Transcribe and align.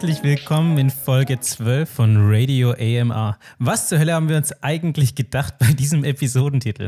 Herzlich 0.00 0.22
willkommen 0.22 0.78
in 0.78 0.90
Folge 0.90 1.40
12 1.40 1.90
von 1.90 2.16
Radio 2.18 2.70
AMR. 2.70 3.36
Was 3.58 3.88
zur 3.88 3.98
Hölle 3.98 4.14
haben 4.14 4.28
wir 4.28 4.36
uns 4.36 4.52
eigentlich 4.62 5.16
gedacht 5.16 5.58
bei 5.58 5.72
diesem 5.72 6.04
Episodentitel? 6.04 6.86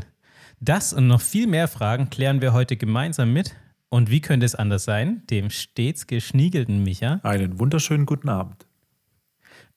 Das 0.61 0.93
und 0.93 1.09
noch 1.09 1.21
viel 1.21 1.49
mehr 1.49 1.67
Fragen 1.67 2.09
klären 2.09 2.41
wir 2.41 2.53
heute 2.53 2.77
gemeinsam 2.77 3.33
mit. 3.33 3.57
Und 3.89 4.11
wie 4.11 4.21
könnte 4.21 4.47
es 4.47 4.55
anders 4.55 4.85
sein? 4.85 5.25
Dem 5.29 5.51
stets 5.51 6.07
geschniegelten 6.07 6.85
Micha. 6.85 7.19
Einen 7.25 7.59
wunderschönen 7.59 8.07
guten 8.07 8.29
Abend. 8.29 8.65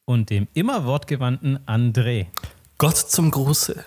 Und 0.06 0.30
dem 0.30 0.48
immer 0.54 0.86
wortgewandten 0.86 1.58
André. 1.66 2.28
Gott 2.78 2.98
zum 2.98 3.32
Gruße. 3.32 3.84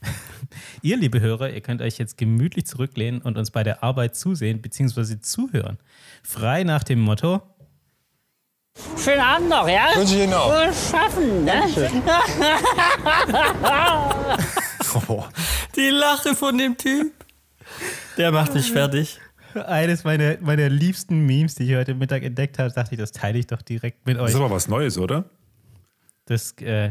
Ihr, 0.82 0.96
liebe 0.96 1.20
Hörer, 1.20 1.50
ihr 1.50 1.60
könnt 1.60 1.82
euch 1.82 1.98
jetzt 1.98 2.18
gemütlich 2.18 2.66
zurücklehnen 2.66 3.20
und 3.20 3.36
uns 3.36 3.50
bei 3.50 3.64
der 3.64 3.82
Arbeit 3.82 4.14
zusehen 4.14 4.62
bzw. 4.62 5.18
zuhören. 5.18 5.78
Frei 6.22 6.62
nach 6.62 6.84
dem 6.84 7.00
Motto. 7.00 7.42
Schönen 9.02 9.20
Abend 9.20 9.48
noch, 9.48 9.68
ja? 9.68 9.88
Wünsche 9.96 10.14
ich 10.14 10.20
Ihnen 10.22 10.34
auch. 10.34 10.50
Wohl 10.50 10.72
schaffen, 10.72 11.44
ne? 11.44 11.62
Oh, 15.08 15.24
die 15.76 15.88
Lache 15.90 16.34
von 16.34 16.58
dem 16.58 16.76
Typ. 16.76 17.12
Der 18.16 18.32
macht 18.32 18.54
dich 18.54 18.72
fertig. 18.72 19.20
Eines 19.54 20.02
meiner, 20.04 20.36
meiner 20.40 20.68
liebsten 20.68 21.26
Memes, 21.26 21.54
die 21.54 21.64
ich 21.70 21.76
heute 21.76 21.94
Mittag 21.94 22.22
entdeckt 22.24 22.58
habe, 22.58 22.72
dachte 22.72 22.94
ich, 22.94 23.00
das 23.00 23.12
teile 23.12 23.38
ich 23.38 23.46
doch 23.46 23.62
direkt 23.62 24.04
mit 24.06 24.16
Das 24.16 24.24
euch. 24.24 24.30
ist 24.30 24.36
aber 24.36 24.50
was 24.50 24.66
Neues, 24.68 24.98
oder? 24.98 25.24
Das, 26.26 26.52
äh, 26.60 26.90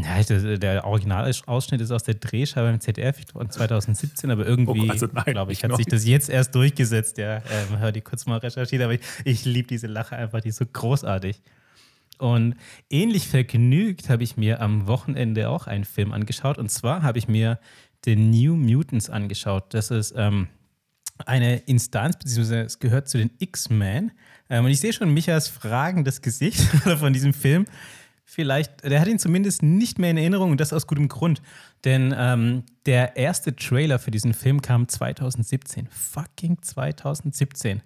na, 0.00 0.22
das, 0.22 0.60
der 0.60 0.84
Originalausschnitt 0.84 1.80
ist 1.80 1.90
aus 1.90 2.04
der 2.04 2.14
Drehscheibe 2.14 2.68
im 2.68 2.80
ZDF 2.80 3.16
von 3.32 3.50
2017, 3.50 4.30
aber 4.30 4.46
irgendwie, 4.46 4.88
Oh, 4.88 4.90
also 4.90 5.08
glaube 5.08 5.52
ich, 5.52 5.64
hat 5.64 5.76
sich 5.76 5.86
das 5.86 6.06
jetzt 6.06 6.28
erst 6.28 6.54
durchgesetzt. 6.54 7.18
Ja, 7.18 7.36
ähm, 7.36 7.78
hör 7.78 7.92
die 7.92 8.00
kurz 8.00 8.26
mal 8.26 8.38
recherchiert, 8.38 8.82
aber 8.82 8.94
ich, 8.94 9.00
ich 9.24 9.44
liebe 9.44 9.68
diese 9.68 9.86
Lache 9.86 10.16
einfach, 10.16 10.40
die 10.40 10.50
ist 10.50 10.56
so 10.56 10.66
großartig. 10.66 11.40
Und 12.18 12.56
ähnlich 12.90 13.28
vergnügt 13.28 14.10
habe 14.10 14.24
ich 14.24 14.36
mir 14.36 14.60
am 14.60 14.86
Wochenende 14.86 15.48
auch 15.48 15.66
einen 15.66 15.84
Film 15.84 16.12
angeschaut. 16.12 16.58
Und 16.58 16.70
zwar 16.70 17.02
habe 17.02 17.18
ich 17.18 17.28
mir 17.28 17.60
The 18.04 18.16
New 18.16 18.56
Mutants 18.56 19.08
angeschaut. 19.08 19.72
Das 19.72 19.90
ist 19.90 20.14
ähm, 20.16 20.48
eine 21.26 21.58
Instanz, 21.58 22.16
beziehungsweise 22.18 22.62
es 22.62 22.78
gehört 22.78 23.08
zu 23.08 23.18
den 23.18 23.30
X-Men. 23.38 24.12
Ähm, 24.50 24.64
und 24.64 24.70
ich 24.70 24.80
sehe 24.80 24.92
schon 24.92 25.12
Michas 25.14 25.48
fragendes 25.48 26.20
Gesicht 26.20 26.60
von 26.98 27.12
diesem 27.12 27.32
Film. 27.32 27.66
Vielleicht, 28.30 28.84
der 28.84 29.00
hat 29.00 29.08
ihn 29.08 29.18
zumindest 29.18 29.62
nicht 29.62 29.98
mehr 29.98 30.10
in 30.10 30.18
Erinnerung 30.18 30.50
und 30.50 30.60
das 30.60 30.74
aus 30.74 30.86
gutem 30.86 31.08
Grund. 31.08 31.40
Denn 31.84 32.14
ähm, 32.14 32.64
der 32.84 33.16
erste 33.16 33.56
Trailer 33.56 33.98
für 33.98 34.10
diesen 34.10 34.34
Film 34.34 34.60
kam 34.60 34.86
2017. 34.86 35.88
Fucking 35.90 36.58
2017. 36.60 37.82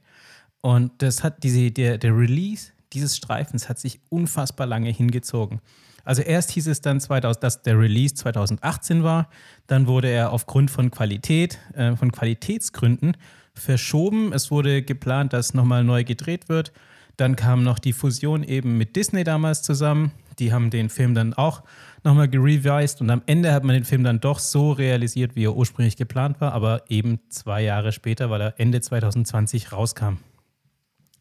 Und 0.60 0.91
das 0.98 1.22
hat 1.22 1.44
diese, 1.44 1.70
der, 1.70 1.97
der 1.97 2.16
Release 2.16 2.72
dieses 2.92 3.16
Streifens 3.16 3.69
hat 3.69 3.78
sich 3.78 4.00
unfassbar 4.08 4.66
lange 4.66 4.91
hingezogen. 4.91 5.60
Also 6.04 6.22
erst 6.22 6.50
hieß 6.50 6.66
es 6.66 6.81
dann, 6.81 7.00
2000, 7.00 7.44
dass 7.44 7.62
der 7.62 7.78
Release 7.78 8.14
2018 8.14 9.04
war, 9.04 9.28
dann 9.69 9.86
wurde 9.86 10.08
er 10.08 10.32
aufgrund 10.32 10.72
von 10.72 10.91
Qualität, 10.91 11.60
äh, 11.75 11.94
von 11.94 12.10
Qualitätsgründen 12.10 13.16
verschoben. 13.54 14.32
Es 14.32 14.50
wurde 14.50 14.82
geplant, 14.82 15.32
dass 15.32 15.54
nochmal 15.54 15.84
neu 15.84 16.02
gedreht 16.02 16.48
wird. 16.48 16.72
Dann 17.16 17.36
kam 17.36 17.62
noch 17.62 17.78
die 17.78 17.92
Fusion 17.92 18.42
eben 18.42 18.76
mit 18.76 18.97
Disney 18.97 19.22
damals 19.22 19.62
zusammen. 19.62 20.10
Die 20.42 20.53
haben 20.53 20.70
den 20.70 20.88
Film 20.88 21.14
dann 21.14 21.34
auch 21.34 21.62
nochmal 22.03 22.28
gerevised 22.28 23.00
und 23.00 23.10
am 23.10 23.22
Ende 23.26 23.53
hat 23.53 23.62
man 23.62 23.75
den 23.75 23.84
Film 23.84 24.03
dann 24.03 24.19
doch 24.19 24.41
so 24.41 24.72
realisiert, 24.72 25.36
wie 25.36 25.44
er 25.44 25.54
ursprünglich 25.54 25.97
geplant 25.97 26.41
war, 26.41 26.53
aber 26.53 26.82
eben 26.88 27.20
zwei 27.28 27.62
Jahre 27.62 27.92
später, 27.92 28.28
weil 28.28 28.41
er 28.41 28.58
Ende 28.58 28.81
2020 28.81 29.70
rauskam. 29.70 30.16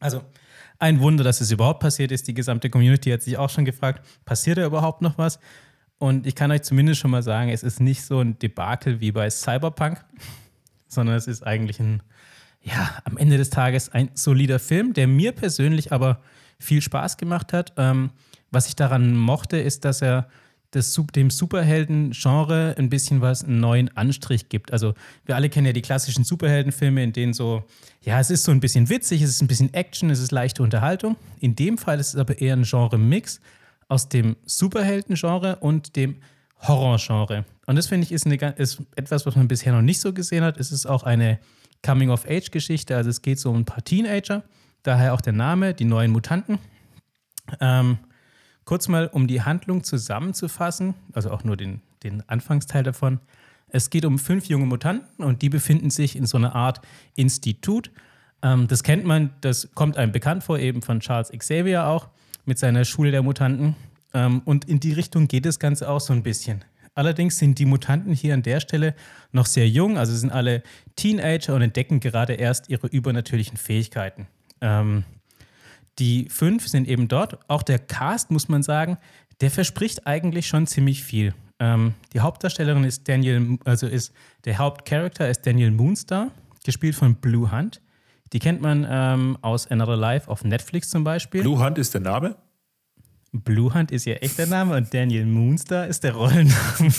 Also 0.00 0.22
ein 0.80 0.98
Wunder, 0.98 1.22
dass 1.22 1.40
es 1.40 1.52
überhaupt 1.52 1.78
passiert 1.78 2.10
ist. 2.10 2.26
Die 2.26 2.34
gesamte 2.34 2.68
Community 2.68 3.10
hat 3.10 3.22
sich 3.22 3.38
auch 3.38 3.48
schon 3.48 3.64
gefragt, 3.64 4.04
passiert 4.24 4.58
da 4.58 4.66
überhaupt 4.66 5.02
noch 5.02 5.18
was? 5.18 5.38
Und 5.98 6.26
ich 6.26 6.34
kann 6.34 6.50
euch 6.50 6.62
zumindest 6.62 7.00
schon 7.00 7.12
mal 7.12 7.22
sagen, 7.22 7.50
es 7.50 7.62
ist 7.62 7.78
nicht 7.78 8.02
so 8.02 8.18
ein 8.18 8.40
Debakel 8.40 9.00
wie 9.00 9.12
bei 9.12 9.30
Cyberpunk, 9.30 10.04
sondern 10.88 11.14
es 11.14 11.28
ist 11.28 11.46
eigentlich 11.46 11.78
ein, 11.78 12.02
ja, 12.60 12.90
am 13.04 13.16
Ende 13.18 13.36
des 13.36 13.50
Tages 13.50 13.88
ein 13.88 14.10
solider 14.14 14.58
Film, 14.58 14.94
der 14.94 15.06
mir 15.06 15.30
persönlich 15.30 15.92
aber 15.92 16.20
viel 16.58 16.82
Spaß 16.82 17.18
gemacht 17.18 17.52
hat. 17.52 17.72
Ähm, 17.76 18.10
was 18.52 18.68
ich 18.68 18.76
daran 18.76 19.16
mochte, 19.16 19.58
ist, 19.58 19.84
dass 19.84 20.02
er 20.02 20.28
das, 20.72 20.98
dem 21.14 21.30
Superhelden-Genre 21.30 22.74
ein 22.78 22.88
bisschen 22.88 23.20
was, 23.20 23.44
einen 23.44 23.60
neuen 23.60 23.94
Anstrich 23.96 24.48
gibt. 24.48 24.72
Also 24.72 24.94
wir 25.26 25.36
alle 25.36 25.50
kennen 25.50 25.66
ja 25.66 25.72
die 25.72 25.82
klassischen 25.82 26.24
Superheldenfilme, 26.24 27.02
in 27.02 27.12
denen 27.12 27.34
so, 27.34 27.64
ja, 28.00 28.18
es 28.18 28.30
ist 28.30 28.44
so 28.44 28.52
ein 28.52 28.60
bisschen 28.60 28.88
witzig, 28.88 29.20
es 29.22 29.30
ist 29.30 29.42
ein 29.42 29.48
bisschen 29.48 29.72
Action, 29.74 30.08
es 30.10 30.18
ist 30.18 30.32
leichte 30.32 30.62
Unterhaltung. 30.62 31.16
In 31.40 31.54
dem 31.56 31.76
Fall 31.76 32.00
ist 32.00 32.08
es 32.08 32.16
aber 32.16 32.40
eher 32.40 32.56
ein 32.56 32.64
Genre-Mix 32.64 33.40
aus 33.88 34.08
dem 34.08 34.36
Superhelden-Genre 34.46 35.56
und 35.56 35.94
dem 35.96 36.16
Horror-Genre. 36.60 37.44
Und 37.66 37.76
das 37.76 37.88
finde 37.88 38.06
ich 38.06 38.12
ist, 38.12 38.24
eine, 38.24 38.36
ist 38.56 38.82
etwas, 38.96 39.26
was 39.26 39.36
man 39.36 39.48
bisher 39.48 39.72
noch 39.72 39.82
nicht 39.82 40.00
so 40.00 40.14
gesehen 40.14 40.42
hat. 40.42 40.56
Es 40.56 40.72
ist 40.72 40.86
auch 40.86 41.02
eine 41.02 41.38
Coming-of-Age-Geschichte, 41.84 42.96
also 42.96 43.10
es 43.10 43.20
geht 43.20 43.38
so 43.38 43.50
um 43.50 43.56
ein 43.56 43.64
paar 43.66 43.84
Teenager, 43.84 44.42
daher 44.84 45.12
auch 45.12 45.20
der 45.20 45.32
Name, 45.34 45.74
die 45.74 45.84
neuen 45.84 46.12
Mutanten. 46.12 46.58
Ähm, 47.60 47.98
kurz 48.72 48.88
mal, 48.88 49.06
um 49.08 49.26
die 49.26 49.42
Handlung 49.42 49.84
zusammenzufassen, 49.84 50.94
also 51.12 51.30
auch 51.30 51.44
nur 51.44 51.58
den, 51.58 51.82
den 52.04 52.26
Anfangsteil 52.26 52.82
davon. 52.82 53.20
Es 53.68 53.90
geht 53.90 54.06
um 54.06 54.18
fünf 54.18 54.46
junge 54.46 54.64
Mutanten 54.64 55.22
und 55.22 55.42
die 55.42 55.50
befinden 55.50 55.90
sich 55.90 56.16
in 56.16 56.24
so 56.24 56.38
einer 56.38 56.54
Art 56.54 56.80
Institut. 57.14 57.90
Ähm, 58.42 58.68
das 58.68 58.82
kennt 58.82 59.04
man, 59.04 59.28
das 59.42 59.68
kommt 59.74 59.98
einem 59.98 60.10
bekannt 60.10 60.42
vor, 60.42 60.58
eben 60.58 60.80
von 60.80 61.00
Charles 61.00 61.30
Xavier 61.36 61.86
auch, 61.86 62.08
mit 62.46 62.58
seiner 62.58 62.86
Schule 62.86 63.10
der 63.10 63.22
Mutanten. 63.22 63.76
Ähm, 64.14 64.40
und 64.46 64.64
in 64.64 64.80
die 64.80 64.94
Richtung 64.94 65.28
geht 65.28 65.44
das 65.44 65.58
Ganze 65.58 65.90
auch 65.90 66.00
so 66.00 66.14
ein 66.14 66.22
bisschen. 66.22 66.64
Allerdings 66.94 67.36
sind 67.36 67.58
die 67.58 67.66
Mutanten 67.66 68.14
hier 68.14 68.32
an 68.32 68.42
der 68.42 68.60
Stelle 68.60 68.94
noch 69.32 69.44
sehr 69.44 69.68
jung, 69.68 69.98
also 69.98 70.14
sind 70.14 70.32
alle 70.32 70.62
Teenager 70.96 71.54
und 71.54 71.60
entdecken 71.60 72.00
gerade 72.00 72.32
erst 72.32 72.70
ihre 72.70 72.86
übernatürlichen 72.86 73.58
Fähigkeiten. 73.58 74.28
Ähm, 74.62 75.04
die 75.98 76.28
fünf 76.28 76.68
sind 76.68 76.88
eben 76.88 77.08
dort. 77.08 77.38
Auch 77.48 77.62
der 77.62 77.78
Cast, 77.78 78.30
muss 78.30 78.48
man 78.48 78.62
sagen, 78.62 78.98
der 79.40 79.50
verspricht 79.50 80.06
eigentlich 80.06 80.46
schon 80.46 80.66
ziemlich 80.66 81.02
viel. 81.02 81.34
Ähm, 81.58 81.94
die 82.12 82.20
Hauptdarstellerin 82.20 82.84
ist 82.84 83.08
Daniel, 83.08 83.58
also 83.64 83.86
ist 83.86 84.12
der 84.44 84.58
Hauptcharakter 84.58 85.28
ist 85.28 85.46
Daniel 85.46 85.70
Moonstar, 85.70 86.30
gespielt 86.64 86.94
von 86.94 87.16
Blue 87.16 87.52
Hunt. 87.52 87.80
Die 88.32 88.38
kennt 88.38 88.62
man 88.62 88.86
ähm, 88.88 89.38
aus 89.42 89.66
Another 89.66 89.96
Life 89.96 90.30
auf 90.30 90.44
Netflix 90.44 90.88
zum 90.88 91.04
Beispiel. 91.04 91.42
Blue 91.42 91.62
Hunt 91.62 91.78
ist 91.78 91.92
der 91.92 92.00
Name? 92.00 92.36
Blue 93.32 93.72
Hunt 93.72 93.90
ist 93.90 94.06
ihr 94.06 94.22
echter 94.22 94.46
Name 94.46 94.76
und 94.76 94.92
Daniel 94.92 95.26
Moonstar 95.26 95.86
ist 95.86 96.04
der 96.04 96.14
Rollenname. 96.14 96.52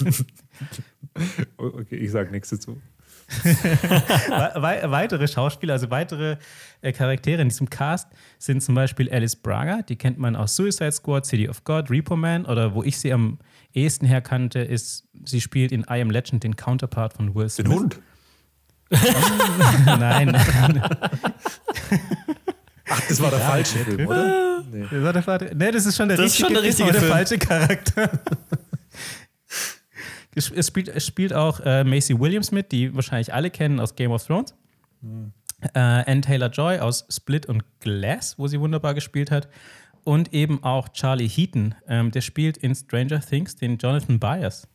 Okay, 1.57 1.97
ich 1.97 2.09
sage 2.09 2.31
nichts 2.31 2.49
dazu. 2.49 2.81
We 3.43 4.51
wei- 4.61 4.91
weitere 4.91 5.27
Schauspieler, 5.27 5.73
also 5.73 5.89
weitere 5.89 6.37
äh, 6.81 6.91
Charaktere 6.91 7.41
in 7.41 7.49
diesem 7.49 7.69
Cast 7.69 8.07
sind 8.37 8.61
zum 8.61 8.75
Beispiel 8.75 9.09
Alice 9.11 9.35
Braga, 9.35 9.81
die 9.81 9.95
kennt 9.95 10.17
man 10.19 10.35
aus 10.35 10.55
Suicide 10.55 10.91
Squad, 10.91 11.25
City 11.25 11.47
of 11.49 11.63
God, 11.63 11.89
Repo 11.89 12.15
Man 12.15 12.45
oder 12.45 12.73
wo 12.75 12.83
ich 12.83 12.97
sie 12.97 13.11
am 13.13 13.39
ehesten 13.73 14.05
herkannte, 14.05 14.59
ist, 14.59 15.05
sie 15.25 15.41
spielt 15.41 15.71
in 15.71 15.81
I 15.89 16.01
Am 16.01 16.11
Legend 16.11 16.43
den 16.43 16.55
Counterpart 16.55 17.13
von 17.13 17.33
Will 17.33 17.49
Smith. 17.49 17.65
Den 17.67 17.73
Hund. 17.73 17.99
Nein, 19.85 20.35
Ach, 22.89 23.01
das 23.07 23.21
war 23.21 23.29
der 23.31 23.39
falsche 23.39 23.77
Film, 23.79 24.07
oder? 24.07 24.63
Nee. 24.69 24.85
das, 25.13 25.25
war 25.27 25.37
der 25.39 25.55
nee, 25.55 25.71
das 25.71 25.85
ist 25.85 25.95
schon 25.95 26.07
der 26.09 26.17
Das 26.17 26.27
ist 26.27 26.33
richtige, 26.33 26.47
schon 26.47 26.53
der 26.53 26.63
richtige 26.63 26.89
ist 26.89 26.97
Film. 26.97 27.11
falsche 27.11 27.37
Charakter. 27.39 28.09
Es, 30.35 30.51
es, 30.51 30.67
spielt, 30.67 30.87
es 30.89 31.05
spielt 31.05 31.33
auch 31.33 31.59
äh, 31.61 31.83
Macy 31.83 32.19
Williams 32.19 32.51
mit, 32.51 32.71
die 32.71 32.93
wahrscheinlich 32.95 33.33
alle 33.33 33.49
kennen 33.49 33.79
aus 33.79 33.95
Game 33.95 34.11
of 34.11 34.25
Thrones. 34.25 34.53
Äh, 35.73 35.79
Anne 35.79 36.21
Taylor 36.21 36.49
Joy 36.49 36.79
aus 36.79 37.05
Split 37.09 37.45
und 37.45 37.63
Glass, 37.79 38.37
wo 38.37 38.47
sie 38.47 38.59
wunderbar 38.59 38.93
gespielt 38.93 39.31
hat. 39.31 39.47
Und 40.03 40.33
eben 40.33 40.61
auch 40.63 40.89
Charlie 40.89 41.27
Heaton, 41.29 41.75
ähm, 41.87 42.11
der 42.11 42.21
spielt 42.21 42.57
in 42.57 42.75
Stranger 42.75 43.21
Things 43.21 43.55
den 43.55 43.77
Jonathan 43.77 44.19
Byers. 44.19 44.67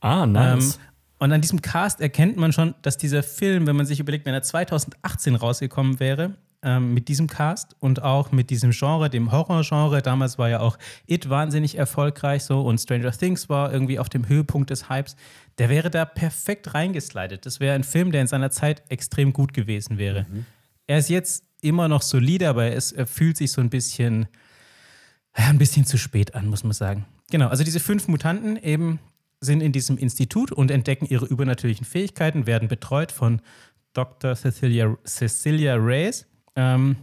Ah, 0.00 0.24
Ähm, 0.24 0.32
nice. 0.32 0.78
und 1.18 1.32
an 1.32 1.40
diesem 1.42 1.60
Cast 1.60 2.00
erkennt 2.00 2.36
man 2.36 2.52
schon, 2.52 2.74
dass 2.82 2.96
dieser 2.96 3.22
Film, 3.22 3.66
wenn 3.66 3.76
man 3.76 3.84
sich 3.86 4.00
überlegt, 4.00 4.24
wenn 4.26 4.34
er 4.34 4.42
2018 4.42 5.34
rausgekommen 5.34 6.00
wäre, 6.00 6.34
ähm, 6.64 6.94
mit 6.94 7.08
diesem 7.08 7.28
Cast 7.28 7.76
und 7.80 8.02
auch 8.02 8.32
mit 8.32 8.50
diesem 8.50 8.70
Genre, 8.70 9.10
dem 9.10 9.30
Horror-Genre, 9.30 10.02
damals 10.02 10.38
war 10.38 10.48
ja 10.48 10.60
auch 10.60 10.78
It 11.06 11.28
wahnsinnig 11.28 11.76
erfolgreich 11.76 12.44
so 12.44 12.62
und 12.62 12.78
Stranger 12.78 13.12
Things 13.12 13.48
war 13.48 13.72
irgendwie 13.72 13.98
auf 13.98 14.08
dem 14.08 14.28
Höhepunkt 14.28 14.70
des 14.70 14.88
Hypes, 14.88 15.16
der 15.58 15.68
wäre 15.68 15.90
da 15.90 16.04
perfekt 16.04 16.74
reingeslidet. 16.74 17.46
Das 17.46 17.60
wäre 17.60 17.74
ein 17.74 17.84
Film, 17.84 18.10
der 18.10 18.22
in 18.22 18.26
seiner 18.26 18.50
Zeit 18.50 18.82
extrem 18.88 19.32
gut 19.32 19.52
gewesen 19.52 19.98
wäre. 19.98 20.26
Er 20.86 20.98
ist 20.98 21.08
jetzt 21.08 21.44
immer 21.60 21.88
noch 21.88 22.02
solide, 22.02 22.48
aber 22.48 22.72
es, 22.72 22.92
er 22.92 23.06
fühlt 23.06 23.36
sich 23.36 23.52
so 23.52 23.60
ein 23.60 23.70
bisschen, 23.70 24.26
ja, 25.36 25.46
ein 25.46 25.58
bisschen 25.58 25.86
zu 25.86 25.96
spät 25.96 26.34
an, 26.34 26.46
muss 26.46 26.64
man 26.64 26.72
sagen. 26.72 27.06
Genau, 27.30 27.48
also 27.48 27.64
diese 27.64 27.80
fünf 27.80 28.08
Mutanten 28.08 28.56
eben 28.56 28.98
sind 29.40 29.60
in 29.60 29.72
diesem 29.72 29.98
Institut 29.98 30.52
und 30.52 30.70
entdecken 30.70 31.06
ihre 31.06 31.26
übernatürlichen 31.26 31.86
Fähigkeiten, 31.86 32.46
werden 32.46 32.68
betreut 32.68 33.12
von 33.12 33.40
Dr. 33.92 34.34
Cecilia, 34.34 34.96
Cecilia 35.04 35.76
Reyes. 35.76 36.26
Ähm, 36.56 36.96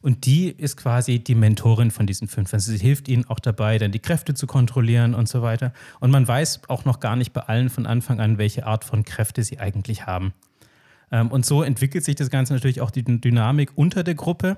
Und 0.00 0.26
die 0.26 0.48
ist 0.48 0.76
quasi 0.76 1.18
die 1.18 1.34
Mentorin 1.34 1.90
von 1.90 2.06
diesen 2.06 2.28
fünf. 2.28 2.54
Also 2.54 2.70
sie 2.72 2.78
hilft 2.78 3.08
ihnen 3.08 3.24
auch 3.26 3.40
dabei, 3.40 3.78
dann 3.78 3.90
die 3.90 3.98
Kräfte 3.98 4.34
zu 4.34 4.46
kontrollieren 4.46 5.14
und 5.14 5.28
so 5.28 5.42
weiter. 5.42 5.72
Und 6.00 6.10
man 6.10 6.26
weiß 6.26 6.62
auch 6.68 6.84
noch 6.84 7.00
gar 7.00 7.16
nicht 7.16 7.32
bei 7.32 7.42
allen 7.42 7.68
von 7.68 7.86
Anfang 7.86 8.20
an, 8.20 8.38
welche 8.38 8.64
Art 8.66 8.84
von 8.84 9.04
Kräfte 9.04 9.42
sie 9.42 9.58
eigentlich 9.58 10.06
haben. 10.06 10.32
Ähm, 11.10 11.30
und 11.30 11.44
so 11.44 11.62
entwickelt 11.62 12.04
sich 12.04 12.14
das 12.14 12.30
Ganze 12.30 12.52
natürlich 12.54 12.80
auch 12.80 12.90
die 12.90 13.02
Dynamik 13.02 13.72
unter 13.74 14.04
der 14.04 14.14
Gruppe. 14.14 14.56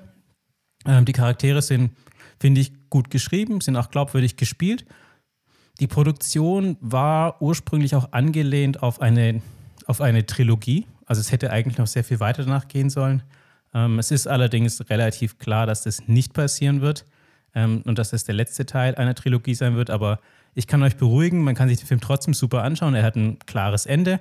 Ähm, 0.85 1.05
die 1.05 1.13
Charaktere 1.13 1.61
sind, 1.61 1.91
finde 2.39 2.61
ich, 2.61 2.73
gut 2.89 3.09
geschrieben, 3.09 3.61
sind 3.61 3.75
auch 3.77 3.89
glaubwürdig 3.89 4.35
gespielt. 4.37 4.85
Die 5.79 5.87
Produktion 5.87 6.77
war 6.81 7.41
ursprünglich 7.41 7.95
auch 7.95 8.11
angelehnt 8.11 8.83
auf 8.83 9.01
eine, 9.01 9.41
auf 9.87 10.01
eine 10.01 10.25
Trilogie. 10.25 10.85
Also 11.05 11.19
es 11.19 11.31
hätte 11.31 11.51
eigentlich 11.51 11.77
noch 11.77 11.87
sehr 11.87 12.03
viel 12.03 12.19
weiter 12.19 12.43
danach 12.43 12.67
gehen 12.67 12.89
sollen. 12.89 13.23
Ähm, 13.73 13.99
es 13.99 14.11
ist 14.11 14.27
allerdings 14.27 14.89
relativ 14.89 15.37
klar, 15.37 15.65
dass 15.65 15.83
das 15.83 16.07
nicht 16.07 16.33
passieren 16.33 16.81
wird 16.81 17.05
ähm, 17.55 17.81
und 17.85 17.97
dass 17.97 18.11
das 18.11 18.23
der 18.23 18.35
letzte 18.35 18.65
Teil 18.65 18.95
einer 18.95 19.15
Trilogie 19.15 19.55
sein 19.55 19.75
wird. 19.75 19.89
Aber 19.89 20.19
ich 20.53 20.67
kann 20.67 20.83
euch 20.83 20.97
beruhigen, 20.97 21.43
man 21.43 21.55
kann 21.55 21.69
sich 21.69 21.79
den 21.79 21.87
Film 21.87 22.01
trotzdem 22.01 22.33
super 22.33 22.63
anschauen. 22.63 22.95
Er 22.95 23.03
hat 23.03 23.15
ein 23.15 23.39
klares 23.39 23.85
Ende 23.85 24.19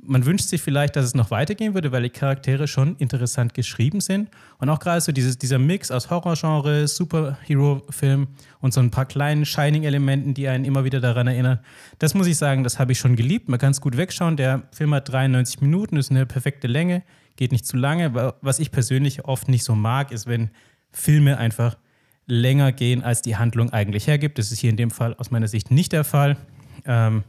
man 0.00 0.24
wünscht 0.24 0.48
sich 0.48 0.62
vielleicht, 0.62 0.96
dass 0.96 1.04
es 1.04 1.14
noch 1.14 1.30
weitergehen 1.30 1.74
würde, 1.74 1.90
weil 1.90 2.02
die 2.02 2.10
Charaktere 2.10 2.68
schon 2.68 2.96
interessant 2.96 3.54
geschrieben 3.54 4.00
sind. 4.00 4.30
Und 4.58 4.68
auch 4.68 4.78
gerade 4.78 5.00
so 5.00 5.12
dieses, 5.12 5.38
dieser 5.38 5.58
Mix 5.58 5.90
aus 5.90 6.08
Horrorgenre, 6.10 6.86
Superhero-Film 6.86 8.28
und 8.60 8.72
so 8.72 8.80
ein 8.80 8.90
paar 8.90 9.06
kleinen 9.06 9.44
Shining-Elementen, 9.44 10.34
die 10.34 10.48
einen 10.48 10.64
immer 10.64 10.84
wieder 10.84 11.00
daran 11.00 11.26
erinnern. 11.26 11.58
Das 11.98 12.14
muss 12.14 12.26
ich 12.28 12.36
sagen, 12.36 12.62
das 12.62 12.78
habe 12.78 12.92
ich 12.92 12.98
schon 12.98 13.16
geliebt. 13.16 13.48
Man 13.48 13.58
kann 13.58 13.72
es 13.72 13.80
gut 13.80 13.96
wegschauen. 13.96 14.36
Der 14.36 14.62
Film 14.72 14.94
hat 14.94 15.10
93 15.10 15.60
Minuten, 15.60 15.96
ist 15.96 16.10
eine 16.10 16.26
perfekte 16.26 16.68
Länge, 16.68 17.02
geht 17.38 17.52
nicht 17.52 17.64
zu 17.64 17.78
lange. 17.78 18.34
Was 18.42 18.58
ich 18.58 18.70
persönlich 18.70 19.24
oft 19.24 19.48
nicht 19.48 19.64
so 19.64 19.74
mag, 19.74 20.12
ist, 20.12 20.26
wenn 20.26 20.50
Filme 20.90 21.38
einfach 21.38 21.78
länger 22.26 22.72
gehen, 22.72 23.02
als 23.02 23.22
die 23.22 23.36
Handlung 23.36 23.70
eigentlich 23.70 24.06
hergibt. 24.06 24.38
Das 24.38 24.52
ist 24.52 24.58
hier 24.58 24.68
in 24.68 24.76
dem 24.76 24.90
Fall 24.90 25.14
aus 25.14 25.30
meiner 25.30 25.48
Sicht 25.48 25.70
nicht 25.70 25.92
der 25.92 26.04
Fall. 26.04 26.36
Ähm, 26.84 27.24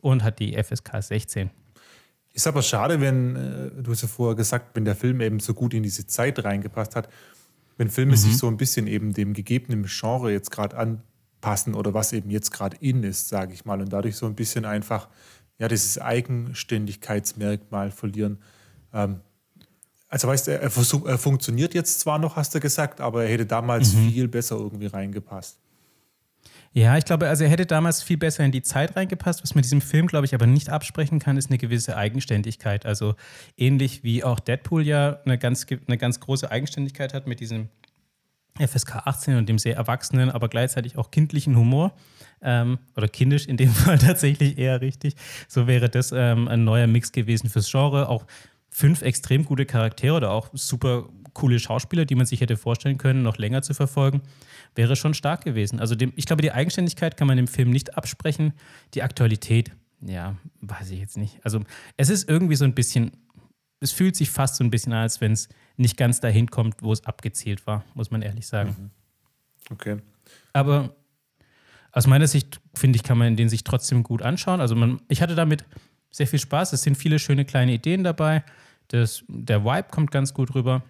und 0.00 0.24
hat 0.24 0.38
die 0.38 0.60
FSK 0.60 1.02
16. 1.02 1.50
Ist 2.32 2.46
aber 2.46 2.62
schade, 2.62 3.00
wenn, 3.00 3.36
äh, 3.36 3.82
du 3.82 3.90
hast 3.92 4.02
ja 4.02 4.08
vorher 4.08 4.34
gesagt, 4.34 4.74
wenn 4.74 4.84
der 4.84 4.96
Film 4.96 5.20
eben 5.20 5.40
so 5.40 5.52
gut 5.52 5.74
in 5.74 5.82
diese 5.82 6.06
Zeit 6.06 6.42
reingepasst 6.42 6.96
hat, 6.96 7.08
wenn 7.76 7.90
Filme 7.90 8.12
mhm. 8.12 8.16
sich 8.16 8.38
so 8.38 8.46
ein 8.48 8.56
bisschen 8.56 8.86
eben 8.86 9.12
dem 9.12 9.34
gegebenen 9.34 9.84
Genre 9.86 10.32
jetzt 10.32 10.50
gerade 10.50 10.76
anpassen 10.76 11.74
oder 11.74 11.92
was 11.92 12.12
eben 12.12 12.30
jetzt 12.30 12.50
gerade 12.50 12.76
in 12.80 13.02
ist, 13.02 13.28
sage 13.28 13.52
ich 13.52 13.64
mal, 13.64 13.80
und 13.80 13.92
dadurch 13.92 14.16
so 14.16 14.26
ein 14.26 14.34
bisschen 14.34 14.64
einfach 14.64 15.08
ja, 15.58 15.68
dieses 15.68 15.98
Eigenständigkeitsmerkmal 15.98 17.90
verlieren. 17.90 18.38
Ähm, 18.92 19.20
also 20.10 20.26
weißt 20.26 20.48
du, 20.48 20.50
er, 20.50 20.62
er, 20.62 21.18
funktioniert 21.18 21.72
jetzt 21.72 22.00
zwar 22.00 22.18
noch, 22.18 22.34
hast 22.34 22.52
du 22.54 22.60
gesagt, 22.60 23.00
aber 23.00 23.24
er 23.24 23.30
hätte 23.30 23.46
damals 23.46 23.94
mhm. 23.94 24.10
viel 24.10 24.28
besser 24.28 24.56
irgendwie 24.56 24.86
reingepasst. 24.86 25.56
Ja, 26.72 26.96
ich 26.96 27.04
glaube, 27.04 27.28
also 27.28 27.44
er 27.44 27.50
hätte 27.50 27.66
damals 27.66 28.02
viel 28.02 28.16
besser 28.16 28.44
in 28.44 28.52
die 28.52 28.62
Zeit 28.62 28.96
reingepasst. 28.96 29.42
Was 29.42 29.54
man 29.54 29.62
diesem 29.62 29.80
Film, 29.80 30.06
glaube 30.06 30.26
ich, 30.26 30.34
aber 30.34 30.46
nicht 30.46 30.68
absprechen 30.68 31.18
kann, 31.20 31.36
ist 31.36 31.50
eine 31.50 31.58
gewisse 31.58 31.96
Eigenständigkeit. 31.96 32.86
Also 32.86 33.14
ähnlich 33.56 34.04
wie 34.04 34.22
auch 34.22 34.40
Deadpool 34.40 34.86
ja 34.86 35.20
eine 35.24 35.38
ganz, 35.38 35.66
eine 35.86 35.98
ganz 35.98 36.20
große 36.20 36.50
Eigenständigkeit 36.50 37.14
hat 37.14 37.26
mit 37.26 37.40
diesem 37.40 37.68
FSK 38.58 39.06
18 39.06 39.36
und 39.36 39.48
dem 39.48 39.58
sehr 39.58 39.76
erwachsenen, 39.76 40.30
aber 40.30 40.48
gleichzeitig 40.48 40.98
auch 40.98 41.10
kindlichen 41.10 41.56
Humor. 41.56 41.92
Ähm, 42.42 42.78
oder 42.96 43.08
kindisch 43.08 43.46
in 43.46 43.56
dem 43.56 43.70
Fall 43.70 43.98
tatsächlich 43.98 44.56
eher 44.56 44.80
richtig. 44.80 45.14
So 45.48 45.66
wäre 45.66 45.88
das 45.88 46.12
ähm, 46.12 46.48
ein 46.48 46.64
neuer 46.64 46.86
Mix 46.86 47.12
gewesen 47.12 47.50
fürs 47.50 47.70
Genre. 47.70 48.08
Auch 48.08 48.26
fünf 48.80 49.02
extrem 49.02 49.44
gute 49.44 49.66
Charaktere 49.66 50.14
oder 50.16 50.30
auch 50.30 50.48
super 50.52 51.08
coole 51.32 51.60
Schauspieler, 51.60 52.04
die 52.04 52.16
man 52.16 52.26
sich 52.26 52.40
hätte 52.40 52.56
vorstellen 52.56 52.98
können, 52.98 53.22
noch 53.22 53.38
länger 53.38 53.62
zu 53.62 53.74
verfolgen 53.74 54.22
wäre 54.74 54.96
schon 54.96 55.14
stark 55.14 55.44
gewesen. 55.44 55.80
Also 55.80 55.94
dem, 55.94 56.12
ich 56.16 56.26
glaube, 56.26 56.42
die 56.42 56.52
Eigenständigkeit 56.52 57.16
kann 57.16 57.26
man 57.26 57.36
dem 57.36 57.48
Film 57.48 57.70
nicht 57.70 57.96
absprechen. 57.96 58.52
Die 58.94 59.02
Aktualität, 59.02 59.72
ja, 60.00 60.36
weiß 60.60 60.90
ich 60.90 61.00
jetzt 61.00 61.16
nicht. 61.16 61.38
Also 61.44 61.60
es 61.96 62.08
ist 62.08 62.28
irgendwie 62.28 62.56
so 62.56 62.64
ein 62.64 62.74
bisschen, 62.74 63.12
es 63.80 63.92
fühlt 63.92 64.16
sich 64.16 64.30
fast 64.30 64.56
so 64.56 64.64
ein 64.64 64.70
bisschen 64.70 64.92
an, 64.92 65.00
als 65.00 65.20
wenn 65.20 65.32
es 65.32 65.48
nicht 65.76 65.96
ganz 65.96 66.20
dahin 66.20 66.50
kommt, 66.50 66.82
wo 66.82 66.92
es 66.92 67.04
abgezielt 67.04 67.66
war, 67.66 67.84
muss 67.94 68.10
man 68.10 68.22
ehrlich 68.22 68.46
sagen. 68.46 68.76
Mhm. 68.78 68.90
Okay. 69.70 69.96
Aber 70.52 70.94
aus 71.92 72.06
meiner 72.06 72.26
Sicht, 72.26 72.60
finde 72.74 72.96
ich, 72.96 73.02
kann 73.02 73.18
man 73.18 73.36
den 73.36 73.48
sich 73.48 73.64
trotzdem 73.64 74.02
gut 74.02 74.22
anschauen. 74.22 74.60
Also 74.60 74.76
man, 74.76 75.00
ich 75.08 75.22
hatte 75.22 75.34
damit 75.34 75.64
sehr 76.10 76.26
viel 76.26 76.38
Spaß. 76.38 76.72
Es 76.72 76.82
sind 76.82 76.96
viele 76.96 77.18
schöne 77.18 77.44
kleine 77.44 77.72
Ideen 77.72 78.04
dabei. 78.04 78.44
Das, 78.90 79.24
der 79.28 79.64
Vibe 79.64 79.88
kommt 79.90 80.10
ganz 80.10 80.34
gut 80.34 80.54
rüber. 80.54 80.82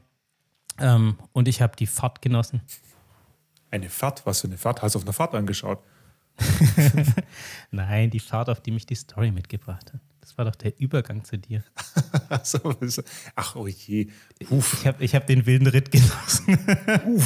Ähm, 0.79 1.19
und 1.32 1.49
ich 1.49 1.61
habe 1.61 1.76
die 1.76 1.87
Fahrt 1.87 2.23
genossen. 2.23 2.62
Eine 3.70 3.91
Fahrt? 3.91 4.25
Was 4.25 4.41
für 4.41 4.47
eine 4.47 4.56
Fahrt? 4.56 4.82
Hast 4.82 4.94
du 4.94 4.99
auf 4.99 5.05
eine 5.05 5.12
Fahrt 5.12 5.35
angeschaut? 5.35 5.82
Nein, 7.70 8.11
die 8.11 8.20
Fahrt, 8.20 8.49
auf 8.49 8.61
die 8.61 8.70
mich 8.70 8.87
die 8.87 8.94
Story 8.94 9.31
mitgebracht 9.31 9.93
hat. 9.93 10.00
Das 10.31 10.38
war 10.38 10.44
doch 10.44 10.55
der 10.55 10.79
Übergang 10.79 11.25
zu 11.25 11.38
dir. 11.38 11.65
Ach, 13.35 13.56
oh 13.56 13.67
je. 13.67 14.06
Uff. 14.49 14.75
Ich 14.79 14.87
habe 14.87 15.05
ich 15.05 15.15
hab 15.17 15.27
den 15.27 15.44
wilden 15.44 15.67
Ritt 15.67 15.91
genossen. 15.91 16.56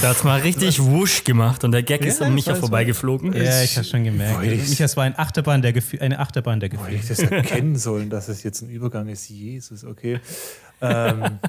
da 0.01 0.09
hat 0.09 0.25
mal 0.25 0.41
richtig 0.41 0.79
Was? 0.79 0.87
wusch 0.87 1.25
gemacht 1.25 1.65
und 1.65 1.73
der 1.73 1.83
Gag 1.83 2.01
ja, 2.01 2.06
ist 2.06 2.23
an 2.23 2.35
Micha 2.35 2.55
vorbeigeflogen. 2.55 3.35
Ja, 3.35 3.62
ich 3.62 3.77
habe 3.77 3.87
schon 3.87 4.05
gemerkt. 4.05 4.41
Micha, 4.41 4.85
es 4.87 4.96
war 4.96 5.05
ein 5.05 5.19
Achterbahn 5.19 5.61
der 5.61 5.75
Gefühl, 5.75 6.01
eine 6.01 6.19
Achterbahn 6.19 6.61
der 6.61 6.70
Gefühle. 6.70 6.96
Hätte 6.96 7.13
ich 7.13 7.19
das 7.19 7.31
erkennen 7.31 7.77
sollen, 7.77 8.08
dass 8.08 8.29
es 8.29 8.43
jetzt 8.43 8.63
ein 8.63 8.70
Übergang 8.70 9.08
ist. 9.08 9.29
Jesus, 9.29 9.84
okay. 9.84 10.20
ähm, 10.81 11.41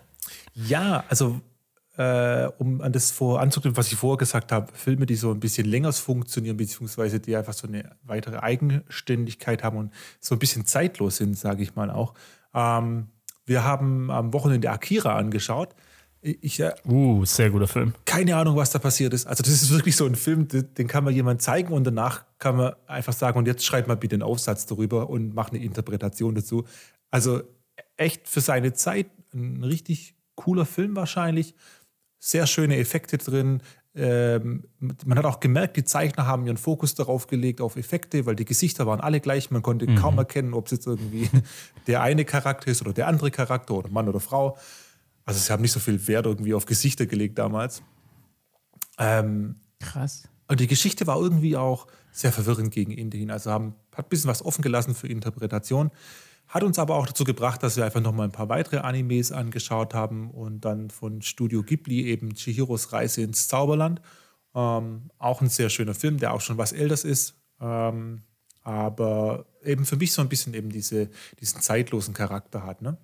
ja, 0.54 1.04
also 1.10 1.42
äh, 1.96 2.46
um 2.58 2.80
an 2.80 2.92
das 2.92 3.10
vor 3.10 3.40
anzuknüpfen, 3.40 3.76
was 3.76 3.92
ich 3.92 3.98
vorher 3.98 4.18
gesagt 4.18 4.50
habe, 4.50 4.72
Filme, 4.72 5.06
die 5.06 5.14
so 5.14 5.30
ein 5.30 5.40
bisschen 5.40 5.66
länger 5.66 5.92
funktionieren, 5.92 6.56
beziehungsweise 6.56 7.20
die 7.20 7.36
einfach 7.36 7.52
so 7.52 7.68
eine 7.68 7.96
weitere 8.02 8.38
Eigenständigkeit 8.38 9.62
haben 9.62 9.76
und 9.76 9.92
so 10.20 10.34
ein 10.34 10.38
bisschen 10.38 10.64
zeitlos 10.64 11.16
sind, 11.18 11.36
sage 11.36 11.62
ich 11.62 11.74
mal 11.74 11.90
auch. 11.90 12.14
Ähm, 12.54 13.08
wir 13.44 13.64
haben 13.64 14.10
am 14.10 14.32
Wochenende 14.32 14.70
Akira 14.70 15.16
angeschaut. 15.16 15.74
Ich, 16.24 16.60
äh, 16.60 16.72
uh, 16.86 17.24
sehr 17.24 17.50
guter 17.50 17.66
Film. 17.66 17.94
Keine 18.04 18.36
Ahnung, 18.36 18.54
was 18.54 18.70
da 18.70 18.78
passiert 18.78 19.12
ist. 19.12 19.26
Also, 19.26 19.42
das 19.42 19.52
ist 19.52 19.70
wirklich 19.70 19.96
so 19.96 20.06
ein 20.06 20.14
Film, 20.14 20.46
den 20.48 20.86
kann 20.86 21.02
man 21.02 21.12
jemand 21.12 21.42
zeigen 21.42 21.72
und 21.72 21.82
danach 21.82 22.24
kann 22.38 22.56
man 22.56 22.74
einfach 22.86 23.12
sagen, 23.12 23.38
und 23.38 23.46
jetzt 23.46 23.64
schreibt 23.64 23.88
mal 23.88 23.96
bitte 23.96 24.14
einen 24.14 24.22
Aufsatz 24.22 24.64
darüber 24.66 25.10
und 25.10 25.34
macht 25.34 25.52
eine 25.52 25.62
Interpretation 25.62 26.36
dazu. 26.36 26.64
Also, 27.10 27.42
echt 27.96 28.28
für 28.28 28.40
seine 28.40 28.72
Zeit 28.72 29.08
ein 29.34 29.64
richtig 29.64 30.14
cooler 30.36 30.64
Film 30.64 30.94
wahrscheinlich 30.94 31.54
sehr 32.24 32.46
schöne 32.46 32.76
Effekte 32.76 33.18
drin. 33.18 33.62
Ähm, 33.96 34.64
man 34.78 35.18
hat 35.18 35.24
auch 35.24 35.40
gemerkt, 35.40 35.76
die 35.76 35.84
Zeichner 35.84 36.24
haben 36.24 36.46
ihren 36.46 36.56
Fokus 36.56 36.94
darauf 36.94 37.26
gelegt, 37.26 37.60
auf 37.60 37.76
Effekte, 37.76 38.26
weil 38.26 38.36
die 38.36 38.44
Gesichter 38.44 38.86
waren 38.86 39.00
alle 39.00 39.18
gleich. 39.20 39.50
Man 39.50 39.62
konnte 39.62 39.90
mhm. 39.90 39.96
kaum 39.96 40.16
erkennen, 40.18 40.54
ob 40.54 40.66
es 40.66 40.70
jetzt 40.70 40.86
irgendwie 40.86 41.28
der 41.88 42.00
eine 42.00 42.24
Charakter 42.24 42.70
ist 42.70 42.80
oder 42.80 42.92
der 42.92 43.08
andere 43.08 43.32
Charakter 43.32 43.74
oder 43.74 43.90
Mann 43.90 44.08
oder 44.08 44.20
Frau. 44.20 44.56
Also 45.24 45.40
sie 45.40 45.52
haben 45.52 45.62
nicht 45.62 45.72
so 45.72 45.80
viel 45.80 46.06
Wert 46.06 46.26
irgendwie 46.26 46.54
auf 46.54 46.64
Gesichter 46.64 47.06
gelegt 47.06 47.38
damals. 47.38 47.82
Ähm, 48.98 49.56
Krass. 49.80 50.28
Und 50.46 50.60
die 50.60 50.68
Geschichte 50.68 51.08
war 51.08 51.20
irgendwie 51.20 51.56
auch 51.56 51.88
sehr 52.12 52.30
verwirrend 52.30 52.70
gegen 52.70 52.96
Ende 52.96 53.16
hin. 53.16 53.32
Also 53.32 53.50
haben, 53.50 53.74
hat 53.96 54.06
ein 54.06 54.08
bisschen 54.10 54.30
was 54.30 54.44
offen 54.44 54.62
gelassen 54.62 54.94
für 54.94 55.08
Interpretation. 55.08 55.90
Hat 56.52 56.64
uns 56.64 56.78
aber 56.78 56.96
auch 56.96 57.06
dazu 57.06 57.24
gebracht, 57.24 57.62
dass 57.62 57.78
wir 57.78 57.86
einfach 57.86 58.02
noch 58.02 58.12
mal 58.12 58.24
ein 58.24 58.30
paar 58.30 58.50
weitere 58.50 58.76
Animes 58.76 59.32
angeschaut 59.32 59.94
haben 59.94 60.30
und 60.30 60.66
dann 60.66 60.90
von 60.90 61.22
Studio 61.22 61.62
Ghibli 61.62 62.04
eben 62.04 62.34
Chihiros 62.34 62.92
Reise 62.92 63.22
ins 63.22 63.48
Zauberland. 63.48 64.02
Ähm, 64.54 65.10
auch 65.18 65.40
ein 65.40 65.48
sehr 65.48 65.70
schöner 65.70 65.94
Film, 65.94 66.18
der 66.18 66.34
auch 66.34 66.42
schon 66.42 66.58
was 66.58 66.72
älteres 66.72 67.04
ist. 67.04 67.40
Ähm, 67.58 68.20
aber 68.60 69.46
eben 69.64 69.86
für 69.86 69.96
mich 69.96 70.12
so 70.12 70.20
ein 70.20 70.28
bisschen 70.28 70.52
eben 70.52 70.68
diese, 70.68 71.08
diesen 71.40 71.62
zeitlosen 71.62 72.12
Charakter 72.12 72.66
hat. 72.66 72.82
Ne? 72.82 72.98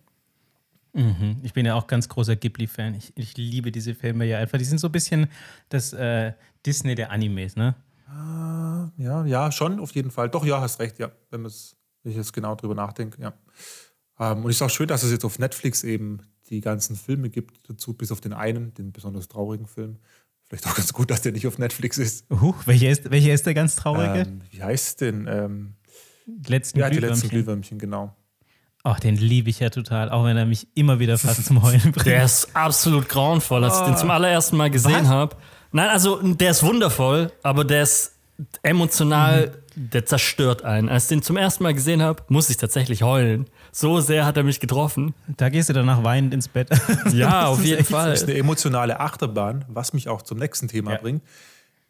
Mhm. 0.93 1.37
Ich 1.43 1.55
bin 1.55 1.65
ja 1.65 1.75
auch 1.75 1.87
ganz 1.87 2.07
großer 2.07 2.37
Ghibli-Fan. 2.37 2.97
Ich, 2.97 3.15
ich, 3.17 3.35
liebe 3.39 3.73
diese 3.73 3.95
Filme 3.95 4.27
ja 4.27 4.37
einfach. 4.37 4.59
Die 4.59 4.65
sind 4.65 4.77
so 4.77 4.89
ein 4.89 4.93
bisschen 4.93 5.27
das 5.71 5.95
äh, 5.95 6.35
Disney 6.67 6.95
der 6.95 7.11
Animes, 7.11 7.57
ne? 7.57 7.77
Äh, 8.11 9.03
ja, 9.03 9.25
ja, 9.25 9.51
schon, 9.51 9.81
auf 9.81 9.93
jeden 9.93 10.11
Fall. 10.11 10.29
Doch, 10.29 10.45
ja, 10.45 10.61
hast 10.61 10.81
recht, 10.81 10.99
ja. 10.99 11.11
Wenn 11.31 11.41
man 11.41 11.49
es 11.49 11.78
wenn 12.09 12.13
ich 12.13 12.17
jetzt 12.17 12.33
genau 12.33 12.55
drüber 12.55 12.75
nachdenke, 12.75 13.21
ja. 13.21 13.35
Ähm, 14.19 14.45
und 14.45 14.51
es 14.51 14.57
ist 14.57 14.63
auch 14.63 14.71
schön, 14.71 14.89
dass 14.89 15.03
es 15.03 15.13
jetzt 15.13 15.25
auf 15.25 15.39
Netflix 15.39 15.85
eben 15.85 16.23
die 16.49 16.63
ganzen 16.63 16.97
Filme 16.97 17.29
gibt 17.29 17.69
dazu, 17.69 17.93
bis 17.93 18.11
auf 18.11 18.23
den 18.23 18.33
einen, 18.33 18.73
den 18.75 18.93
besonders 18.93 19.29
traurigen 19.29 19.67
Film. 19.67 19.99
Vielleicht 20.49 20.67
auch 20.67 20.75
ganz 20.75 20.95
gut, 20.95 21.11
dass 21.11 21.21
der 21.21 21.33
nicht 21.33 21.47
auf 21.47 21.59
Netflix 21.59 21.99
ist. 21.99 22.25
Uh, 22.31 22.55
welcher 22.65 22.89
ist, 22.89 23.11
welcher 23.11 23.35
ist 23.35 23.45
der 23.45 23.53
ganz 23.53 23.77
traurige? 23.77 24.21
Ähm, 24.21 24.41
wie 24.51 24.63
heißt 24.63 25.03
denn? 25.03 25.27
Ähm, 25.29 25.75
letzten 26.47 26.79
ja, 26.79 26.89
die 26.89 26.99
letzten 26.99 27.29
Glühwürmchen, 27.29 27.79
genau. 27.79 28.17
Ach, 28.83 28.99
den 28.99 29.17
liebe 29.17 29.51
ich 29.51 29.61
ja 29.61 29.69
total, 29.69 30.09
auch 30.09 30.25
wenn 30.25 30.39
er 30.39 30.47
mich 30.47 30.69
immer 30.75 30.99
wieder 30.99 31.19
fast 31.19 31.45
zum 31.45 31.63
Heulen 31.63 31.93
bringt. 31.93 32.07
Der 32.07 32.25
ist 32.25 32.57
absolut 32.57 33.07
grauenvoll, 33.09 33.63
als 33.65 33.81
ich 33.81 33.87
den 33.87 33.97
zum 33.99 34.11
allerersten 34.11 34.57
Mal 34.57 34.71
gesehen 34.71 35.09
habe. 35.09 35.37
Nein, 35.73 35.91
also 35.91 36.23
der 36.23 36.53
ist 36.53 36.63
wundervoll, 36.63 37.31
aber 37.43 37.65
der 37.65 37.83
ist 37.83 38.15
emotional, 38.63 39.49
mhm. 39.49 39.68
Der 39.79 40.05
zerstört 40.05 40.65
einen. 40.65 40.89
Als 40.89 41.05
ich 41.05 41.09
den 41.11 41.23
zum 41.23 41.37
ersten 41.37 41.63
Mal 41.63 41.73
gesehen 41.75 42.03
habe, 42.03 42.23
muss 42.29 42.51
ich 42.51 42.57
tatsächlich 42.57 43.03
heulen. 43.03 43.47
So 43.73 44.01
sehr 44.01 44.27
hat 44.27 44.37
er 44.37 44.43
mich 44.43 44.61
getroffen. 44.61 45.15
Da 45.37 45.49
gehst 45.49 45.69
du 45.69 45.73
danach 45.73 46.03
weinend 46.05 46.35
ins 46.35 46.49
Bett. 46.49 46.69
Ja, 47.13 47.47
auf 47.47 47.65
jeden 47.65 47.81
echt- 47.81 47.91
Fall. 47.91 48.11
Das 48.11 48.23
ist 48.23 48.29
eine 48.29 48.39
emotionale 48.39 49.01
Achterbahn, 49.01 49.65
was 49.69 49.93
mich 49.93 50.09
auch 50.09 50.23
zum 50.23 50.39
nächsten 50.39 50.69
Thema 50.69 50.93
Ja. 50.93 50.99
bringt. 50.99 51.23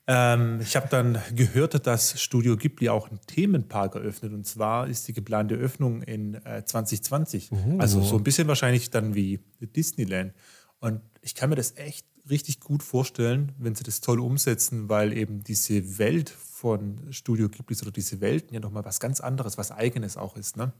Ähm, 0.06 0.60
ich 0.62 0.74
habe 0.76 0.88
dann 0.88 1.18
gehört, 1.34 1.86
dass 1.86 2.20
Studio 2.20 2.56
Ghibli 2.56 2.88
auch 2.88 3.08
einen 3.10 3.20
Themenpark 3.26 3.94
eröffnet. 3.94 4.32
Und 4.32 4.46
zwar 4.46 4.86
ist 4.86 5.06
die 5.08 5.12
geplante 5.12 5.54
Öffnung 5.54 6.02
in 6.02 6.34
äh, 6.46 6.64
2020. 6.64 7.50
Also 7.78 8.00
so 8.02 8.16
ein 8.16 8.24
bisschen 8.24 8.48
wahrscheinlich 8.48 8.90
dann 8.90 9.14
wie 9.14 9.40
Disneyland. 9.60 10.32
Und 10.80 11.00
ich 11.20 11.34
kann 11.34 11.50
mir 11.50 11.56
das 11.56 11.76
echt 11.76 12.06
richtig 12.30 12.60
gut 12.60 12.82
vorstellen, 12.82 13.52
wenn 13.58 13.74
sie 13.74 13.84
das 13.84 14.00
toll 14.00 14.20
umsetzen, 14.20 14.88
weil 14.88 15.12
eben 15.16 15.42
diese 15.44 15.98
Welt 15.98 16.30
von 16.58 17.12
Studio 17.12 17.48
Ghibli 17.48 17.76
oder 17.80 17.92
diese 17.92 18.20
Welten 18.20 18.52
ja 18.52 18.60
nochmal 18.60 18.84
was 18.84 18.98
ganz 18.98 19.20
anderes, 19.20 19.58
was 19.58 19.70
eigenes 19.70 20.16
auch 20.16 20.36
ist. 20.36 20.56
Ne? 20.56 20.72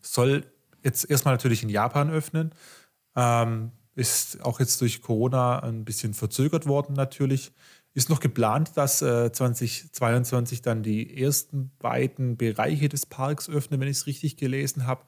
Soll 0.00 0.44
jetzt 0.82 1.08
erstmal 1.10 1.34
natürlich 1.34 1.62
in 1.62 1.68
Japan 1.68 2.10
öffnen. 2.10 2.52
Ähm, 3.14 3.70
ist 3.94 4.42
auch 4.42 4.60
jetzt 4.60 4.80
durch 4.80 5.02
Corona 5.02 5.60
ein 5.60 5.84
bisschen 5.84 6.14
verzögert 6.14 6.66
worden 6.66 6.94
natürlich. 6.94 7.52
Ist 7.92 8.08
noch 8.08 8.18
geplant, 8.18 8.72
dass 8.76 9.02
äh, 9.02 9.30
2022 9.30 10.62
dann 10.62 10.82
die 10.82 11.22
ersten 11.22 11.70
beiden 11.78 12.36
Bereiche 12.36 12.88
des 12.88 13.06
Parks 13.06 13.48
öffnen, 13.48 13.78
wenn 13.78 13.88
ich 13.88 13.98
es 13.98 14.06
richtig 14.06 14.36
gelesen 14.36 14.86
habe. 14.86 15.04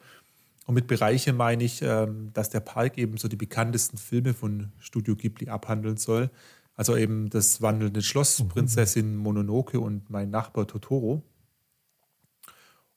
Und 0.67 0.75
mit 0.75 0.89
Bereiche 0.89 1.33
meine 1.33 1.65
ich, 1.65 1.81
ähm, 1.81 2.33
dass 2.35 2.51
der 2.51 2.61
Park 2.61 2.99
eben 2.99 3.17
so 3.17 3.29
die 3.29 3.37
bekanntesten 3.37 3.97
Filme 3.97 4.35
von 4.35 4.73
Studio 4.79 5.17
Ghibli 5.17 5.49
abhandeln 5.49 5.97
soll. 5.97 6.31
Also 6.77 6.97
eben 6.97 7.31
das 7.31 7.63
wandelnde 7.63 8.03
Schloss, 8.03 8.45
Prinzessin 8.49 9.17
Mononoke 9.17 9.81
und 9.81 10.11
mein 10.11 10.31
Nachbar 10.31 10.67
Totoro. 10.67 11.23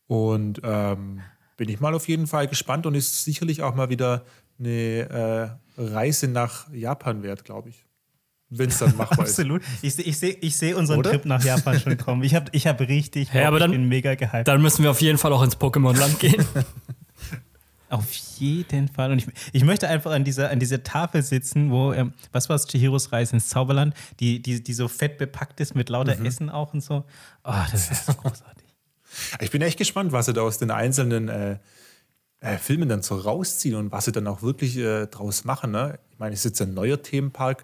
Und 0.07 0.59
ähm, 0.63 1.21
bin 1.55 1.69
ich 1.69 1.79
mal 1.79 1.93
auf 1.93 2.07
jeden 2.07 2.27
Fall 2.27 2.47
gespannt 2.47 2.85
und 2.85 2.95
ist 2.95 3.23
sicherlich 3.23 3.61
auch 3.63 3.75
mal 3.75 3.89
wieder 3.89 4.25
eine 4.59 5.59
äh, 5.77 5.81
Reise 5.81 6.27
nach 6.27 6.71
Japan 6.73 7.23
wert, 7.23 7.45
glaube 7.45 7.69
ich. 7.69 7.85
Wenn 8.49 8.69
es 8.69 8.79
dann 8.79 8.97
machbar 8.97 9.25
ist. 9.25 9.31
Absolut. 9.33 9.61
Ich 9.83 9.93
sehe 9.93 10.05
ich 10.05 10.17
seh, 10.17 10.35
ich 10.41 10.57
seh 10.57 10.73
unseren 10.73 10.99
Oder? 10.99 11.11
Trip 11.11 11.25
nach 11.25 11.43
Japan 11.43 11.79
schon 11.79 11.97
kommen. 11.97 12.23
Ich 12.23 12.33
habe 12.33 12.47
ich 12.51 12.65
hab 12.65 12.79
richtig. 12.81 13.31
Hä, 13.31 13.37
Bock, 13.39 13.47
aber 13.47 13.59
dann- 13.59 13.71
ich 13.71 13.77
bin 13.77 13.87
mega 13.87 14.15
gehypt. 14.15 14.47
Dann 14.47 14.61
müssen 14.61 14.81
wir 14.83 14.89
auf 14.91 15.01
jeden 15.01 15.19
Fall 15.19 15.31
auch 15.31 15.43
ins 15.43 15.55
Pokémon-Land 15.55 16.19
gehen. 16.19 16.43
Auf 17.89 18.13
jeden 18.37 18.87
Fall. 18.87 19.11
Und 19.11 19.19
ich, 19.19 19.27
ich 19.51 19.63
möchte 19.63 19.87
einfach 19.87 20.11
an 20.11 20.23
dieser, 20.23 20.51
an 20.51 20.59
dieser 20.59 20.83
Tafel 20.83 21.23
sitzen, 21.23 21.71
wo, 21.71 21.91
ähm, 21.91 22.13
was 22.31 22.47
war 22.47 22.55
es, 22.55 22.67
Chihiros 22.67 23.11
Reise 23.11 23.33
ins 23.33 23.49
Zauberland, 23.49 23.95
die, 24.19 24.41
die, 24.41 24.63
die 24.63 24.73
so 24.73 24.87
fett 24.87 25.17
bepackt 25.17 25.59
ist 25.59 25.75
mit 25.75 25.89
lauter 25.89 26.19
Essen 26.23 26.49
auch 26.49 26.73
und 26.73 26.81
so. 26.81 27.05
Oh, 27.43 27.53
das 27.71 27.89
ist 27.89 28.05
großartig. 28.17 28.67
Ich 29.41 29.49
bin 29.49 29.61
echt 29.61 29.77
gespannt, 29.77 30.11
was 30.11 30.27
sie 30.27 30.33
da 30.33 30.41
aus 30.41 30.59
den 30.59 30.69
einzelnen 30.69 31.29
äh, 31.29 31.57
äh, 32.41 32.57
Filmen 32.57 32.87
dann 32.87 33.01
so 33.01 33.17
rausziehen 33.17 33.75
und 33.75 33.91
was 33.91 34.05
sie 34.05 34.11
dann 34.11 34.27
auch 34.27 34.41
wirklich 34.41 34.77
äh, 34.77 35.07
draus 35.07 35.43
machen. 35.43 35.71
Ne? 35.71 35.99
Ich 36.11 36.19
meine, 36.19 36.33
es 36.33 36.45
ist 36.45 36.51
jetzt 36.51 36.61
ein 36.61 36.73
neuer 36.73 37.01
Themenpark. 37.01 37.63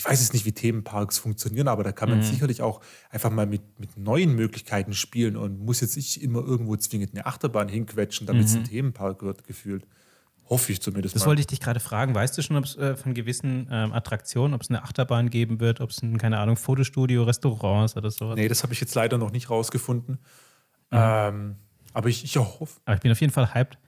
Ich 0.00 0.06
weiß 0.06 0.18
jetzt 0.20 0.32
nicht, 0.32 0.46
wie 0.46 0.52
Themenparks 0.52 1.18
funktionieren, 1.18 1.68
aber 1.68 1.84
da 1.84 1.92
kann 1.92 2.08
man 2.08 2.22
sicherlich 2.22 2.62
auch 2.62 2.80
einfach 3.10 3.30
mal 3.30 3.44
mit, 3.44 3.60
mit 3.78 3.98
neuen 3.98 4.34
Möglichkeiten 4.34 4.94
spielen 4.94 5.36
und 5.36 5.60
muss 5.60 5.82
jetzt 5.82 5.94
nicht 5.96 6.22
immer 6.22 6.38
irgendwo 6.40 6.74
zwingend 6.76 7.12
eine 7.14 7.26
Achterbahn 7.26 7.68
hinquetschen, 7.68 8.26
damit 8.26 8.46
es 8.46 8.54
ein 8.54 8.64
Themenpark 8.64 9.22
wird, 9.22 9.44
gefühlt. 9.46 9.86
Hoffe 10.48 10.72
ich 10.72 10.80
zumindest 10.80 11.14
Das 11.14 11.22
mal. 11.22 11.28
wollte 11.28 11.40
ich 11.40 11.46
dich 11.48 11.60
gerade 11.60 11.80
fragen. 11.80 12.14
Weißt 12.14 12.36
du 12.38 12.42
schon, 12.42 12.56
ob 12.56 12.64
es 12.64 12.76
äh, 12.76 12.96
von 12.96 13.12
gewissen 13.12 13.68
ähm, 13.70 13.92
Attraktionen, 13.92 14.54
ob 14.54 14.62
es 14.62 14.70
eine 14.70 14.82
Achterbahn 14.82 15.28
geben 15.28 15.60
wird, 15.60 15.80
ob 15.82 15.90
es 15.90 16.02
ein, 16.02 16.16
keine 16.16 16.38
Ahnung, 16.38 16.56
Fotostudio, 16.56 17.24
Restaurants 17.24 17.94
oder 17.96 18.10
sowas? 18.10 18.36
Nee, 18.36 18.48
das 18.48 18.62
habe 18.62 18.72
ich 18.72 18.80
jetzt 18.80 18.94
leider 18.94 19.18
noch 19.18 19.30
nicht 19.32 19.50
rausgefunden. 19.50 20.18
Ähm, 20.90 21.56
aber 21.92 22.08
ich, 22.08 22.24
ich 22.24 22.36
hoffe 22.36 22.80
Aber 22.84 22.96
ich 22.96 23.00
bin 23.02 23.12
auf 23.12 23.20
jeden 23.20 23.32
Fall 23.32 23.54
hyped. 23.54 23.78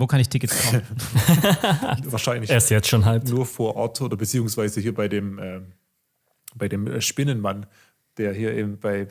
Wo 0.00 0.06
kann 0.06 0.18
ich 0.18 0.28
Tickets 0.30 0.62
kaufen? 0.62 0.82
wahrscheinlich 2.04 2.50
er 2.50 2.56
ist 2.56 2.70
jetzt 2.70 2.88
schon 2.88 3.04
halb. 3.04 3.28
nur 3.28 3.44
vor 3.44 3.76
Ort 3.76 4.00
oder 4.00 4.16
beziehungsweise 4.16 4.80
hier 4.80 4.94
bei 4.94 5.08
dem, 5.08 5.38
ähm, 5.38 5.72
bei 6.54 6.68
dem 6.68 6.86
äh, 6.86 7.00
Spinnenmann, 7.02 7.66
der 8.16 8.32
hier 8.32 8.54
eben 8.54 8.78
bei, 8.78 9.06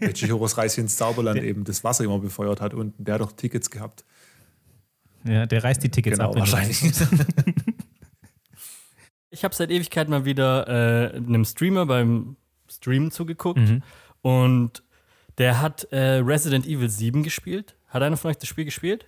bei 0.00 0.12
Chihiros 0.12 0.56
Reise 0.56 0.80
ins 0.82 0.96
Zauberland 0.96 1.42
eben 1.42 1.64
das 1.64 1.82
Wasser 1.82 2.04
immer 2.04 2.20
befeuert 2.20 2.60
hat 2.60 2.74
und 2.74 2.94
der 2.98 3.14
hat 3.14 3.20
doch 3.22 3.32
Tickets 3.32 3.68
gehabt. 3.70 4.04
ja, 5.24 5.46
der 5.46 5.64
reißt 5.64 5.82
die 5.82 5.88
Tickets 5.88 6.18
Genau, 6.18 6.30
ab. 6.30 6.36
wahrscheinlich. 6.38 6.80
Ich 9.32 9.44
habe 9.44 9.54
seit 9.54 9.70
Ewigkeit 9.70 10.08
mal 10.08 10.24
wieder 10.24 10.66
äh, 11.12 11.16
einem 11.16 11.44
Streamer 11.44 11.86
beim 11.86 12.36
Streamen 12.68 13.12
zugeguckt 13.12 13.60
und 14.22 14.82
der 15.38 15.60
hat 15.62 15.84
äh, 15.92 16.16
Resident 16.16 16.66
Evil 16.66 16.88
7 16.88 17.22
gespielt. 17.22 17.76
Hat 17.88 18.02
einer 18.02 18.16
von 18.16 18.30
euch 18.32 18.38
das 18.38 18.48
Spiel 18.48 18.64
gespielt? 18.64 19.06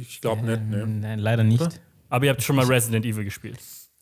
Ich 0.00 0.20
glaube 0.20 0.44
nicht, 0.44 0.68
ne? 0.68 0.86
Nein, 0.86 1.18
leider 1.18 1.44
nicht. 1.44 1.80
Aber 2.08 2.24
ihr 2.24 2.30
habt 2.30 2.42
schon 2.42 2.56
mal 2.56 2.64
Resident 2.66 3.04
Evil 3.04 3.24
gespielt. 3.24 3.58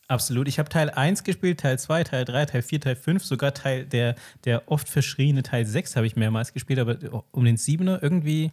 Absolut. 0.08 0.46
Ich 0.46 0.58
habe 0.58 0.68
Teil 0.68 0.90
1 0.90 1.24
gespielt, 1.24 1.60
Teil 1.60 1.78
2, 1.78 2.04
Teil 2.04 2.24
3, 2.24 2.46
Teil 2.46 2.62
4, 2.62 2.80
Teil 2.80 2.96
5, 2.96 3.24
sogar 3.24 3.54
Teil 3.54 3.84
der, 3.84 4.14
der 4.44 4.70
oft 4.70 4.88
verschriene 4.88 5.42
Teil 5.42 5.66
6 5.66 5.96
habe 5.96 6.06
ich 6.06 6.14
mehrmals 6.14 6.52
gespielt, 6.52 6.78
aber 6.78 7.24
um 7.32 7.44
den 7.44 7.56
7er 7.56 7.98
irgendwie, 8.00 8.52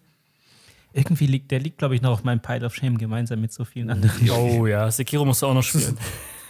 irgendwie 0.93 1.27
liegt, 1.27 1.51
der 1.51 1.59
liegt, 1.59 1.77
glaube 1.77 1.93
ich, 1.93 2.01
noch 2.01 2.11
auf 2.11 2.23
meinem 2.23 2.41
Pile 2.41 2.65
of 2.65 2.73
Shame 2.73 2.97
gemeinsam 2.97 3.39
mit 3.39 3.53
so 3.53 3.65
vielen 3.65 3.91
anderen. 3.91 4.29
Oh 4.31 4.65
ja, 4.65 4.89
Sekiro 4.89 5.25
musst 5.25 5.43
du 5.43 5.47
auch 5.47 5.53
noch 5.53 5.63
spielen. 5.63 5.97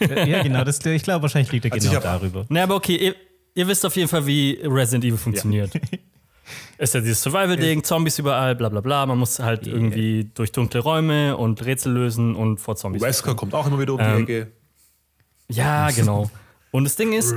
ja, 0.00 0.42
genau, 0.42 0.64
das, 0.64 0.84
ich 0.84 1.02
glaube, 1.02 1.22
wahrscheinlich 1.22 1.52
liegt 1.52 1.66
er 1.66 1.72
Also 1.72 1.90
genau 1.90 2.00
darüber. 2.00 2.46
ne, 2.48 2.62
aber 2.62 2.76
okay, 2.76 2.96
ihr, 2.96 3.14
ihr 3.54 3.68
wisst 3.68 3.84
auf 3.84 3.94
jeden 3.96 4.08
Fall, 4.08 4.26
wie 4.26 4.58
Resident 4.62 5.04
Evil 5.04 5.18
funktioniert. 5.18 5.70
Ist 6.78 6.94
ja 6.94 7.00
dieses 7.00 7.22
Survival-Ding, 7.22 7.84
Zombies 7.84 8.18
überall, 8.18 8.54
bla 8.54 8.68
bla 8.68 8.80
bla. 8.80 9.06
Man 9.06 9.18
muss 9.18 9.38
halt 9.38 9.66
irgendwie 9.66 10.30
durch 10.34 10.52
dunkle 10.52 10.80
Räume 10.80 11.36
und 11.36 11.64
Rätsel 11.64 11.92
lösen 11.92 12.34
und 12.34 12.58
vor 12.58 12.76
Zombies. 12.76 13.02
Wesker 13.02 13.34
kommt 13.34 13.54
auch 13.54 13.66
immer 13.66 13.78
wieder 13.78 13.94
um 13.94 13.98
die 13.98 14.04
Ähm, 14.04 14.22
Ecke. 14.22 14.52
Ja, 15.48 15.90
genau. 15.94 16.30
Und 16.70 16.84
das 16.84 16.96
Ding 16.96 17.12
ist. 17.12 17.32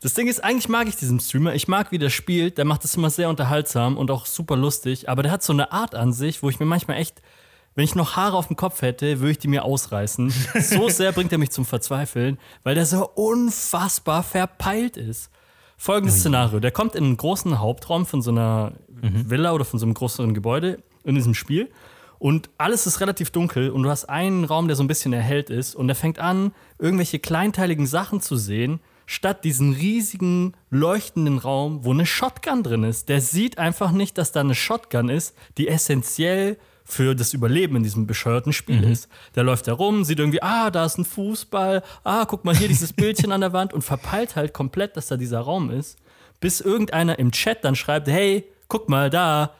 das 0.00 0.14
Ding 0.14 0.26
ist, 0.26 0.42
eigentlich 0.42 0.68
mag 0.68 0.88
ich 0.88 0.96
diesen 0.96 1.20
Streamer. 1.20 1.54
Ich 1.54 1.68
mag, 1.68 1.92
wie 1.92 1.98
der 1.98 2.10
spielt. 2.10 2.58
Der 2.58 2.64
macht 2.64 2.84
das 2.84 2.96
immer 2.96 3.10
sehr 3.10 3.28
unterhaltsam 3.28 3.96
und 3.96 4.10
auch 4.10 4.26
super 4.26 4.56
lustig. 4.56 5.08
Aber 5.08 5.22
der 5.22 5.32
hat 5.32 5.42
so 5.42 5.52
eine 5.52 5.72
Art 5.72 5.94
an 5.94 6.12
sich, 6.12 6.42
wo 6.42 6.50
ich 6.50 6.58
mir 6.60 6.66
manchmal 6.66 6.98
echt, 6.98 7.22
wenn 7.74 7.84
ich 7.84 7.94
noch 7.94 8.16
Haare 8.16 8.36
auf 8.36 8.46
dem 8.46 8.56
Kopf 8.56 8.82
hätte, 8.82 9.20
würde 9.20 9.32
ich 9.32 9.38
die 9.38 9.48
mir 9.48 9.64
ausreißen. 9.64 10.32
So 10.60 10.88
sehr 10.88 11.12
bringt 11.12 11.32
er 11.32 11.38
mich 11.38 11.50
zum 11.50 11.64
Verzweifeln, 11.64 12.38
weil 12.62 12.74
der 12.74 12.86
so 12.86 13.08
unfassbar 13.08 14.22
verpeilt 14.22 14.96
ist. 14.96 15.30
Folgendes 15.76 16.20
Szenario: 16.20 16.60
Der 16.60 16.70
kommt 16.70 16.94
in 16.94 17.04
einen 17.04 17.16
großen 17.16 17.58
Hauptraum 17.58 18.06
von 18.06 18.22
so 18.22 18.30
einer 18.30 18.72
Villa 18.88 19.52
oder 19.52 19.64
von 19.64 19.78
so 19.78 19.86
einem 19.86 19.94
größeren 19.94 20.34
Gebäude 20.34 20.82
in 21.02 21.14
diesem 21.14 21.34
Spiel. 21.34 21.70
Und 22.18 22.48
alles 22.56 22.86
ist 22.86 23.00
relativ 23.00 23.30
dunkel 23.30 23.70
und 23.70 23.82
du 23.82 23.90
hast 23.90 24.06
einen 24.06 24.44
Raum, 24.44 24.66
der 24.66 24.76
so 24.76 24.82
ein 24.82 24.88
bisschen 24.88 25.12
erhellt 25.12 25.50
ist 25.50 25.74
und 25.74 25.88
er 25.88 25.94
fängt 25.94 26.18
an, 26.18 26.52
irgendwelche 26.78 27.18
kleinteiligen 27.18 27.86
Sachen 27.86 28.20
zu 28.20 28.36
sehen, 28.36 28.80
statt 29.04 29.44
diesen 29.44 29.74
riesigen 29.74 30.54
leuchtenden 30.70 31.38
Raum, 31.38 31.84
wo 31.84 31.90
eine 31.90 32.06
Shotgun 32.06 32.62
drin 32.62 32.84
ist. 32.84 33.08
Der 33.08 33.20
sieht 33.20 33.58
einfach 33.58 33.90
nicht, 33.90 34.16
dass 34.16 34.32
da 34.32 34.40
eine 34.40 34.54
Shotgun 34.54 35.10
ist, 35.10 35.34
die 35.58 35.68
essentiell 35.68 36.56
für 36.84 37.14
das 37.14 37.32
Überleben 37.32 37.76
in 37.76 37.82
diesem 37.82 38.06
bescheuerten 38.06 38.52
Spiel 38.52 38.84
ist. 38.84 39.08
Der 39.34 39.42
läuft 39.42 39.66
da 39.68 39.72
rum, 39.72 40.04
sieht 40.04 40.18
irgendwie, 40.18 40.42
ah, 40.42 40.70
da 40.70 40.84
ist 40.84 40.98
ein 40.98 41.04
Fußball, 41.04 41.82
ah, 42.04 42.24
guck 42.26 42.44
mal 42.44 42.54
hier 42.56 42.68
dieses 42.68 42.92
Bildchen 42.92 43.32
an 43.32 43.40
der 43.40 43.52
Wand 43.54 43.72
und 43.72 43.82
verpeilt 43.82 44.36
halt 44.36 44.52
komplett, 44.52 44.96
dass 44.96 45.06
da 45.06 45.16
dieser 45.16 45.40
Raum 45.40 45.70
ist, 45.70 45.96
bis 46.40 46.60
irgendeiner 46.60 47.18
im 47.18 47.32
Chat 47.32 47.64
dann 47.64 47.74
schreibt, 47.74 48.08
hey, 48.08 48.44
guck 48.68 48.88
mal 48.90 49.08
da, 49.08 49.52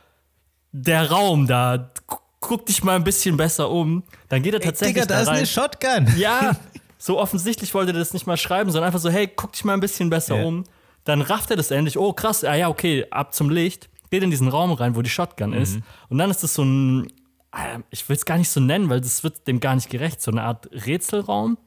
der 0.73 1.11
Raum 1.11 1.47
da, 1.47 1.90
gu- 2.07 2.16
guck 2.40 2.66
dich 2.66 2.85
mal 2.85 2.97
ein 2.97 3.04
bisschen 3.04 3.37
besser 3.38 3.71
um. 3.71 4.02
Dann 4.28 4.43
geht 4.43 4.52
er 4.54 4.61
tatsächlich 4.61 5.04
Digga, 5.04 5.07
da 5.14 5.23
ist 5.23 5.28
rein. 5.28 5.37
eine 5.38 5.47
Shotgun. 5.47 6.12
Ja, 6.19 6.57
so 6.99 7.19
offensichtlich 7.19 7.73
wollte 7.73 7.93
er 7.93 7.99
das 7.99 8.12
nicht 8.12 8.26
mal 8.26 8.37
schreiben, 8.37 8.71
sondern 8.71 8.88
einfach 8.88 9.00
so, 9.00 9.09
hey, 9.09 9.28
guck 9.35 9.52
dich 9.52 9.64
mal 9.64 9.73
ein 9.75 9.81
bisschen 9.81 10.11
besser 10.11 10.37
Ja. 10.37 10.45
um. 10.45 10.64
Dann 11.04 11.21
rafft 11.23 11.50
er 11.50 11.57
das 11.57 11.71
endlich, 11.71 11.99
oh 11.99 12.12
krass, 12.12 12.45
ah 12.45 12.54
ja, 12.54 12.69
okay, 12.69 13.07
ab 13.11 13.35
zum 13.35 13.50
Licht, 13.50 13.88
geht 14.14 14.23
in 14.23 14.30
diesen 14.30 14.47
Raum 14.47 14.71
rein, 14.71 14.94
wo 14.94 15.02
die 15.02 15.11
Shotgun 15.11 15.52
ist. 15.52 15.78
Und 16.09 16.18
dann 16.18 16.30
ist 16.30 16.44
das 16.44 16.54
so 16.54 16.62
ein, 16.62 17.09
äh, 17.52 17.80
ich 17.90 18.09
will 18.09 18.14
es 18.14 18.25
gar 18.25 18.38
nicht 18.38 18.49
so 18.49 18.61
nennen, 18.61 18.88
weil 18.88 19.00
das 19.00 19.25
wird 19.25 19.49
dem 19.49 19.59
gar 19.59 19.75
nicht 19.75 19.90
gerecht, 19.90 20.23
so 20.23 20.30
eine 20.30 20.42
Art 20.42 20.68
Rätselraum, 20.71 21.59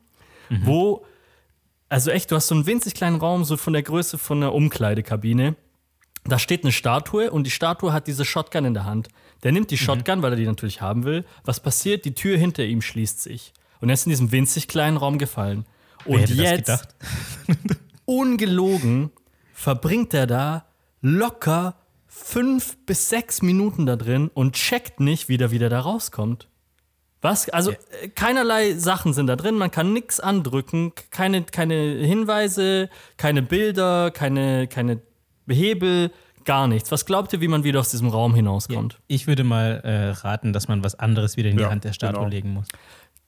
wo, 0.64 1.06
also 1.90 2.10
echt, 2.10 2.32
du 2.32 2.38
hast 2.38 2.48
so 2.48 2.56
einen 2.56 2.66
winzig 2.66 2.94
kleinen 2.94 3.18
Raum, 3.18 3.44
so 3.44 3.58
von 3.58 3.74
der 3.74 3.84
Größe 3.84 4.18
von 4.18 4.38
einer 4.38 4.54
Umkleidekabine. 4.54 5.58
Da 6.24 6.40
steht 6.40 6.64
eine 6.64 6.72
Statue 6.72 7.32
und 7.32 7.44
die 7.44 7.52
Statue 7.52 7.92
hat 7.92 8.08
diese 8.08 8.24
Shotgun 8.24 8.64
in 8.64 8.74
der 8.74 8.86
Hand. 8.86 9.10
Der 9.44 9.52
nimmt 9.52 9.72
die 9.72 9.78
Shotgun, 9.78 10.22
weil 10.22 10.32
er 10.32 10.38
die 10.38 10.46
natürlich 10.46 10.80
haben 10.82 11.04
will. 11.04 11.26
Was 11.44 11.60
passiert? 11.60 12.06
Die 12.06 12.14
Tür 12.14 12.38
hinter 12.38 12.64
ihm 12.64 12.82
schließt 12.82 13.22
sich. 13.22 13.54
Und 13.82 13.90
er 13.90 13.94
ist 13.94 14.06
in 14.06 14.12
diesem 14.12 14.32
winzig 14.32 14.70
kleinen 14.70 14.96
Raum 14.96 15.18
gefallen. 15.18 15.66
Und 16.06 16.30
jetzt, 16.30 16.96
ungelogen, 18.06 19.12
verbringt 19.54 20.14
er 20.14 20.28
da 20.28 20.66
locker 21.02 21.76
fünf 22.24 22.78
bis 22.86 23.10
sechs 23.10 23.42
Minuten 23.42 23.86
da 23.86 23.96
drin 23.96 24.30
und 24.34 24.54
checkt 24.56 25.00
nicht, 25.00 25.30
wie 25.30 25.38
der 25.38 25.52
wieder 25.52 25.70
da 25.70 25.80
rauskommt. 25.80 26.48
Was? 27.22 27.50
Also 27.50 27.72
äh, 27.72 28.10
keinerlei 28.14 28.74
Sachen 28.74 29.14
sind 29.14 29.28
da 29.28 29.36
drin, 29.36 29.56
man 29.56 29.72
kann 29.72 29.94
nichts 29.94 30.20
andrücken, 30.20 30.94
keine, 31.10 31.44
keine 31.44 31.76
Hinweise, 31.76 32.90
keine 33.18 33.42
Bilder, 33.42 34.12
keine, 34.12 34.68
keine 34.68 35.02
Hebel, 35.48 36.12
gar 36.46 36.68
nichts. 36.68 36.92
Was 36.92 37.06
glaubt 37.06 37.34
ihr, 37.34 37.42
wie 37.42 37.48
man 37.48 37.64
wieder 37.64 37.80
aus 37.80 37.90
diesem 37.90 38.10
Raum 38.10 38.36
hinauskommt? 38.36 39.00
Ich 39.08 39.28
würde 39.28 39.44
mal 39.44 39.82
äh, 39.84 40.10
raten, 40.12 40.54
dass 40.54 40.68
man 40.68 40.84
was 40.84 40.96
anderes 40.96 41.38
wieder 41.38 41.50
in 41.50 41.58
die 41.58 41.64
Ja, 41.64 41.70
Hand 41.70 41.84
der 41.84 41.94
Statue 41.94 42.20
genau. 42.20 42.30
legen 42.30 42.54
muss. 42.54 42.68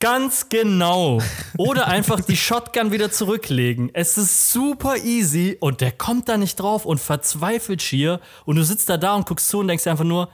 Ganz 0.00 0.48
genau. 0.48 1.20
Oder 1.58 1.86
einfach 1.86 2.22
die 2.22 2.36
Shotgun 2.36 2.90
wieder 2.90 3.12
zurücklegen. 3.12 3.90
Es 3.92 4.16
ist 4.16 4.50
super 4.50 4.96
easy 4.96 5.58
und 5.60 5.82
der 5.82 5.92
kommt 5.92 6.28
da 6.30 6.38
nicht 6.38 6.58
drauf 6.58 6.86
und 6.86 6.98
verzweifelt 6.98 7.82
schier. 7.82 8.20
Und 8.46 8.56
du 8.56 8.64
sitzt 8.64 8.88
da 8.88 8.96
da 8.96 9.14
und 9.14 9.26
guckst 9.26 9.48
zu 9.48 9.58
und 9.58 9.68
denkst 9.68 9.84
dir 9.84 9.90
einfach 9.90 10.04
nur, 10.04 10.30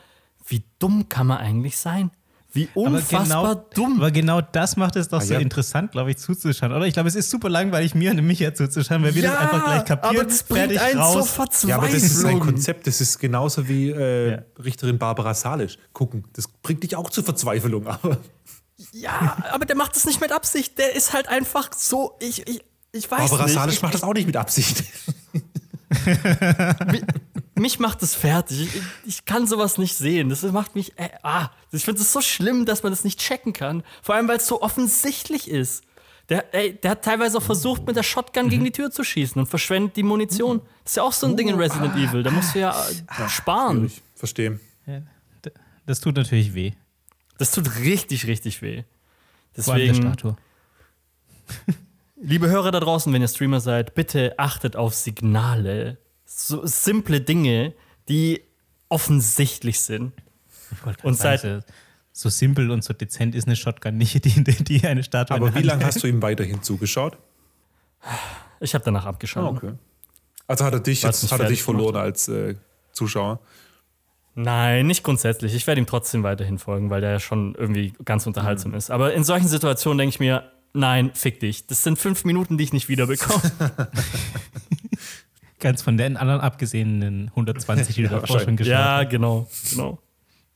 wie 0.47 0.63
dumm 0.79 1.09
kann 1.09 1.27
man 1.27 1.39
eigentlich 1.39 1.77
sein? 1.77 2.13
Wie 2.53 2.69
unfassbar 2.75 3.67
dumm. 3.75 3.97
aber 3.99 4.11
genau 4.11 4.41
das 4.41 4.77
macht 4.77 4.97
es 4.97 5.09
doch 5.09 5.21
so 5.21 5.35
ja. 5.35 5.41
interessant, 5.41 5.93
glaube 5.93 6.13
ich, 6.13 6.17
zuzuschauen. 6.17 6.73
Oder 6.73 6.87
ich 6.87 6.95
glaube, 6.95 7.09
es 7.09 7.15
ist 7.15 7.29
super 7.29 7.51
langweilig, 7.51 7.95
mir 7.95 8.13
und 8.13 8.25
Micha 8.25 8.55
zuzuschauen, 8.55 9.03
weil 9.03 9.15
wir 9.15 9.23
das 9.23 9.37
einfach 9.37 9.65
gleich 9.65 9.85
kapieren, 9.85 10.17
aber 10.17 10.25
das 10.25 10.43
bringt 10.45 10.61
fertig 10.61 10.81
einen 10.81 10.99
raus. 11.01 11.13
zur 11.13 11.25
Verzweiflung. 11.27 11.69
Ja, 11.71 11.77
aber 11.77 11.89
das 11.89 12.03
ist 12.03 12.25
ein 12.25 12.41
Konzept, 12.41 12.87
das 12.87 13.01
ist 13.03 13.19
genauso 13.19 13.69
wie 13.69 13.91
äh, 13.91 14.31
Ja. 14.31 14.43
Richterin 14.65 14.97
Barbara 14.97 15.35
Salisch. 15.35 15.77
Gucken, 15.93 16.25
das 16.33 16.49
bringt 16.49 16.83
dich 16.83 16.97
auch 16.97 17.11
zur 17.11 17.25
Verzweiflung, 17.25 17.87
aber 17.87 18.19
Ja, 18.93 19.37
aber 19.53 19.65
der 19.65 19.77
macht 19.77 19.97
das 19.97 20.05
nicht 20.05 20.21
mit 20.21 20.33
Absicht. 20.33 20.79
Der 20.79 20.95
ist 20.95 21.13
halt 21.13 21.29
einfach 21.29 21.73
so, 21.73 22.17
ich, 22.21 22.47
ich, 22.47 22.63
ich 22.93 23.11
weiß 23.11 23.31
Barbara 23.31 23.45
nicht. 23.45 23.55
Salisch 23.55 23.75
Ich, 23.77 23.83
macht 23.83 23.95
das 23.95 24.03
auch 24.03 24.15
nicht 24.15 24.27
mit 24.27 24.37
Absicht. 24.37 24.85
mich 27.55 27.79
macht 27.79 28.03
das 28.03 28.15
fertig. 28.15 28.75
Ich, 28.75 28.83
ich 29.07 29.25
kann 29.25 29.47
sowas 29.47 29.79
nicht 29.79 29.97
sehen. 29.97 30.29
Das 30.29 30.43
macht 30.43 30.75
mich. 30.75 30.99
Äh, 30.99 31.11
ah, 31.23 31.51
ich 31.73 31.85
finde 31.85 32.01
es 32.01 32.13
so 32.13 32.21
schlimm, 32.21 32.67
dass 32.67 32.83
man 32.83 32.93
das 32.93 33.05
nicht 33.05 33.19
checken 33.21 33.53
kann. 33.53 33.83
Vor 34.03 34.15
allem, 34.15 34.29
weil 34.29 34.39
es 34.39 34.47
so 34.47 34.63
offensichtlich 34.63 35.49
ist. 35.51 35.85
Der, 36.29 36.53
ey, 36.55 36.75
der 36.75 36.93
hat 36.93 37.05
teilweise 37.05 37.39
auch 37.39 37.43
versucht, 37.43 37.87
mit 37.87 37.95
der 37.95 38.03
Shotgun 38.03 38.49
gegen 38.49 38.65
die 38.65 38.73
Tür 38.73 38.91
zu 38.91 39.05
schießen 39.05 39.39
und 39.41 39.47
verschwendet 39.47 39.97
die 39.97 40.03
Munition. 40.03 40.61
Das 40.83 40.93
ist 40.93 40.97
ja 40.97 41.05
auch 41.05 41.13
so 41.13 41.27
ein 41.27 41.37
Ding 41.37 41.49
in 41.49 41.55
Resident 41.55 41.95
Evil. 41.95 42.25
Da 42.25 42.33
musst 42.33 42.55
du 42.55 42.59
ja 42.61 42.71
äh, 42.71 43.29
sparen. 43.29 43.87
Ich 43.87 44.03
verstehe. 44.17 44.59
Das 45.87 46.01
tut 46.01 46.17
natürlich 46.17 46.53
weh. 46.53 46.73
Das 47.39 47.53
tut 47.53 47.79
richtig, 47.79 48.27
richtig 48.27 48.63
weh. 48.63 48.85
Vor 49.55 49.75
allem 49.75 49.87
der 49.87 49.93
Deswegen, 49.95 50.13
Statue. 50.13 50.37
liebe 52.17 52.49
Hörer 52.49 52.71
da 52.71 52.81
draußen, 52.81 53.13
wenn 53.13 53.23
ihr 53.23 53.29
Streamer 53.29 53.61
seid, 53.61 53.95
bitte 53.95 54.39
achtet 54.39 54.77
auf 54.77 54.95
Signale. 54.95 55.99
So 56.25 56.67
simple 56.67 57.21
Dinge, 57.21 57.75
die 58.09 58.43
offensichtlich 58.89 59.81
sind. 59.81 60.13
Und 61.03 61.15
sagen, 61.15 61.63
so, 62.13 62.29
so 62.29 62.29
simpel 62.29 62.71
und 62.71 62.83
so 62.83 62.93
dezent 62.93 63.35
ist 63.35 63.47
eine 63.47 63.55
Shotgun 63.55 63.97
nicht, 63.97 64.25
die, 64.25 64.43
die, 64.43 64.87
eine 64.87 65.05
Statue 65.05 65.37
Aber 65.37 65.55
wie 65.55 65.63
lange 65.63 65.85
hast 65.85 66.03
du 66.03 66.09
ihm 66.09 66.23
weiterhin 66.23 66.63
zugeschaut? 66.63 67.17
Ich 68.61 68.75
habe 68.75 68.85
danach 68.85 69.07
abgeschaut. 69.07 69.63
Also 70.49 70.65
hat 70.65 70.73
er 70.73 70.81
dich, 70.81 71.03
jetzt, 71.03 71.31
hat 71.31 71.41
er 71.41 71.49
dich 71.49 71.63
verloren 71.63 71.97
als 71.97 72.29
äh, 72.29 72.57
Zuschauer. 72.93 73.41
Nein, 74.39 74.87
nicht 74.87 75.03
grundsätzlich. 75.03 75.55
Ich 75.55 75.67
werde 75.67 75.81
ihm 75.81 75.87
trotzdem 75.87 76.23
weiterhin 76.23 76.59
folgen, 76.59 76.91
weil 76.91 77.01
der 77.01 77.11
ja 77.13 77.21
schon 77.21 77.55
irgendwie 77.55 77.95
ganz 78.05 78.27
unterhaltsam 78.27 78.75
ist. 78.75 78.91
Aber 78.91 79.15
in 79.15 79.25
solchen 79.25 79.49
Situationen 79.49 79.97
denke 79.99 80.11
ich 80.15 80.21
mir, 80.21 80.53
nein, 80.75 81.11
fick 81.15 81.41
dich. 81.41 81.67
Das 81.67 81.83
sind 81.83 81.99
fünf 81.99 82.25
Minuten, 82.27 82.59
die 82.59 82.65
ich 82.65 82.73
nicht 82.75 82.89
wiederbekomme. 82.91 83.41
Ganz 85.59 85.81
von 85.81 85.97
den 85.97 86.19
anderen 86.19 86.43
abgesehenen 86.43 87.29
120, 87.31 87.95
die 87.95 88.03
du 88.03 88.09
davor 88.11 88.27
schon 88.27 88.35
wahrscheinlich. 88.37 88.59
geschaut 88.59 88.73
ja, 88.79 88.97
hast. 88.99 89.09
genau, 89.11 89.49
genau. 89.71 89.99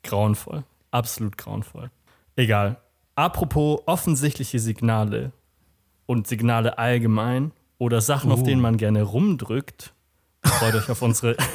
Grauenvoll. 0.02 0.62
Absolut 0.90 1.38
grauenvoll. 1.38 1.90
Egal. 2.36 2.76
Apropos 3.14 3.80
offensichtliche 3.86 4.58
Signale 4.58 5.32
und 6.04 6.26
Signale 6.26 6.76
allgemein 6.78 7.52
oder 7.78 8.02
Sachen, 8.02 8.30
auf 8.30 8.40
Oh. 8.40 8.44
denen 8.44 8.60
man 8.60 8.76
gerne 8.76 9.02
rumdrückt, 9.02 9.94
freut 10.44 10.74
euch 10.74 10.90
auf 10.90 11.00
unsere. 11.00 11.34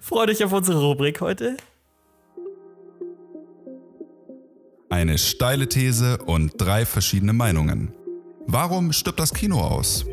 freut 0.00 0.30
euch 0.30 0.44
auf 0.44 0.52
unsere 0.52 0.80
Rubrik 0.80 1.20
heute. 1.20 1.56
Eine 4.88 5.18
steile 5.18 5.68
These 5.68 6.18
und 6.18 6.52
drei 6.58 6.84
verschiedene 6.84 7.32
Meinungen. 7.32 7.92
Warum 8.46 8.92
stirbt 8.92 9.20
das 9.20 9.32
Kino 9.32 9.60
aus? 9.60 10.04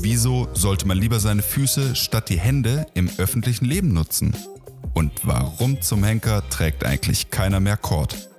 Wieso 0.00 0.48
sollte 0.54 0.86
man 0.86 0.98
lieber 0.98 1.20
seine 1.20 1.42
Füße 1.42 1.94
statt 1.94 2.28
die 2.28 2.38
Hände 2.38 2.86
im 2.94 3.10
öffentlichen 3.18 3.66
Leben 3.66 3.92
nutzen? 3.92 4.34
Und 4.94 5.12
warum 5.24 5.80
zum 5.82 6.04
Henker 6.04 6.48
trägt 6.48 6.84
eigentlich 6.84 7.30
keiner 7.30 7.60
mehr 7.60 7.76
Kord? 7.76 8.30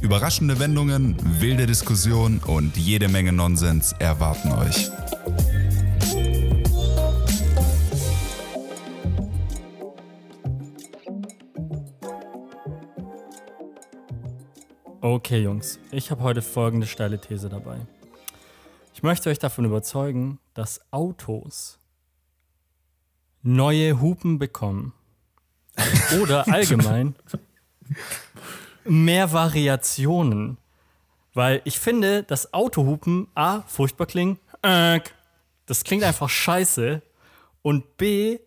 Überraschende 0.00 0.58
Wendungen, 0.58 1.16
wilde 1.40 1.66
Diskussionen 1.66 2.38
und 2.38 2.76
jede 2.76 3.08
Menge 3.08 3.32
Nonsens 3.32 3.94
erwarten 3.98 4.52
euch. 4.52 4.90
Okay, 15.12 15.42
Jungs, 15.42 15.80
ich 15.90 16.12
habe 16.12 16.22
heute 16.22 16.40
folgende 16.40 16.86
steile 16.86 17.20
These 17.20 17.48
dabei. 17.48 17.80
Ich 18.94 19.02
möchte 19.02 19.28
euch 19.28 19.40
davon 19.40 19.64
überzeugen, 19.64 20.38
dass 20.54 20.80
Autos 20.92 21.80
neue 23.42 24.00
Hupen 24.00 24.38
bekommen. 24.38 24.92
Oder 26.22 26.46
allgemein 26.46 27.16
mehr 28.84 29.32
Variationen. 29.32 30.58
Weil 31.34 31.60
ich 31.64 31.80
finde, 31.80 32.22
dass 32.22 32.54
Autohupen 32.54 33.26
A, 33.34 33.62
furchtbar 33.62 34.06
klingen. 34.06 34.38
Äh, 34.62 35.00
das 35.66 35.82
klingt 35.82 36.04
einfach 36.04 36.28
scheiße. 36.28 37.02
Und 37.62 37.96
B, 37.96 38.38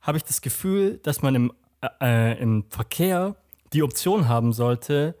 habe 0.00 0.18
ich 0.18 0.24
das 0.24 0.40
Gefühl, 0.40 0.98
dass 1.04 1.22
man 1.22 1.36
im, 1.36 1.52
äh, 2.00 2.36
im 2.42 2.64
Verkehr 2.68 3.36
die 3.72 3.84
Option 3.84 4.26
haben 4.26 4.52
sollte, 4.52 5.14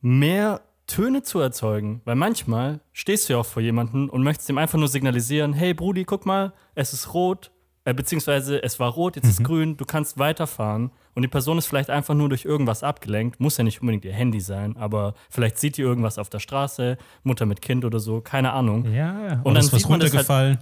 mehr 0.00 0.60
Töne 0.86 1.22
zu 1.22 1.40
erzeugen. 1.40 2.00
Weil 2.04 2.14
manchmal 2.16 2.80
stehst 2.92 3.28
du 3.28 3.34
ja 3.34 3.38
auch 3.40 3.46
vor 3.46 3.62
jemandem 3.62 4.08
und 4.08 4.22
möchtest 4.22 4.48
ihm 4.48 4.58
einfach 4.58 4.78
nur 4.78 4.88
signalisieren, 4.88 5.52
hey 5.52 5.74
Brudi, 5.74 6.04
guck 6.04 6.24
mal, 6.26 6.52
es 6.74 6.92
ist 6.92 7.12
rot, 7.14 7.50
äh, 7.84 7.92
beziehungsweise 7.94 8.62
es 8.62 8.80
war 8.80 8.90
rot, 8.90 9.16
jetzt 9.16 9.28
ist 9.28 9.44
grün, 9.44 9.76
du 9.76 9.84
kannst 9.84 10.18
weiterfahren. 10.18 10.90
Und 11.14 11.22
die 11.22 11.28
Person 11.28 11.58
ist 11.58 11.66
vielleicht 11.66 11.90
einfach 11.90 12.14
nur 12.14 12.28
durch 12.28 12.44
irgendwas 12.44 12.82
abgelenkt. 12.84 13.40
Muss 13.40 13.56
ja 13.56 13.64
nicht 13.64 13.80
unbedingt 13.80 14.04
ihr 14.04 14.12
Handy 14.12 14.40
sein, 14.40 14.76
aber 14.76 15.14
vielleicht 15.30 15.58
sieht 15.58 15.76
die 15.76 15.82
irgendwas 15.82 16.16
auf 16.16 16.30
der 16.30 16.38
Straße, 16.38 16.96
Mutter 17.24 17.44
mit 17.44 17.60
Kind 17.60 17.84
oder 17.84 17.98
so, 17.98 18.20
keine 18.20 18.52
Ahnung. 18.52 18.84
Ja, 18.92 19.32
Und 19.42 19.46
und 19.46 19.54
dann 19.54 19.56
ist 19.64 19.72
was 19.72 19.80
sieht 19.80 19.90
man 19.90 20.00
das 20.00 20.10
halt- 20.14 20.28
runtergefallen. 20.28 20.58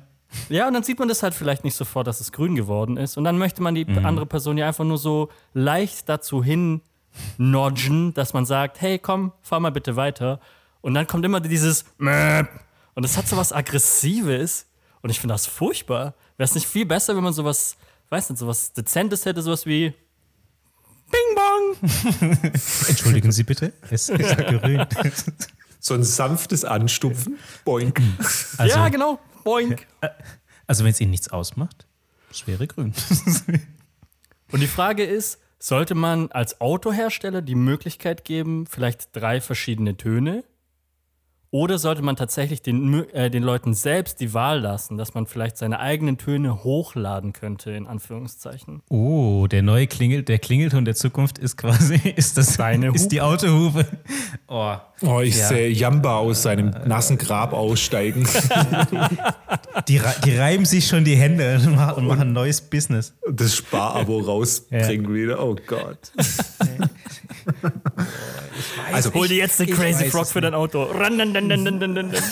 Ja, 0.49 0.67
und 0.67 0.75
dann 0.75 0.83
sieht 0.83 0.99
man 0.99 1.07
das 1.09 1.23
halt 1.23 1.35
vielleicht 1.35 1.63
nicht 1.63 1.77
sofort, 1.77 2.09
dass 2.09 2.21
es 2.21 2.33
grün 2.33 2.57
geworden 2.57 2.97
ist. 2.97 3.17
Und 3.17 3.23
dann 3.23 3.39
möchte 3.39 3.63
man 3.63 3.77
die 3.77 3.87
andere 4.03 4.27
Person 4.27 4.59
ja 4.59 4.67
einfach 4.67 4.85
nur 4.85 4.99
so 4.99 5.29
leicht 5.53 6.09
dazu 6.09 6.43
hin 6.43 6.81
nodgen, 7.39 8.15
dass 8.15 8.33
man 8.33 8.47
sagt, 8.47 8.81
hey, 8.81 8.99
komm, 8.99 9.33
fahr 9.43 9.61
mal 9.61 9.71
bitte 9.71 9.97
weiter. 9.97 10.41
Und 10.81 10.95
dann 10.95 11.07
kommt 11.07 11.25
immer 11.25 11.41
dieses 11.41 11.85
Mäp. 11.99 12.49
und 12.95 13.03
das 13.03 13.17
hat 13.17 13.29
so 13.29 13.37
was 13.37 13.53
Aggressives. 13.53 14.67
Und 15.03 15.11
ich 15.11 15.21
finde 15.21 15.35
das 15.35 15.47
furchtbar. 15.47 16.15
Wäre 16.37 16.49
es 16.49 16.55
nicht 16.55 16.67
viel 16.67 16.87
besser, 16.87 17.17
wenn 17.17 17.25
man 17.25 17.33
sowas, 17.33 17.77
weiß 18.09 18.31
nicht, 18.31 18.39
sowas 18.39 18.73
Dezentes 18.73 19.25
hätte, 19.25 19.43
sowas 19.43 19.67
wie 19.67 19.95
Bing 21.11 21.35
Bong. 21.35 22.43
Entschuldigen 22.89 23.33
Sie 23.33 23.45
bitte, 23.45 23.73
es 23.91 24.09
ist 24.09 24.37
grün. 24.37 24.87
So 25.79 25.95
ein 25.95 26.03
sanftes 26.03 26.65
Anstupfen. 26.65 27.39
Boink. 27.65 28.01
Also, 28.59 28.77
ja, 28.77 28.89
genau. 28.89 29.21
Boink. 29.45 29.87
also 30.67 30.83
wenn 30.83 30.91
es 30.91 31.01
Ihnen 31.01 31.13
nichts 31.13 31.29
ausmacht, 31.29 31.87
es 32.33 32.45
wäre 32.49 32.67
grün. 32.67 32.93
Und 34.51 34.61
die 34.61 34.67
Frage 34.67 35.05
ist, 35.05 35.39
sollte 35.59 35.95
man 35.95 36.31
als 36.33 36.61
Autohersteller 36.61 37.43
die 37.43 37.55
Möglichkeit 37.55 38.25
geben, 38.25 38.67
vielleicht 38.67 39.15
drei 39.15 39.41
verschiedene 39.41 39.97
Töne? 39.97 40.45
Oder 41.57 41.79
sollte 41.79 42.03
man 42.03 42.17
tatsächlich 42.17 42.61
den, 42.61 43.09
äh, 43.15 43.31
den 43.31 43.43
Leuten 43.43 43.73
selbst 43.73 44.21
die 44.21 44.35
Wahl 44.35 44.61
lassen, 44.61 44.99
dass 44.99 45.15
man 45.15 45.27
vielleicht 45.27 45.57
seine 45.57 45.81
eigenen 45.81 46.19
Töne 46.19 46.65
hochladen 46.65 47.33
könnte, 47.33 47.71
in 47.71 47.87
Anführungszeichen? 47.87 48.83
Oh, 48.91 49.47
der 49.51 49.63
neue 49.63 49.87
Klingel, 49.87 50.23
der 50.23 50.39
Klingelton 50.39 50.85
der 50.85 50.95
Zukunft 50.95 51.39
ist 51.39 51.57
quasi, 51.57 51.95
ist 52.17 52.37
das 52.37 52.59
Deine 52.59 52.89
ist 52.95 53.09
die 53.09 53.23
Autohupe. 53.23 53.87
Oh, 54.49 54.75
Oh, 55.01 55.21
ich 55.21 55.39
Ja. 55.39 55.49
sehe 55.49 55.71
Jamba 55.71 56.19
aus 56.19 56.43
seinem 56.43 56.75
nassen 56.87 57.17
Grab 57.17 57.55
aussteigen. 57.55 58.27
die, 59.89 60.01
die 60.25 60.37
reiben 60.37 60.67
sich 60.67 60.87
schon 60.87 61.05
die 61.05 61.17
Hände 61.17 61.59
und 61.65 61.75
machen, 61.75 61.95
und 61.97 62.07
machen 62.07 62.21
ein 62.29 62.33
neues 62.35 62.61
Business. 62.61 63.15
das 63.31 63.55
Sparabo 63.57 64.19
rausbringen 64.21 65.13
wieder. 65.15 65.43
Oh 65.43 65.57
Gott. 65.67 66.13
also, 68.93 69.13
Hol 69.15 69.29
dir 69.29 69.37
jetzt 69.39 69.61
den 69.61 69.69
Crazy 69.69 70.05
weiß 70.05 70.13
Frog 70.13 70.27
für 70.27 70.41
dein 70.41 70.55
Auto. 70.55 70.83
Ran, 70.85 71.19
dan, 71.19 71.33
dan, 71.35 71.49
dan, 71.49 71.65
dan, 71.65 71.81
dan, 71.81 71.95
dan. 71.95 72.11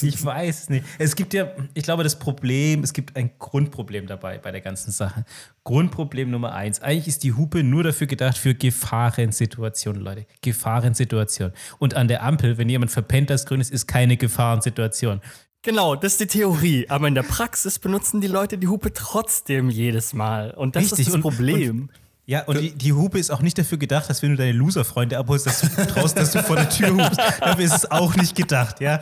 Ich 0.00 0.24
weiß 0.24 0.62
es 0.62 0.68
nicht. 0.70 0.84
Es 0.98 1.16
gibt 1.16 1.34
ja, 1.34 1.48
ich 1.74 1.84
glaube, 1.84 2.02
das 2.04 2.18
Problem, 2.18 2.82
es 2.82 2.92
gibt 2.92 3.16
ein 3.16 3.30
Grundproblem 3.38 4.06
dabei 4.06 4.38
bei 4.38 4.50
der 4.50 4.60
ganzen 4.60 4.90
Sache. 4.92 5.24
Grundproblem 5.64 6.30
Nummer 6.30 6.54
eins. 6.54 6.80
Eigentlich 6.80 7.08
ist 7.08 7.22
die 7.24 7.32
Hupe 7.34 7.62
nur 7.62 7.82
dafür 7.82 8.06
gedacht 8.06 8.38
für 8.38 8.54
Gefahrensituationen, 8.54 10.02
Leute. 10.02 10.26
Gefahrensituationen. 10.42 11.54
Und 11.78 11.94
an 11.94 12.08
der 12.08 12.22
Ampel, 12.22 12.58
wenn 12.58 12.68
jemand 12.68 12.90
verpennt, 12.90 13.30
dass 13.30 13.46
grün 13.46 13.60
ist, 13.60 13.70
ist 13.70 13.86
keine 13.86 14.16
Gefahrensituation. 14.16 15.20
Genau, 15.62 15.94
das 15.94 16.12
ist 16.12 16.20
die 16.20 16.26
Theorie. 16.26 16.86
Aber 16.88 17.06
in 17.06 17.14
der 17.14 17.22
Praxis 17.22 17.78
benutzen 17.78 18.20
die 18.22 18.28
Leute 18.28 18.56
die 18.56 18.68
Hupe 18.68 18.92
trotzdem 18.94 19.68
jedes 19.68 20.14
Mal. 20.14 20.52
Und 20.52 20.74
das 20.76 20.84
Richtig, 20.84 21.00
ist 21.00 21.08
das 21.08 21.14
und- 21.16 21.20
Problem. 21.22 21.90
Ja, 22.30 22.42
und 22.42 22.60
die, 22.60 22.70
die 22.70 22.92
Hupe 22.92 23.18
ist 23.18 23.32
auch 23.32 23.42
nicht 23.42 23.58
dafür 23.58 23.76
gedacht, 23.76 24.08
dass 24.08 24.22
wenn 24.22 24.30
du 24.30 24.36
deine 24.36 24.52
Loser-Freunde 24.52 25.18
abholst, 25.18 25.46
dass 25.46 25.62
du 25.62 25.66
traust, 25.88 26.16
dass 26.16 26.30
du 26.30 26.40
vor 26.40 26.54
der 26.54 26.70
Tür 26.70 26.90
hupst. 26.90 27.18
Dafür 27.18 27.64
ist 27.64 27.74
es 27.74 27.90
auch 27.90 28.14
nicht 28.14 28.36
gedacht, 28.36 28.80
ja. 28.80 29.00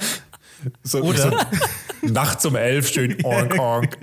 So, 0.83 1.03
Oder- 1.03 1.19
so 1.19 1.37
nachts 2.11 2.47
um 2.47 2.57
elf 2.57 2.89
schön 2.89 3.19
onk, 3.25 3.59
onk. 3.59 3.99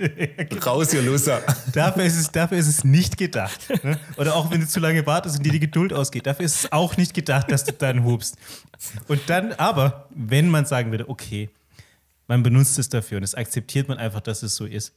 Raus, 0.64 0.94
ihr 0.94 1.02
Loser. 1.02 1.42
Dafür 1.72 2.04
ist 2.04 2.16
es, 2.16 2.30
dafür 2.30 2.56
ist 2.56 2.68
es 2.68 2.84
nicht 2.84 3.18
gedacht. 3.18 3.68
Ne? 3.82 3.98
Oder 4.16 4.36
auch 4.36 4.52
wenn 4.52 4.60
du 4.60 4.68
zu 4.68 4.78
lange 4.78 5.04
wartest 5.06 5.38
und 5.38 5.42
dir 5.44 5.50
die 5.50 5.58
Geduld 5.58 5.92
ausgeht, 5.92 6.28
dafür 6.28 6.46
ist 6.46 6.64
es 6.64 6.72
auch 6.72 6.96
nicht 6.96 7.12
gedacht, 7.12 7.50
dass 7.50 7.64
du 7.64 7.72
dann 7.72 8.04
hupst. 8.04 8.36
Und 9.08 9.22
dann, 9.26 9.54
aber, 9.54 10.08
wenn 10.14 10.48
man 10.50 10.66
sagen 10.66 10.92
würde, 10.92 11.08
okay, 11.08 11.50
man 12.28 12.44
benutzt 12.44 12.78
es 12.78 12.88
dafür 12.90 13.16
und 13.16 13.24
es 13.24 13.34
akzeptiert 13.34 13.88
man 13.88 13.98
einfach, 13.98 14.20
dass 14.20 14.44
es 14.44 14.54
so 14.54 14.66
ist, 14.66 14.92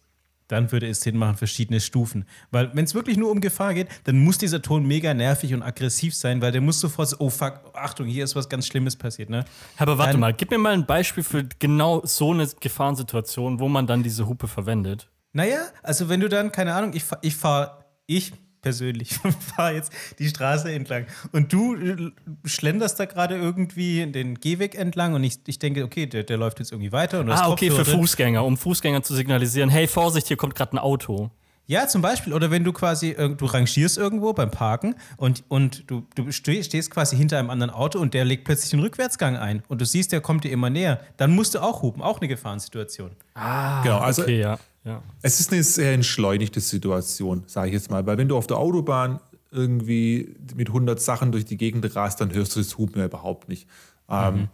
dann 0.49 0.71
würde 0.73 0.87
es 0.89 0.99
Sinn 0.99 1.15
machen, 1.15 1.37
verschiedene 1.37 1.79
Stufen. 1.79 2.25
Weil, 2.51 2.75
wenn 2.75 2.83
es 2.83 2.93
wirklich 2.93 3.15
nur 3.15 3.31
um 3.31 3.39
Gefahr 3.39 3.73
geht, 3.73 3.87
dann 4.03 4.19
muss 4.19 4.37
dieser 4.37 4.61
Ton 4.61 4.85
mega 4.85 5.13
nervig 5.13 5.53
und 5.53 5.63
aggressiv 5.63 6.13
sein, 6.13 6.41
weil 6.41 6.51
der 6.51 6.59
muss 6.59 6.79
sofort 6.81 7.07
so, 7.07 7.15
oh 7.19 7.29
fuck, 7.29 7.61
Achtung, 7.73 8.07
hier 8.07 8.23
ist 8.25 8.35
was 8.35 8.49
ganz 8.49 8.67
Schlimmes 8.67 8.97
passiert. 8.97 9.29
Ne? 9.29 9.45
Aber 9.77 9.97
warte 9.97 10.11
Dann- 10.13 10.19
mal, 10.19 10.33
gib 10.33 10.51
mir 10.51 10.57
mal 10.57 10.73
ein 10.73 10.85
Beispiel 10.85 11.23
für 11.23 11.45
genau 11.59 12.01
so 12.03 12.33
eine 12.33 12.47
Gefahrensituation, 12.59 13.59
wo 13.59 13.69
man 13.69 13.87
dann 13.87 14.03
diese 14.03 14.27
Hupe 14.27 14.47
verwendet. 14.47 15.07
Naja, 15.31 15.59
also 15.83 16.09
wenn 16.09 16.19
du 16.19 16.27
dann, 16.27 16.51
keine 16.51 16.73
Ahnung, 16.73 16.91
ich 16.93 17.03
fahre, 17.03 17.21
ich, 17.23 17.35
fahr, 17.35 17.85
ich 18.07 18.33
persönlich 18.61 19.13
fahre 19.55 19.75
jetzt 19.75 19.91
die 20.19 20.27
Straße 20.27 20.71
entlang 20.71 21.05
und 21.31 21.51
du 21.53 21.75
äh, 21.75 22.11
schlenderst 22.45 22.99
da 22.99 23.05
gerade 23.05 23.35
irgendwie 23.35 24.05
den 24.05 24.35
Gehweg 24.39 24.75
entlang 24.75 25.13
und 25.13 25.23
ich, 25.23 25.39
ich 25.47 25.59
denke, 25.59 25.83
okay, 25.83 26.05
der, 26.07 26.23
der 26.23 26.37
läuft 26.37 26.59
jetzt 26.59 26.71
irgendwie 26.71 26.91
weiter. 26.91 27.19
Und 27.21 27.29
Ah, 27.29 27.49
okay, 27.49 27.69
für. 27.71 27.85
Fußgänger, 27.85 28.43
um 28.43 28.57
Fußgänger 28.57 29.03
zu 29.03 29.15
signalisieren, 29.15 29.69
hey, 29.69 29.87
Vorsicht, 29.87 30.27
hier 30.27 30.37
kommt 30.37 30.55
gerade 30.55 30.73
ein 30.73 30.79
Auto. 30.79 31.29
Ja, 31.67 31.87
zum 31.87 32.01
Beispiel. 32.01 32.33
Oder 32.33 32.49
wenn 32.49 32.63
du 32.63 32.73
quasi, 32.73 33.13
du 33.15 33.45
rangierst 33.45 33.99
irgendwo 33.99 34.33
beim 34.33 34.49
Parken 34.49 34.95
und, 35.17 35.43
und 35.49 35.83
du, 35.85 36.03
du 36.15 36.31
ste- 36.31 36.63
stehst 36.63 36.89
quasi 36.89 37.15
hinter 37.15 37.37
einem 37.37 37.51
anderen 37.51 37.69
Auto 37.69 37.99
und 37.99 38.15
der 38.15 38.25
legt 38.25 38.43
plötzlich 38.45 38.71
den 38.71 38.79
Rückwärtsgang 38.79 39.37
ein 39.37 39.61
und 39.67 39.79
du 39.79 39.85
siehst, 39.85 40.11
der 40.11 40.19
kommt 40.19 40.43
dir 40.45 40.51
immer 40.51 40.71
näher. 40.71 40.99
Dann 41.17 41.29
musst 41.35 41.53
du 41.53 41.59
auch 41.59 41.83
hupen, 41.83 42.01
auch 42.01 42.17
eine 42.21 42.27
Gefahrensituation. 42.27 43.11
Genau, 43.35 43.99
also 43.99 44.23
Okay, 44.23 44.39
ja. 44.39 44.57
Ja. 44.89 45.03
es 45.21 45.39
ist 45.39 45.51
eine 45.51 45.63
sehr 45.63 45.93
entschleunigte 45.93 46.59
Situation, 46.59 47.43
sage 47.47 47.67
ich 47.67 47.73
jetzt 47.73 47.91
mal. 47.91 48.05
Weil 48.05 48.17
wenn 48.17 48.27
du 48.27 48.35
auf 48.37 48.47
der 48.47 48.57
Autobahn 48.57 49.19
irgendwie 49.51 50.35
mit 50.55 50.67
100 50.67 50.99
Sachen 50.99 51.31
durch 51.31 51.45
die 51.45 51.57
Gegend 51.57 51.95
rast, 51.95 52.21
dann 52.21 52.33
hörst 52.33 52.55
du 52.55 52.59
das 52.59 52.77
Hupen 52.77 52.99
ja 52.99 53.05
überhaupt 53.05 53.49
nicht. 53.49 53.67
Ähm, 54.09 54.49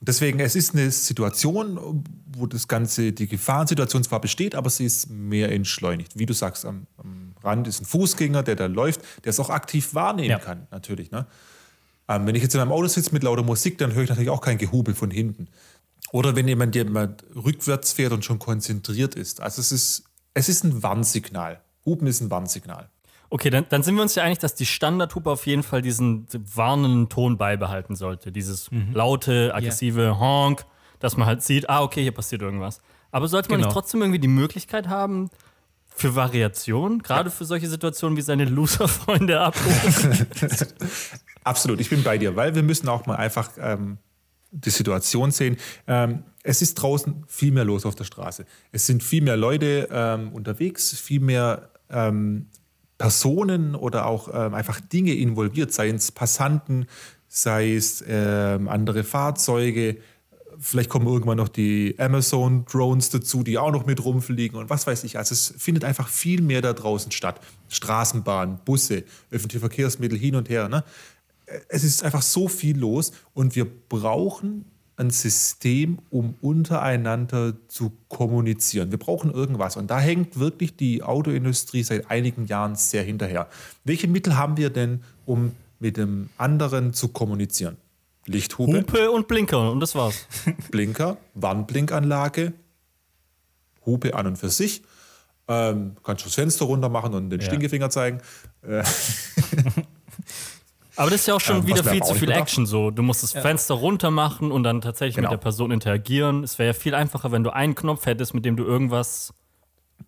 deswegen, 0.00 0.40
es 0.40 0.56
ist 0.56 0.74
eine 0.74 0.90
Situation, 0.90 2.04
wo 2.36 2.46
das 2.46 2.68
Ganze, 2.68 3.12
die 3.12 3.26
Gefahrensituation 3.26 4.04
zwar 4.04 4.20
besteht, 4.20 4.54
aber 4.54 4.70
sie 4.70 4.84
ist 4.84 5.10
mehr 5.10 5.52
entschleunigt. 5.52 6.18
Wie 6.18 6.26
du 6.26 6.32
sagst, 6.32 6.64
am, 6.64 6.86
am 6.96 7.34
Rand 7.42 7.68
ist 7.68 7.80
ein 7.82 7.84
Fußgänger, 7.84 8.42
der 8.42 8.56
da 8.56 8.66
läuft, 8.66 9.02
der 9.24 9.30
es 9.30 9.40
auch 9.40 9.50
aktiv 9.50 9.94
wahrnehmen 9.94 10.30
Ja. 10.30 10.38
kann, 10.38 10.66
natürlich. 10.70 11.10
Ne? 11.10 11.26
Ähm, 12.08 12.26
wenn 12.26 12.34
ich 12.34 12.42
jetzt 12.42 12.54
in 12.54 12.60
einem 12.60 12.72
Auto 12.72 12.86
sitze 12.86 13.12
mit 13.12 13.22
lauter 13.22 13.42
Musik, 13.42 13.76
dann 13.78 13.92
höre 13.92 14.02
ich 14.02 14.08
natürlich 14.08 14.30
auch 14.30 14.40
kein 14.40 14.56
Gehubel 14.56 14.94
von 14.94 15.10
hinten. 15.10 15.48
Oder 16.12 16.34
wenn 16.36 16.48
jemand, 16.48 16.74
jemand 16.74 17.24
rückwärts 17.34 17.92
fährt 17.92 18.12
und 18.12 18.24
schon 18.24 18.38
konzentriert 18.38 19.14
ist. 19.14 19.40
Also 19.40 19.60
es 19.60 19.72
ist, 19.72 20.04
es 20.34 20.48
ist 20.48 20.64
ein 20.64 20.82
Warnsignal. 20.82 21.60
Hupen 21.84 22.06
ist 22.06 22.20
ein 22.20 22.30
Warnsignal. 22.30 22.88
Okay, 23.30 23.50
dann, 23.50 23.66
dann 23.68 23.82
sind 23.82 23.94
wir 23.94 24.02
uns 24.02 24.14
ja 24.14 24.22
einig, 24.22 24.38
dass 24.38 24.54
die 24.54 24.64
Standardhupe 24.64 25.30
auf 25.30 25.46
jeden 25.46 25.62
Fall 25.62 25.82
diesen 25.82 26.26
warnenden 26.54 27.10
Ton 27.10 27.36
beibehalten 27.36 27.94
sollte. 27.94 28.32
Dieses 28.32 28.70
Mhm. 28.70 28.92
laute, 28.94 29.54
aggressive 29.54 30.18
Honk, 30.18 30.64
dass 30.98 31.16
man 31.18 31.26
halt 31.26 31.42
sieht, 31.42 31.68
ah, 31.68 31.82
okay, 31.82 32.02
hier 32.02 32.12
passiert 32.12 32.40
irgendwas. 32.40 32.80
Aber 33.10 33.28
sollte 33.28 33.50
man 33.50 33.58
Genau. 33.58 33.68
nicht 33.68 33.74
trotzdem 33.74 34.00
irgendwie 34.00 34.18
die 34.18 34.28
Möglichkeit 34.28 34.88
haben, 34.88 35.28
für 35.94 36.14
Variation, 36.14 37.00
gerade 37.02 37.28
für 37.30 37.44
solche 37.44 37.66
Situationen 37.68 38.16
wie 38.16 38.22
seine 38.22 38.44
Loser-Freunde 38.44 39.40
abrufen? 39.40 40.26
Absolut, 41.44 41.80
ich 41.80 41.90
bin 41.90 42.02
bei 42.02 42.18
dir, 42.18 42.36
weil 42.36 42.54
wir 42.54 42.62
müssen 42.62 42.88
auch 42.88 43.04
mal 43.06 43.16
einfach 43.16 43.50
ähm, 43.58 43.98
die 44.50 44.70
Situation 44.70 45.30
sehen. 45.30 45.56
Ähm, 45.86 46.24
es 46.42 46.62
ist 46.62 46.74
draußen 46.74 47.24
viel 47.28 47.52
mehr 47.52 47.64
los 47.64 47.84
auf 47.84 47.94
der 47.94 48.04
Straße. 48.04 48.44
Es 48.72 48.86
sind 48.86 49.02
viel 49.02 49.22
mehr 49.22 49.36
Leute 49.36 49.88
ähm, 49.90 50.32
unterwegs, 50.32 50.98
viel 50.98 51.20
mehr 51.20 51.70
ähm, 51.90 52.46
Personen 52.96 53.74
oder 53.74 54.06
auch 54.06 54.28
ähm, 54.32 54.54
einfach 54.54 54.80
Dinge 54.80 55.14
involviert, 55.14 55.72
seien 55.72 55.96
es 55.96 56.10
Passanten, 56.10 56.86
sei 57.28 57.74
es 57.74 58.02
ähm, 58.06 58.68
andere 58.68 59.04
Fahrzeuge. 59.04 59.98
Vielleicht 60.58 60.90
kommen 60.90 61.06
irgendwann 61.06 61.36
noch 61.36 61.48
die 61.48 61.94
Amazon-Drones 61.98 63.10
dazu, 63.10 63.44
die 63.44 63.58
auch 63.58 63.70
noch 63.70 63.86
mit 63.86 64.04
rumfliegen 64.04 64.58
und 64.58 64.68
was 64.70 64.88
weiß 64.88 65.04
ich. 65.04 65.16
Also 65.16 65.34
es 65.34 65.54
findet 65.56 65.84
einfach 65.84 66.08
viel 66.08 66.42
mehr 66.42 66.62
da 66.62 66.72
draußen 66.72 67.12
statt. 67.12 67.40
Straßenbahn, 67.68 68.60
Busse, 68.64 69.04
öffentliche 69.30 69.60
Verkehrsmittel 69.60 70.18
hin 70.18 70.34
und 70.34 70.48
her. 70.48 70.68
Ne? 70.68 70.82
Es 71.68 71.84
ist 71.84 72.02
einfach 72.04 72.22
so 72.22 72.48
viel 72.48 72.78
los 72.78 73.12
und 73.34 73.56
wir 73.56 73.66
brauchen 73.66 74.64
ein 74.98 75.10
System, 75.10 75.98
um 76.10 76.34
untereinander 76.40 77.54
zu 77.68 77.92
kommunizieren. 78.08 78.90
Wir 78.90 78.98
brauchen 78.98 79.30
irgendwas. 79.30 79.76
Und 79.76 79.90
da 79.90 80.00
hängt 80.00 80.38
wirklich 80.40 80.76
die 80.76 81.04
Autoindustrie 81.04 81.84
seit 81.84 82.10
einigen 82.10 82.46
Jahren 82.46 82.74
sehr 82.74 83.04
hinterher. 83.04 83.48
Welche 83.84 84.08
Mittel 84.08 84.36
haben 84.36 84.56
wir 84.56 84.70
denn, 84.70 85.04
um 85.24 85.52
mit 85.78 85.96
dem 85.96 86.30
anderen 86.36 86.92
zu 86.92 87.08
kommunizieren? 87.08 87.76
Lichthupe, 88.26 88.80
Hupe 88.80 89.10
und 89.10 89.28
Blinker 89.28 89.70
und 89.70 89.80
das 89.80 89.94
war's. 89.94 90.26
Blinker, 90.70 91.16
Warnblinkanlage, 91.34 92.52
Hupe 93.86 94.14
an 94.14 94.26
und 94.26 94.36
für 94.36 94.50
sich. 94.50 94.82
Ähm, 95.46 95.96
kannst 96.02 96.24
du 96.24 96.28
das 96.28 96.34
Fenster 96.34 96.64
runter 96.66 96.88
machen 96.88 97.14
und 97.14 97.30
den 97.30 97.40
Stinkefinger 97.40 97.88
zeigen. 97.88 98.20
Aber 100.98 101.10
das 101.10 101.20
ist 101.20 101.26
ja 101.28 101.34
auch 101.34 101.40
schon 101.40 101.58
Ähm, 101.58 101.66
wieder 101.66 101.84
viel 101.84 102.02
zu 102.02 102.14
viel 102.14 102.26
bedacht- 102.28 102.40
Action 102.42 102.66
so. 102.66 102.90
Du 102.90 103.02
musst 103.02 103.22
das 103.22 103.32
Fenster 103.32 103.74
runter 103.74 104.10
machen 104.10 104.50
und 104.50 104.62
dann 104.64 104.80
tatsächlich 104.80 105.16
Genau. 105.16 105.28
mit 105.30 105.38
der 105.38 105.42
Person 105.42 105.70
interagieren. 105.70 106.42
Es 106.44 106.58
wäre 106.58 106.68
ja 106.68 106.72
viel 106.74 106.94
einfacher, 106.94 107.32
wenn 107.32 107.44
du 107.44 107.50
einen 107.54 107.74
Knopf 107.74 108.06
hättest, 108.06 108.34
mit 108.34 108.44
dem 108.44 108.56
du 108.56 108.64
irgendwas 108.64 109.32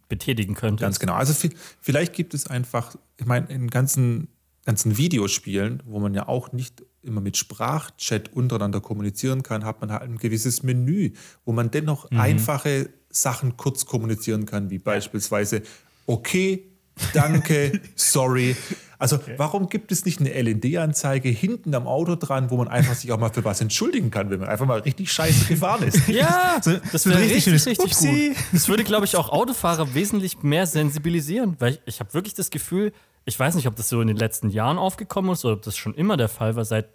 betätigen 0.08 0.54
könntest. 0.54 0.82
Ganz 0.82 0.98
genau. 0.98 1.14
Also 1.14 1.32
vi- 1.32 1.54
vielleicht 1.80 2.12
gibt 2.14 2.34
es 2.34 2.46
einfach, 2.46 2.96
ich 3.16 3.26
meine, 3.26 3.46
in 3.48 3.68
ganzen, 3.68 4.28
ganzen 4.64 4.96
Videospielen, 4.98 5.82
wo 5.86 6.00
man 6.00 6.14
ja 6.14 6.28
auch 6.28 6.52
nicht 6.52 6.82
immer 7.02 7.20
mit 7.20 7.36
Sprachchat 7.36 8.32
untereinander 8.32 8.80
kommunizieren 8.80 9.42
kann, 9.42 9.64
hat 9.64 9.80
man 9.80 9.90
halt 9.90 10.02
ein 10.02 10.18
gewisses 10.18 10.62
Menü, 10.62 11.12
wo 11.44 11.52
man 11.52 11.70
dennoch 11.70 12.10
einfache 12.10 12.90
Sachen 13.08 13.56
kurz 13.56 13.86
kommunizieren 13.86 14.44
kann, 14.46 14.68
wie 14.70 14.78
beispielsweise 14.78 15.62
okay, 16.06 16.69
danke, 17.12 17.80
sorry. 17.96 18.56
Also 18.98 19.18
warum 19.38 19.70
gibt 19.70 19.92
es 19.92 20.04
nicht 20.04 20.20
eine 20.20 20.30
LND-Anzeige 20.34 21.30
hinten 21.30 21.74
am 21.74 21.86
Auto 21.86 22.16
dran, 22.16 22.50
wo 22.50 22.58
man 22.58 22.68
einfach 22.68 22.94
sich 22.94 23.10
auch 23.12 23.18
mal 23.18 23.32
für 23.32 23.42
was 23.44 23.60
entschuldigen 23.62 24.10
kann, 24.10 24.28
wenn 24.28 24.40
man 24.40 24.48
einfach 24.50 24.66
mal 24.66 24.80
richtig 24.80 25.10
scheiße 25.10 25.46
gefahren 25.46 25.82
ist? 25.84 26.06
Ja, 26.08 26.60
So- 26.62 26.76
das 26.92 27.06
wäre 27.06 27.18
richtig 27.18 27.46
richtig, 27.54 27.78
richtig, 27.78 27.98
gut. 27.98 28.36
Das 28.52 28.68
würde, 28.68 28.84
glaube 28.84 29.06
ich, 29.06 29.16
auch 29.16 29.30
Autofahrer 29.30 29.94
wesentlich 29.94 30.42
mehr 30.42 30.66
sensibilisieren, 30.66 31.56
weil 31.60 31.72
ich, 31.74 31.80
ich 31.86 32.00
habe 32.00 32.12
wirklich 32.12 32.34
das 32.34 32.50
Gefühl, 32.50 32.92
ich 33.24 33.38
weiß 33.40 33.54
nicht, 33.54 33.66
ob 33.66 33.76
das 33.76 33.88
so 33.88 34.02
in 34.02 34.08
den 34.08 34.18
letzten 34.18 34.50
Jahren 34.50 34.76
aufgekommen 34.76 35.32
ist 35.32 35.46
oder 35.46 35.54
ob 35.54 35.62
das 35.62 35.78
schon 35.78 35.94
immer 35.94 36.18
der 36.18 36.28
Fall 36.28 36.56
war, 36.56 36.64
seit 36.66 36.88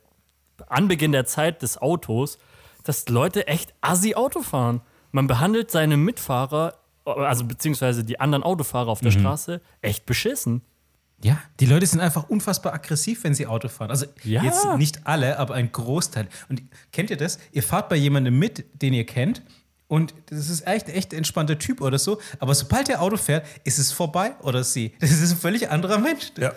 Anbeginn 0.68 1.12
der 1.12 1.26
Zeit 1.26 1.63
des 1.63 1.80
Autos, 1.80 2.38
dass 2.84 3.10
Leute 3.10 3.48
echt 3.48 3.74
assi 3.82 4.13
Auto 4.13 4.41
fahren. 4.44 4.82
Man 5.12 5.26
behandelt 5.26 5.72
seine 5.72 5.98
Mitfahrer, 5.98 6.76
also 7.06 7.46
beziehungsweise 7.46 8.04
die 8.04 8.20
anderen 8.20 8.44
Autofahrer 8.44 8.89
auf 8.89 9.02
der 9.02 9.12
Straße, 9.12 9.62
echt 9.82 10.06
beschissen. 10.06 10.62
Ja, 11.24 11.39
die 11.60 11.65
Leute 11.65 11.86
sind 11.86 12.02
einfach 12.02 12.30
unfassbar 12.30 12.74
aggressiv, 12.74 13.24
wenn 13.24 13.34
sie 13.34 13.48
Auto 13.48 13.70
fahren. 13.70 13.89
Also 13.89 14.06
Ja. 14.24 14.44
jetzt 14.44 14.65
nicht 14.78 15.08
alle, 15.08 15.39
aber 15.39 15.54
ein 15.56 15.72
Großteil. 15.72 16.28
Und 16.50 16.62
kennt 16.91 17.10
ihr 17.10 17.18
das? 17.18 17.39
Ihr 17.54 17.63
fahrt 17.63 17.88
bei 17.89 17.96
jemandem 17.96 18.38
mit, 18.38 18.65
den 18.82 18.94
ihr 18.94 19.06
kennt. 19.06 19.41
Und 19.88 20.13
das 20.28 20.50
ist 20.50 20.68
echt 20.68 20.89
echt 20.89 21.13
entspannter 21.13 21.58
Typ 21.58 21.80
oder 21.82 22.00
so. 22.00 22.20
Aber 22.39 22.54
sobald 22.54 22.88
der 22.89 23.02
Auto 23.02 23.18
fährt, 23.18 23.46
ist 23.63 23.78
es 23.80 23.91
vorbei 23.91 24.34
oder 24.41 24.63
sie. 24.63 24.94
Das 25.00 25.12
ist 25.12 25.32
ein 25.32 25.38
völlig 25.38 25.70
anderer 25.70 26.00
Mensch. 26.00 26.32
Ja. 26.38 26.54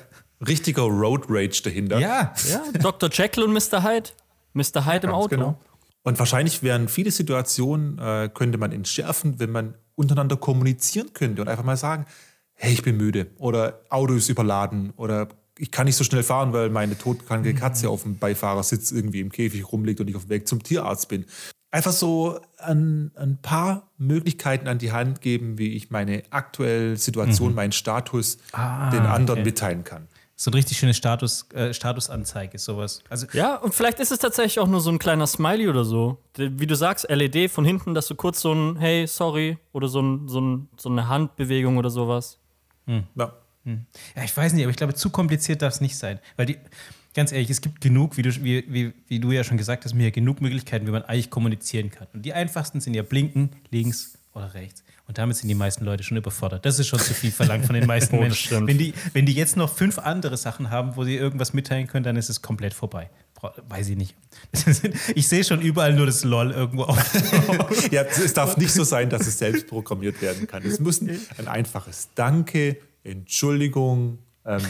Richtiger 0.46 0.82
Road 0.82 1.26
Rage 1.28 1.60
dahinter. 1.62 1.98
Ja. 2.00 2.32
Ja, 2.48 2.62
Dr. 2.80 3.10
Jekyll 3.12 3.44
und 3.44 3.52
Mr. 3.52 3.82
Hyde. 3.84 4.10
Mr. 4.54 4.86
Hyde 4.86 5.06
im 5.08 5.12
Auto. 5.12 5.28
genau. 5.28 5.60
Und 6.04 6.18
wahrscheinlich 6.18 6.62
wären 6.62 6.88
viele 6.88 7.10
Situationen, 7.10 7.98
äh, 7.98 8.30
könnte 8.32 8.56
man 8.58 8.72
entschärfen, 8.72 9.38
wenn 9.38 9.50
man 9.50 9.74
untereinander 9.98 10.36
kommunizieren 10.36 11.12
könnte 11.12 11.42
und 11.42 11.48
einfach 11.48 11.64
mal 11.64 11.76
sagen, 11.76 12.06
hey, 12.54 12.72
ich 12.72 12.82
bin 12.82 12.96
müde 12.96 13.26
oder 13.38 13.80
Auto 13.88 14.14
ist 14.14 14.28
überladen 14.28 14.92
oder 14.96 15.28
ich 15.58 15.72
kann 15.72 15.86
nicht 15.86 15.96
so 15.96 16.04
schnell 16.04 16.22
fahren, 16.22 16.52
weil 16.52 16.70
meine 16.70 16.96
todkranke 16.96 17.52
Katze 17.52 17.90
auf 17.90 18.04
dem 18.04 18.16
Beifahrersitz 18.16 18.92
irgendwie 18.92 19.20
im 19.20 19.32
Käfig 19.32 19.72
rumliegt 19.72 20.00
und 20.00 20.08
ich 20.08 20.14
auf 20.14 20.26
dem 20.26 20.30
Weg 20.30 20.46
zum 20.46 20.62
Tierarzt 20.62 21.08
bin. 21.08 21.24
Einfach 21.70 21.92
so 21.92 22.40
ein, 22.58 23.10
ein 23.16 23.38
paar 23.42 23.90
Möglichkeiten 23.98 24.68
an 24.68 24.78
die 24.78 24.92
Hand 24.92 25.20
geben, 25.20 25.58
wie 25.58 25.74
ich 25.74 25.90
meine 25.90 26.22
aktuelle 26.30 26.96
Situation, 26.96 27.54
meinen 27.54 27.72
Status 27.72 28.38
den 28.54 29.02
anderen 29.02 29.40
okay. 29.40 29.44
mitteilen 29.44 29.84
kann. 29.84 30.06
So 30.40 30.52
ein 30.52 30.54
richtig 30.54 30.78
schönes 30.78 30.96
Status, 30.96 31.48
äh, 31.52 31.74
Statusanzeige, 31.74 32.58
sowas. 32.58 33.02
Also, 33.10 33.26
Ja, 33.32 33.56
und 33.56 33.74
vielleicht 33.74 33.98
ist 33.98 34.12
es 34.12 34.20
tatsächlich 34.20 34.60
auch 34.60 34.68
nur 34.68 34.80
so 34.80 34.88
ein 34.88 35.00
kleiner 35.00 35.26
Smiley 35.26 35.66
oder 35.66 35.84
so. 35.84 36.18
Wie 36.36 36.66
du 36.68 36.76
sagst, 36.76 37.10
LED 37.10 37.50
von 37.50 37.64
hinten, 37.64 37.92
dass 37.92 38.06
du 38.06 38.14
kurz 38.14 38.40
so 38.40 38.52
ein 38.52 38.76
Hey, 38.76 39.08
sorry 39.08 39.58
oder 39.72 39.88
so, 39.88 40.00
ein, 40.00 40.28
so, 40.28 40.40
ein, 40.40 40.68
so 40.76 40.90
eine 40.90 41.08
Handbewegung 41.08 41.76
oder 41.76 41.90
sowas. 41.90 42.38
Ja. 43.16 43.32
ja, 44.14 44.22
ich 44.22 44.36
weiß 44.36 44.52
nicht, 44.52 44.62
aber 44.62 44.70
ich 44.70 44.76
glaube, 44.76 44.94
zu 44.94 45.10
kompliziert 45.10 45.60
darf 45.60 45.74
es 45.74 45.80
nicht 45.80 45.98
sein. 45.98 46.20
Weil 46.36 46.46
die, 46.46 46.58
ganz 47.14 47.32
ehrlich, 47.32 47.50
es 47.50 47.60
gibt 47.60 47.80
genug, 47.80 48.16
wie 48.16 48.22
du, 48.22 48.30
wie, 48.44 48.64
wie, 48.68 48.92
wie 49.08 49.18
du 49.18 49.32
ja 49.32 49.42
schon 49.42 49.56
gesagt 49.56 49.84
hast, 49.84 49.94
mir 49.94 50.04
ja 50.04 50.10
genug 50.10 50.40
Möglichkeiten, 50.40 50.86
wie 50.86 50.92
man 50.92 51.02
eigentlich 51.02 51.30
kommunizieren 51.30 51.90
kann. 51.90 52.06
Und 52.12 52.22
die 52.24 52.32
einfachsten 52.32 52.80
sind 52.80 52.94
ja 52.94 53.02
blinken, 53.02 53.50
links 53.72 54.17
oder 54.38 54.54
rechts. 54.54 54.82
Und 55.06 55.18
damit 55.18 55.36
sind 55.36 55.48
die 55.48 55.54
meisten 55.54 55.84
Leute 55.84 56.02
schon 56.02 56.16
überfordert. 56.16 56.64
Das 56.64 56.78
ist 56.78 56.86
schon 56.86 56.98
zu 56.98 57.14
viel 57.14 57.30
verlangt 57.30 57.66
von 57.66 57.74
den 57.74 57.86
meisten 57.94 58.16
Oh, 58.16 58.20
Menschen. 58.20 58.66
Wenn 58.66 58.78
die, 58.78 58.94
wenn 59.12 59.26
die 59.26 59.32
jetzt 59.34 59.56
noch 59.56 59.74
fünf 59.74 59.98
andere 59.98 60.36
Sachen 60.36 60.70
haben, 60.70 60.96
wo 60.96 61.04
sie 61.04 61.16
irgendwas 61.16 61.52
mitteilen 61.52 61.86
können, 61.86 62.04
dann 62.04 62.16
ist 62.16 62.28
es 62.28 62.42
komplett 62.42 62.74
vorbei. 62.74 63.10
Weiß 63.68 63.88
ich 63.88 63.96
nicht. 63.96 64.14
Ich 65.14 65.28
sehe 65.28 65.44
schon 65.44 65.60
überall 65.60 65.92
nur 65.92 66.06
das 66.06 66.24
LOL 66.24 66.50
irgendwo 66.50 66.84
auf. 66.84 67.90
Ja, 67.92 68.02
es 68.02 68.34
darf 68.34 68.56
nicht 68.56 68.72
so 68.72 68.84
sein, 68.84 69.10
dass 69.10 69.26
es 69.26 69.38
selbst 69.38 69.68
programmiert 69.68 70.20
werden 70.20 70.46
kann. 70.46 70.64
Es 70.64 70.80
muss 70.80 71.00
ein, 71.00 71.18
ein 71.38 71.48
einfaches 71.48 72.08
Danke, 72.14 72.78
Entschuldigung. 73.04 74.18
Ähm, 74.44 74.62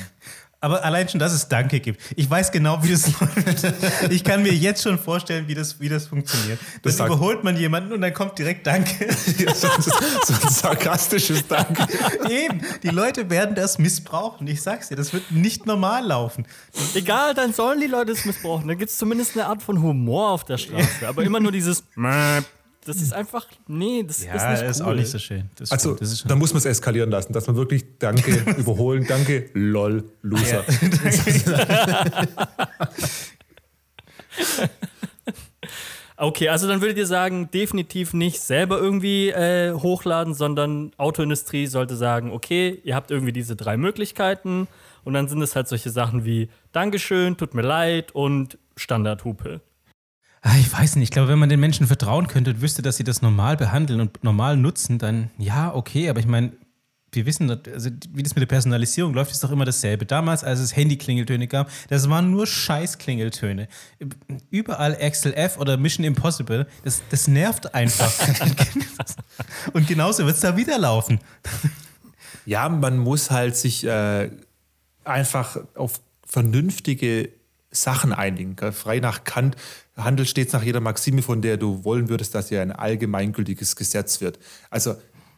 Aber 0.60 0.84
allein 0.84 1.08
schon, 1.08 1.20
dass 1.20 1.32
es 1.32 1.48
Danke 1.48 1.78
gibt. 1.78 2.00
Ich 2.16 2.28
weiß 2.28 2.50
genau, 2.50 2.82
wie 2.82 2.90
das 2.90 3.06
läuft. 3.20 4.10
Ich 4.10 4.24
kann 4.24 4.42
mir 4.42 4.52
jetzt 4.52 4.82
schon 4.82 4.98
vorstellen, 4.98 5.46
wie 5.46 5.54
das, 5.54 5.78
wie 5.78 5.88
das 5.88 6.08
funktioniert. 6.08 6.58
Dann 6.60 6.80
Das 6.82 6.98
überholt 6.98 7.44
man 7.44 7.56
jemanden 7.56 7.92
und 7.92 8.00
dann 8.00 8.12
kommt 8.12 8.38
direkt 8.38 8.66
Danke. 8.66 9.06
ja, 9.38 9.54
so, 9.54 9.68
so, 9.78 9.92
so 10.26 10.34
ein 10.34 10.48
sarkastisches 10.50 11.46
Danke. 11.46 11.86
Eben, 12.28 12.62
die 12.82 12.88
Leute 12.88 13.30
werden 13.30 13.54
das 13.54 13.78
missbrauchen. 13.78 14.48
Ich 14.48 14.60
sag's 14.60 14.88
dir, 14.88 14.96
das 14.96 15.12
wird 15.12 15.30
nicht 15.30 15.66
normal 15.66 16.04
laufen. 16.04 16.44
Egal, 16.94 17.34
dann 17.34 17.52
sollen 17.52 17.80
die 17.80 17.86
Leute 17.86 18.10
es 18.10 18.24
missbrauchen. 18.24 18.66
Da 18.66 18.74
gibt 18.74 18.90
es 18.90 18.98
zumindest 18.98 19.36
eine 19.36 19.46
Art 19.46 19.62
von 19.62 19.80
Humor 19.80 20.30
auf 20.30 20.44
der 20.44 20.58
Straße. 20.58 21.06
Aber 21.06 21.22
immer 21.22 21.38
nur 21.38 21.52
dieses. 21.52 21.84
Das 22.88 23.02
ist 23.02 23.12
einfach, 23.12 23.46
nee, 23.66 24.02
das 24.02 24.18
ist 24.20 24.32
nicht 24.32 24.62
ist 24.62 24.80
cool. 24.80 24.86
auch 24.86 24.94
nicht 24.94 25.10
so 25.10 25.18
schön. 25.18 25.50
Das 25.56 25.70
Also, 25.70 25.94
ist 25.96 26.24
da 26.28 26.34
muss 26.34 26.52
man 26.52 26.58
es 26.58 26.64
eskalieren 26.64 27.10
lassen, 27.10 27.32
dass 27.32 27.46
man 27.46 27.56
wirklich 27.56 27.84
Danke 27.98 28.32
überholen, 28.56 29.06
Danke, 29.06 29.50
lol, 29.52 30.10
Loser. 30.22 30.64
Okay, 36.20 36.48
also 36.48 36.66
dann 36.66 36.80
würdet 36.80 36.98
ihr 36.98 37.06
sagen, 37.06 37.48
definitiv 37.52 38.12
nicht 38.12 38.40
selber 38.40 38.80
irgendwie 38.80 39.28
äh, 39.28 39.72
hochladen, 39.72 40.34
sondern 40.34 40.90
Autoindustrie 40.96 41.68
sollte 41.68 41.94
sagen, 41.94 42.32
okay, 42.32 42.80
ihr 42.82 42.96
habt 42.96 43.12
irgendwie 43.12 43.32
diese 43.32 43.54
drei 43.54 43.76
Möglichkeiten 43.76 44.66
und 45.04 45.12
dann 45.14 45.28
sind 45.28 45.40
es 45.42 45.54
halt 45.54 45.68
solche 45.68 45.90
Sachen 45.90 46.24
wie 46.24 46.48
Dankeschön, 46.72 47.36
tut 47.36 47.54
mir 47.54 47.62
leid 47.62 48.12
und 48.16 48.58
Standardhupe. 48.76 49.60
Ah, 50.42 50.56
Ich 50.58 50.72
weiß 50.72 50.96
nicht, 50.96 51.04
ich 51.04 51.10
glaube, 51.10 51.28
wenn 51.28 51.38
man 51.38 51.48
den 51.48 51.60
Menschen 51.60 51.86
vertrauen 51.86 52.26
könnte 52.28 52.50
und 52.52 52.60
wüsste, 52.60 52.82
dass 52.82 52.96
sie 52.96 53.04
das 53.04 53.22
normal 53.22 53.56
behandeln 53.56 54.00
und 54.00 54.22
normal 54.22 54.56
nutzen, 54.56 54.98
dann 54.98 55.30
ja, 55.38 55.74
okay, 55.74 56.08
aber 56.08 56.20
ich 56.20 56.26
meine, 56.26 56.52
wir 57.12 57.24
wissen, 57.26 57.50
also 57.50 57.90
wie 58.10 58.22
das 58.22 58.34
mit 58.34 58.42
der 58.42 58.46
Personalisierung 58.46 59.14
läuft, 59.14 59.32
ist 59.32 59.42
doch 59.42 59.50
immer 59.50 59.64
dasselbe. 59.64 60.04
Damals, 60.04 60.44
als 60.44 60.60
es 60.60 60.76
Handy-Klingeltöne 60.76 61.48
gab, 61.48 61.70
das 61.88 62.08
waren 62.10 62.30
nur 62.30 62.46
Scheiß-Klingeltöne. 62.46 63.66
Überall 64.50 64.94
Excel 64.94 65.32
F 65.32 65.58
oder 65.58 65.78
Mission 65.78 66.04
Impossible, 66.04 66.66
das, 66.84 67.02
das 67.10 67.26
nervt 67.26 67.74
einfach. 67.74 68.12
und 69.72 69.86
genauso 69.86 70.26
wird 70.26 70.36
es 70.36 70.42
da 70.42 70.56
wieder 70.56 70.78
laufen. 70.78 71.18
Ja, 72.44 72.68
man 72.68 72.98
muss 72.98 73.30
halt 73.30 73.56
sich 73.56 73.84
äh, 73.84 74.30
einfach 75.04 75.56
auf 75.74 76.00
vernünftige 76.26 77.30
Sachen 77.70 78.12
einigen. 78.12 78.56
Frei 78.72 79.00
nach 79.00 79.24
Kant 79.24 79.56
handelt 79.98 80.28
stets 80.28 80.52
nach 80.52 80.62
jeder 80.62 80.80
Maxime, 80.80 81.22
von 81.22 81.42
der 81.42 81.56
du 81.56 81.84
wollen 81.84 82.08
würdest, 82.08 82.34
dass 82.34 82.48
sie 82.48 82.58
ein 82.58 82.72
allgemeingültiges 82.72 83.76
Gesetz 83.76 84.20
wird. 84.20 84.38
Also 84.70 84.96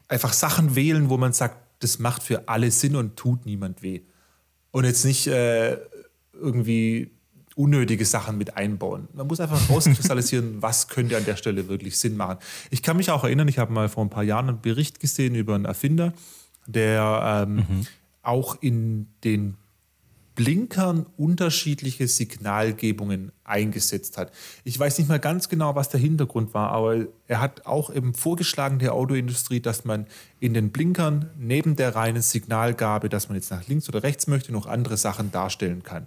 einfach 0.08 0.32
Sachen 0.32 0.76
wählen, 0.76 1.08
wo 1.08 1.16
man 1.16 1.32
sagt, 1.32 1.56
das 1.80 1.98
macht 1.98 2.22
für 2.22 2.48
alle 2.48 2.70
Sinn 2.70 2.96
und 2.96 3.16
tut 3.16 3.46
niemand 3.46 3.82
weh. 3.82 4.02
Und 4.70 4.84
jetzt 4.84 5.04
nicht 5.04 5.26
äh, 5.26 5.78
irgendwie 6.34 7.10
unnötige 7.56 8.04
Sachen 8.04 8.38
mit 8.38 8.56
einbauen. 8.56 9.08
Man 9.12 9.26
muss 9.26 9.40
einfach 9.40 9.68
rauskristallisieren, 9.68 10.56
was 10.62 10.88
könnte 10.88 11.16
an 11.16 11.24
der 11.24 11.36
Stelle 11.36 11.68
wirklich 11.68 11.98
Sinn 11.98 12.16
machen. 12.16 12.38
Ich 12.70 12.82
kann 12.82 12.96
mich 12.96 13.10
auch 13.10 13.24
erinnern, 13.24 13.48
ich 13.48 13.58
habe 13.58 13.72
mal 13.72 13.88
vor 13.88 14.04
ein 14.04 14.10
paar 14.10 14.22
Jahren 14.22 14.48
einen 14.48 14.60
Bericht 14.60 15.00
gesehen 15.00 15.34
über 15.34 15.54
einen 15.54 15.64
Erfinder, 15.64 16.12
der 16.66 17.46
ähm, 17.48 17.86
auch 18.22 18.56
in 18.60 19.08
den 19.24 19.56
Blinkern 20.34 21.06
unterschiedliche 21.16 22.08
Signalgebungen 22.08 23.32
eingesetzt 23.44 24.16
hat. 24.16 24.32
Ich 24.64 24.78
weiß 24.78 24.98
nicht 24.98 25.08
mal 25.08 25.18
ganz 25.18 25.48
genau, 25.48 25.74
was 25.74 25.88
der 25.88 26.00
Hintergrund 26.00 26.54
war, 26.54 26.70
aber 26.70 27.06
er 27.26 27.40
hat 27.40 27.66
auch 27.66 27.94
eben 27.94 28.14
vorgeschlagen 28.14 28.78
der 28.78 28.94
Autoindustrie, 28.94 29.60
dass 29.60 29.84
man 29.84 30.06
in 30.38 30.54
den 30.54 30.70
Blinkern 30.70 31.30
neben 31.36 31.76
der 31.76 31.94
reinen 31.94 32.22
Signalgabe, 32.22 33.08
dass 33.08 33.28
man 33.28 33.36
jetzt 33.36 33.50
nach 33.50 33.66
links 33.68 33.88
oder 33.88 34.02
rechts 34.02 34.26
möchte, 34.26 34.52
noch 34.52 34.66
andere 34.66 34.96
Sachen 34.96 35.32
darstellen 35.32 35.82
kann. 35.82 36.06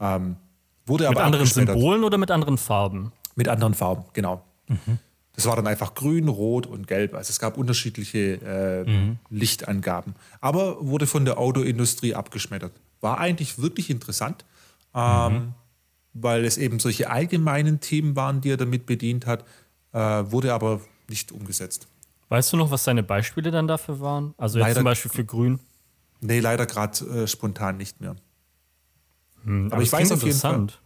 Ähm, 0.00 0.36
wurde 0.86 1.08
Mit 1.08 1.16
aber 1.16 1.26
anderen. 1.26 1.46
Symbolen 1.46 2.04
oder 2.04 2.18
mit 2.18 2.30
anderen 2.30 2.58
Farben? 2.58 3.12
Mit 3.34 3.48
anderen 3.48 3.74
Farben, 3.74 4.04
genau. 4.12 4.42
Das 5.36 5.46
war 5.46 5.54
dann 5.54 5.66
einfach 5.66 5.94
grün, 5.94 6.28
rot 6.28 6.66
und 6.66 6.86
gelb. 6.86 7.14
Also 7.14 7.30
es 7.30 7.38
gab 7.38 7.56
unterschiedliche 7.58 8.40
äh, 8.86 9.16
Lichtangaben. 9.30 10.14
Aber 10.40 10.84
wurde 10.86 11.06
von 11.06 11.24
der 11.26 11.38
Autoindustrie 11.38 12.14
abgeschmettert. 12.14 12.72
War 13.02 13.18
eigentlich 13.18 13.58
wirklich 13.58 13.90
interessant, 13.90 14.44
ähm, 14.94 15.52
weil 16.14 16.44
es 16.46 16.56
eben 16.56 16.78
solche 16.80 17.10
allgemeinen 17.10 17.80
Themen 17.80 18.16
waren, 18.16 18.40
die 18.40 18.50
er 18.50 18.56
damit 18.56 18.86
bedient 18.86 19.26
hat, 19.26 19.44
äh, 19.92 19.98
wurde 19.98 20.54
aber 20.54 20.80
nicht 21.08 21.30
umgesetzt. 21.32 21.86
Weißt 22.30 22.52
du 22.52 22.56
noch, 22.56 22.70
was 22.70 22.82
seine 22.84 23.02
Beispiele 23.02 23.50
dann 23.50 23.68
dafür 23.68 24.00
waren? 24.00 24.34
Also 24.38 24.58
jetzt 24.58 24.64
Leider- 24.68 24.80
zum 24.80 24.84
Beispiel 24.84 25.10
für 25.10 25.24
Grün. 25.24 25.60
Nee, 26.22 26.40
leider 26.40 26.64
gerade 26.64 27.04
äh, 27.24 27.26
spontan 27.28 27.76
nicht 27.76 28.00
mehr. 28.00 28.16
Hm, 29.44 29.68
Aber 29.70 29.82
ich 29.82 29.90
das 29.90 30.00
weiß 30.00 30.12
auf 30.12 30.22
jeden 30.22 30.38
Fall, 30.38 30.54
interessant. 30.54 30.80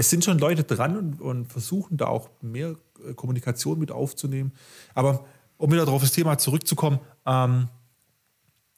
Es 0.00 0.08
sind 0.08 0.24
schon 0.24 0.38
Leute 0.38 0.64
dran 0.64 0.96
und, 0.96 1.20
und 1.20 1.52
versuchen 1.52 1.98
da 1.98 2.06
auch 2.06 2.30
mehr 2.40 2.76
äh, 3.06 3.12
Kommunikation 3.12 3.78
mit 3.78 3.92
aufzunehmen. 3.92 4.52
Aber 4.94 5.26
um 5.58 5.70
wieder 5.70 5.84
darauf 5.84 6.00
das 6.00 6.12
Thema 6.12 6.38
zurückzukommen, 6.38 7.00
ähm, 7.26 7.68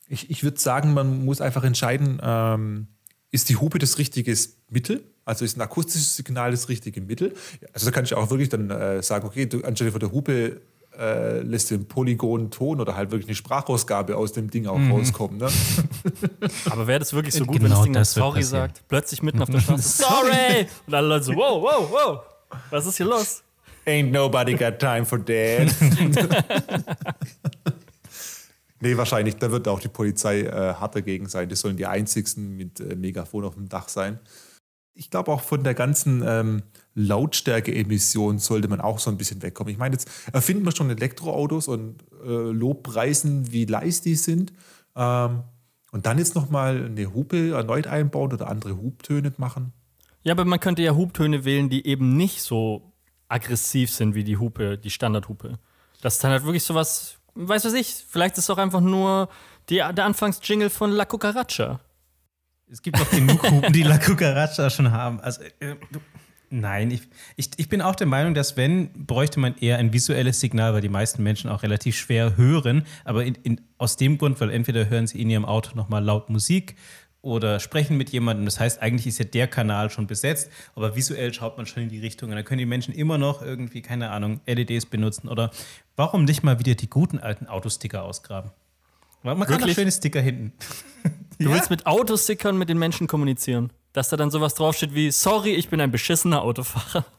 ich, 0.08 0.30
ich 0.30 0.42
würde 0.42 0.58
sagen, 0.58 0.94
man 0.94 1.24
muss 1.24 1.40
einfach 1.40 1.62
entscheiden, 1.62 2.20
ähm, 2.22 2.88
ist 3.30 3.48
die 3.48 3.56
Hupe 3.56 3.78
das 3.78 3.98
richtige 3.98 4.36
Mittel? 4.68 5.04
Also 5.24 5.44
ist 5.44 5.56
ein 5.56 5.60
akustisches 5.60 6.16
Signal 6.16 6.50
das 6.50 6.68
richtige 6.68 7.00
Mittel? 7.00 7.34
Also 7.72 7.86
da 7.86 7.92
kann 7.92 8.04
ich 8.04 8.14
auch 8.14 8.28
wirklich 8.30 8.48
dann 8.48 8.68
äh, 8.70 9.00
sagen, 9.00 9.24
okay, 9.24 9.46
du, 9.46 9.62
anstelle 9.62 9.92
von 9.92 10.00
der 10.00 10.10
Hupe 10.10 10.60
äh, 10.98 11.40
lässt 11.40 11.70
du 11.70 11.74
einen 11.76 11.86
polygonen 11.86 12.50
Ton 12.50 12.80
oder 12.80 12.96
halt 12.96 13.10
wirklich 13.10 13.28
eine 13.28 13.34
Sprachausgabe 13.34 14.16
aus 14.16 14.32
dem 14.32 14.50
Ding 14.50 14.66
auch 14.66 14.78
rauskommen. 14.90 15.38
Ne? 15.38 15.48
Aber 16.70 16.86
wäre 16.86 16.98
das 16.98 17.12
wirklich 17.12 17.34
so 17.34 17.44
gut, 17.44 17.56
wenn 17.56 17.62
Genau 17.64 17.76
das 17.76 17.84
Ding 17.84 17.92
dann 17.92 18.00
das 18.02 18.12
sorry 18.14 18.40
passieren. 18.40 18.60
sagt? 18.62 18.82
Plötzlich 18.88 19.22
mitten 19.22 19.40
auf 19.42 19.50
der 19.50 19.60
Straße, 19.60 19.88
sorry! 20.02 20.66
Und 20.86 20.94
alle 20.94 21.08
Leute 21.08 21.24
so, 21.24 21.34
wow, 21.34 21.62
wow, 21.62 21.90
wow. 21.90 22.20
Was 22.70 22.86
ist 22.86 22.98
hier 22.98 23.06
los? 23.06 23.42
Ain't 23.86 24.10
nobody 24.10 24.54
got 24.54 24.78
time 24.78 25.04
for 25.04 25.18
that. 25.24 25.74
nee, 28.80 28.96
wahrscheinlich, 28.96 29.36
da 29.36 29.50
wird 29.50 29.66
auch 29.68 29.80
die 29.80 29.88
Polizei 29.88 30.42
äh, 30.42 30.74
hart 30.74 30.94
dagegen 30.94 31.28
sein. 31.28 31.48
Die 31.48 31.56
sollen 31.56 31.76
die 31.76 31.86
einzigsten 31.86 32.56
mit 32.56 32.80
äh, 32.80 32.94
Megafon 32.94 33.44
auf 33.44 33.54
dem 33.54 33.68
Dach 33.68 33.88
sein. 33.88 34.20
Ich 34.94 35.10
glaube 35.10 35.32
auch 35.32 35.40
von 35.40 35.64
der 35.64 35.74
ganzen 35.74 36.22
ähm, 36.26 36.62
Lautstärke-Emission 36.94 38.38
sollte 38.38 38.68
man 38.68 38.80
auch 38.80 38.98
so 38.98 39.10
ein 39.10 39.16
bisschen 39.16 39.42
wegkommen. 39.42 39.72
Ich 39.72 39.78
meine, 39.78 39.94
jetzt 39.94 40.10
erfinden 40.32 40.64
wir 40.64 40.74
schon 40.74 40.90
Elektroautos 40.90 41.68
und 41.68 42.02
äh, 42.24 42.26
Lobpreisen, 42.26 43.52
wie 43.52 43.64
leise 43.64 44.02
die 44.02 44.16
sind. 44.16 44.52
Ähm, 44.94 45.44
und 45.90 46.06
dann 46.06 46.18
jetzt 46.18 46.34
nochmal 46.34 46.86
eine 46.86 47.14
Hupe 47.14 47.52
erneut 47.52 47.86
einbauen 47.86 48.32
oder 48.32 48.48
andere 48.48 48.76
Hubtöne 48.76 49.32
machen. 49.36 49.72
Ja, 50.22 50.32
aber 50.32 50.44
man 50.44 50.60
könnte 50.60 50.82
ja 50.82 50.94
Hubtöne 50.94 51.44
wählen, 51.44 51.68
die 51.68 51.86
eben 51.86 52.16
nicht 52.16 52.42
so 52.42 52.92
aggressiv 53.28 53.90
sind 53.90 54.14
wie 54.14 54.24
die 54.24 54.36
Hupe, 54.36 54.78
die 54.78 54.90
Standardhupe. 54.90 55.58
Das 56.00 56.14
ist 56.14 56.24
dann 56.24 56.32
halt 56.32 56.44
wirklich 56.44 56.64
sowas, 56.64 57.16
weiß 57.34 57.64
was 57.64 57.74
ich, 57.74 58.04
vielleicht 58.08 58.38
ist 58.38 58.44
es 58.44 58.50
auch 58.50 58.58
einfach 58.58 58.80
nur 58.80 59.28
die, 59.68 59.76
der 59.76 60.04
Anfangsjingle 60.04 60.70
von 60.70 60.90
La 60.90 61.04
Cucaracha. 61.04 61.80
Es 62.70 62.80
gibt 62.80 62.98
doch 62.98 63.10
genug 63.10 63.42
Hupen, 63.50 63.72
die 63.72 63.82
La 63.82 63.98
Cucaracha 63.98 64.70
schon 64.70 64.92
haben. 64.92 65.20
Also, 65.20 65.42
äh, 65.60 65.76
nein, 66.52 66.90
ich, 66.90 67.02
ich, 67.36 67.50
ich 67.56 67.68
bin 67.68 67.82
auch 67.82 67.96
der 67.96 68.06
Meinung, 68.06 68.34
dass 68.34 68.56
wenn, 68.56 68.92
bräuchte 68.92 69.40
man 69.40 69.56
eher 69.56 69.78
ein 69.78 69.92
visuelles 69.92 70.40
Signal, 70.40 70.74
weil 70.74 70.80
die 70.80 70.88
meisten 70.88 71.22
Menschen 71.22 71.50
auch 71.50 71.62
relativ 71.62 71.96
schwer 71.96 72.36
hören. 72.36 72.84
Aber 73.04 73.24
in, 73.24 73.34
in, 73.42 73.60
aus 73.78 73.96
dem 73.96 74.18
Grund, 74.18 74.40
weil 74.40 74.50
entweder 74.50 74.88
hören 74.88 75.06
sie 75.06 75.20
in 75.20 75.30
ihrem 75.30 75.44
Auto 75.44 75.74
nochmal 75.74 76.04
laut 76.04 76.30
Musik 76.30 76.76
oder 77.22 77.60
sprechen 77.60 77.96
mit 77.96 78.10
jemandem. 78.10 78.44
Das 78.44 78.60
heißt, 78.60 78.82
eigentlich 78.82 79.06
ist 79.06 79.18
ja 79.18 79.24
der 79.24 79.46
Kanal 79.46 79.90
schon 79.90 80.06
besetzt, 80.06 80.50
aber 80.74 80.94
visuell 80.94 81.32
schaut 81.32 81.56
man 81.56 81.66
schon 81.66 81.84
in 81.84 81.88
die 81.88 82.00
Richtung. 82.00 82.30
Und 82.30 82.36
dann 82.36 82.44
können 82.44 82.58
die 82.58 82.66
Menschen 82.66 82.92
immer 82.92 83.16
noch 83.16 83.42
irgendwie, 83.42 83.80
keine 83.80 84.10
Ahnung, 84.10 84.40
LEDs 84.46 84.86
benutzen. 84.86 85.28
Oder 85.28 85.50
warum 85.96 86.24
nicht 86.24 86.42
mal 86.42 86.58
wieder 86.58 86.74
die 86.74 86.90
guten 86.90 87.18
alten 87.18 87.46
Autosticker 87.46 88.04
ausgraben? 88.04 88.50
Man 89.22 89.38
kann 89.40 89.60
Wirklich? 89.60 89.76
schöne 89.76 89.92
Sticker 89.92 90.20
hinten. 90.20 90.52
Du 91.38 91.50
willst 91.52 91.70
mit 91.70 91.86
Autostickern 91.86 92.58
mit 92.58 92.68
den 92.68 92.78
Menschen 92.78 93.06
kommunizieren. 93.06 93.72
Dass 93.92 94.08
da 94.08 94.16
dann 94.16 94.30
sowas 94.30 94.54
draufsteht 94.54 94.94
wie, 94.94 95.10
sorry, 95.10 95.50
ich 95.50 95.68
bin 95.68 95.80
ein 95.80 95.90
beschissener 95.90 96.42
Autofahrer. 96.42 97.04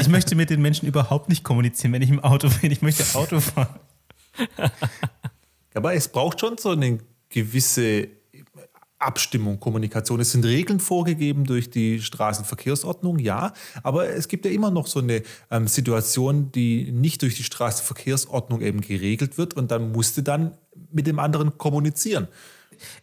Ich 0.00 0.08
möchte 0.08 0.34
mit 0.34 0.48
den 0.48 0.62
Menschen 0.62 0.88
überhaupt 0.88 1.28
nicht 1.28 1.44
kommunizieren, 1.44 1.92
wenn 1.92 2.00
ich 2.00 2.08
im 2.08 2.20
Auto 2.20 2.48
bin. 2.62 2.70
Ich 2.70 2.80
möchte 2.80 3.04
Auto 3.18 3.40
fahren. 3.40 3.80
Aber 5.74 5.94
es 5.94 6.08
braucht 6.08 6.40
schon 6.40 6.56
so 6.56 6.70
eine 6.70 7.00
gewisse 7.28 8.08
Abstimmung, 8.98 9.60
Kommunikation. 9.60 10.20
Es 10.20 10.32
sind 10.32 10.44
Regeln 10.44 10.80
vorgegeben 10.80 11.44
durch 11.44 11.68
die 11.68 12.00
Straßenverkehrsordnung, 12.00 13.18
ja, 13.18 13.52
aber 13.82 14.08
es 14.08 14.28
gibt 14.28 14.46
ja 14.46 14.50
immer 14.50 14.70
noch 14.70 14.86
so 14.86 15.00
eine 15.00 15.22
ähm, 15.50 15.68
Situation, 15.68 16.50
die 16.52 16.90
nicht 16.92 17.20
durch 17.20 17.36
die 17.36 17.44
Straßenverkehrsordnung 17.44 18.62
eben 18.62 18.80
geregelt 18.80 19.36
wird 19.36 19.54
und 19.54 19.70
dann 19.70 19.92
musste 19.92 20.22
dann 20.22 20.56
mit 20.92 21.06
dem 21.06 21.18
anderen 21.18 21.58
kommunizieren. 21.58 22.28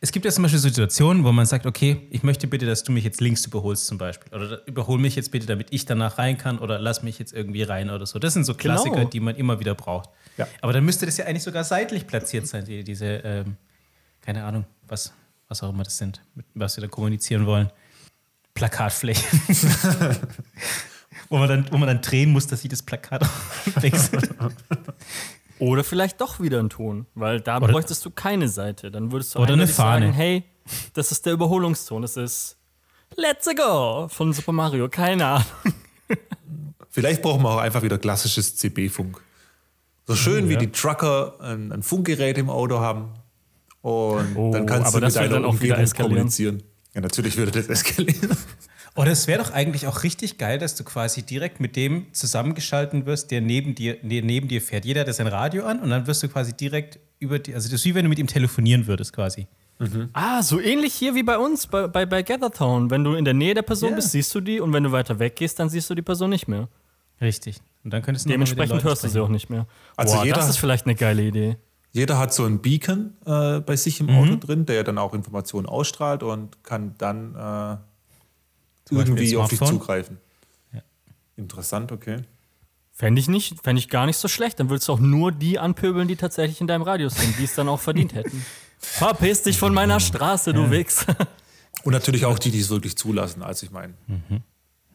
Es 0.01 0.11
gibt 0.11 0.25
ja 0.25 0.31
zum 0.31 0.43
Beispiel 0.43 0.59
Situationen, 0.59 1.23
wo 1.23 1.31
man 1.31 1.45
sagt, 1.45 1.65
okay, 1.65 2.07
ich 2.09 2.23
möchte 2.23 2.47
bitte, 2.47 2.65
dass 2.65 2.83
du 2.83 2.91
mich 2.91 3.03
jetzt 3.03 3.21
links 3.21 3.45
überholst 3.45 3.87
zum 3.87 3.97
Beispiel. 3.97 4.33
Oder 4.33 4.65
überhol 4.67 4.99
mich 4.99 5.15
jetzt 5.15 5.31
bitte, 5.31 5.45
damit 5.45 5.67
ich 5.71 5.85
danach 5.85 6.17
rein 6.17 6.37
kann 6.37 6.59
oder 6.59 6.79
lass 6.79 7.03
mich 7.03 7.19
jetzt 7.19 7.33
irgendwie 7.33 7.63
rein 7.63 7.89
oder 7.89 8.05
so. 8.05 8.19
Das 8.19 8.33
sind 8.33 8.43
so 8.45 8.53
Klassiker, 8.53 8.95
Genau. 8.95 9.09
die 9.09 9.19
man 9.19 9.35
immer 9.35 9.59
wieder 9.59 9.75
braucht. 9.75 10.09
Ja. 10.37 10.47
Aber 10.61 10.73
dann 10.73 10.83
müsste 10.85 11.05
das 11.05 11.17
ja 11.17 11.25
eigentlich 11.25 11.43
sogar 11.43 11.63
seitlich 11.63 12.07
platziert 12.07 12.47
sein, 12.47 12.65
die, 12.65 12.83
diese, 12.83 13.05
ähm, 13.05 13.57
keine 14.21 14.43
Ahnung, 14.43 14.65
was, 14.87 15.13
was 15.47 15.61
auch 15.63 15.69
immer 15.69 15.83
das 15.83 15.97
sind, 15.97 16.21
mit 16.35 16.45
was 16.53 16.77
wir 16.77 16.81
da 16.81 16.87
kommunizieren 16.87 17.45
wollen. 17.45 17.69
Plakatflächen. 18.53 19.41
wo, 21.29 21.37
man 21.37 21.49
dann, 21.49 21.71
wo 21.71 21.77
man 21.77 21.87
dann 21.87 22.01
drehen 22.01 22.31
muss, 22.31 22.47
dass 22.47 22.61
sich 22.61 22.69
das 22.69 22.81
Plakat 22.83 23.27
wechselt. 23.81 24.29
Oder 25.67 25.83
vielleicht 25.83 26.19
doch 26.21 26.39
wieder 26.39 26.59
ein 26.59 26.69
Ton, 26.69 27.05
weil 27.15 27.39
da 27.41 27.57
Oder- 27.57 27.67
bräuchtest 27.73 28.03
du 28.05 28.11
keine 28.11 28.49
Seite. 28.49 28.91
Dann 28.91 29.11
würdest 29.11 29.35
du 29.35 29.39
Oder 29.39 29.53
eine 29.53 29.67
Fahne. 29.67 30.07
sagen, 30.07 30.13
hey, 30.13 30.43
das 30.93 31.11
ist 31.11 31.25
der 31.25 31.33
Überholungston, 31.33 32.01
das 32.01 32.17
ist 32.17 32.57
Let's 33.15 33.47
Go 33.55 34.07
von 34.09 34.33
Super 34.33 34.51
Mario, 34.51 34.89
keine 34.89 35.25
Ahnung. 35.25 35.45
Vielleicht 36.89 37.21
brauchen 37.21 37.41
wir 37.43 37.49
auch 37.49 37.57
einfach 37.57 37.81
wieder 37.81 37.97
klassisches 37.97 38.55
CB-Funk. 38.57 39.21
So 40.05 40.15
schön 40.15 40.49
wie 40.49 40.53
Ja. 40.53 40.59
die 40.59 40.71
Trucker 40.71 41.37
ein, 41.39 41.71
ein 41.71 41.81
Funkgerät 41.83 42.37
im 42.37 42.49
Auto 42.49 42.79
haben. 42.79 43.09
Und 43.81 44.35
Oh, 44.35 44.51
dann 44.53 44.65
kannst 44.65 44.87
aber 44.89 44.99
du 44.99 45.05
das 45.05 45.15
mit 45.15 45.23
deiner 45.23 45.33
dann 45.35 45.45
auch 45.45 45.53
wieder 45.53 45.75
Umgebung 45.75 45.83
eskalieren. 45.83 46.15
kommunizieren. 46.15 46.63
Ja, 46.93 47.01
natürlich 47.01 47.35
würde 47.37 47.51
das 47.51 47.67
eskalieren. 47.69 48.37
Oder 48.95 49.11
es 49.11 49.27
wäre 49.27 49.41
doch 49.43 49.51
eigentlich 49.51 49.87
auch 49.87 50.03
richtig 50.03 50.37
geil, 50.37 50.59
dass 50.59 50.75
du 50.75 50.83
quasi 50.83 51.23
direkt 51.23 51.59
mit 51.59 51.75
dem 51.75 52.13
zusammengeschalten 52.13 53.05
wirst, 53.07 53.31
der 53.31 53.41
neben 53.41 53.73
dir, 53.73 53.97
der 54.03 54.21
neben 54.21 54.47
dir 54.47 54.61
fährt. 54.61 54.85
Jeder 54.85 55.01
hat 55.01 55.13
sein 55.15 55.25
Radio 55.27 55.65
an 55.65 55.79
und 55.79 55.89
dann 55.89 56.05
wirst 56.05 56.21
du 56.21 56.27
quasi 56.29 56.53
direkt 56.53 56.99
über 57.19 57.39
die, 57.39 57.55
also 57.55 57.67
das 57.69 57.79
ist 57.79 57.85
wie 57.85 57.95
wenn 57.95 58.03
du 58.05 58.09
mit 58.09 58.19
ihm 58.19 58.27
telefonieren 58.27 58.85
würdest 58.85 59.13
quasi. 59.13 59.47
Ah, 60.13 60.41
so 60.43 60.61
ähnlich 60.61 60.93
hier 60.93 61.15
wie 61.15 61.23
bei 61.23 61.37
uns, 61.37 61.65
bei, 61.67 61.87
bei, 61.87 62.05
bei 62.05 62.21
Gathertown. 62.21 62.89
Wenn 62.91 63.03
du 63.03 63.15
in 63.15 63.25
der 63.25 63.33
Nähe 63.33 63.53
der 63.53 63.63
Person 63.63 63.89
Ja. 63.89 63.95
bist, 63.95 64.11
siehst 64.11 64.33
du 64.35 64.39
die 64.39 64.59
und 64.61 64.71
wenn 64.71 64.83
du 64.83 64.91
weiter 64.91 65.17
weg 65.19 65.35
gehst, 65.35 65.59
dann 65.59 65.67
siehst 65.69 65.89
du 65.89 65.95
die 65.95 66.01
Person 66.03 66.29
nicht 66.29 66.47
mehr. 66.47 66.69
Richtig. 67.19 67.57
Und 67.83 67.91
dann 67.91 68.01
könntest 68.01 68.25
du 68.25 68.29
Dementsprechend 68.29 68.83
hörst 68.83 69.03
du 69.03 69.09
sie 69.09 69.19
auch 69.19 69.27
nicht 69.27 69.49
mehr. 69.49 69.65
Also 69.97 70.15
Boah, 70.15 70.23
jeder 70.23 70.35
das 70.35 70.45
hat- 70.45 70.51
ist 70.51 70.57
vielleicht 70.57 70.85
eine 70.85 70.95
geile 70.95 71.23
Idee. 71.23 71.57
Jeder 71.91 72.17
hat 72.17 72.33
so 72.33 72.45
einen 72.45 72.61
Beacon 72.61 73.13
äh, 73.25 73.59
bei 73.59 73.75
sich 73.75 73.99
im 73.99 74.05
Mhm. 74.07 74.15
Auto 74.15 74.35
drin, 74.37 74.65
der 74.65 74.83
dann 74.83 74.97
auch 74.97 75.13
Informationen 75.13 75.65
ausstrahlt 75.67 76.23
und 76.23 76.63
kann 76.63 76.95
dann 76.97 77.35
äh, 77.35 77.77
Zum 78.85 78.97
irgendwie 78.97 79.35
auf 79.37 79.49
dich 79.49 79.59
zugreifen. 79.59 80.17
Interessant, 81.35 81.91
okay. 81.91 82.17
Fände 82.91 83.19
ich, 83.19 83.27
nicht, 83.27 83.59
fänd 83.63 83.79
ich 83.79 83.89
gar 83.89 84.05
nicht 84.05 84.17
so 84.17 84.27
schlecht. 84.27 84.59
Dann 84.59 84.69
würdest 84.69 84.87
du 84.87 84.93
auch 84.93 84.99
nur 84.99 85.31
die 85.31 85.57
anpöbeln, 85.57 86.07
die 86.07 86.15
tatsächlich 86.15 86.61
in 86.61 86.67
deinem 86.67 86.83
Radius 86.83 87.15
sind, 87.15 87.37
die 87.39 87.45
es 87.45 87.55
dann 87.55 87.67
auch 87.67 87.79
verdient 87.79 88.13
hätten. 88.13 88.45
Verpiss 88.79 89.41
dich 89.43 89.57
von 89.57 89.73
meiner 89.73 89.99
Straße, 89.99 90.53
du 90.53 90.69
Wichs. 90.69 91.05
Und 91.83 91.93
natürlich 91.93 92.25
auch 92.25 92.37
die, 92.37 92.51
die 92.51 92.59
es 92.59 92.69
wirklich 92.69 92.95
zulassen. 92.97 93.41
Also 93.41 93.65
ich 93.65 93.71
meine, 93.71 93.93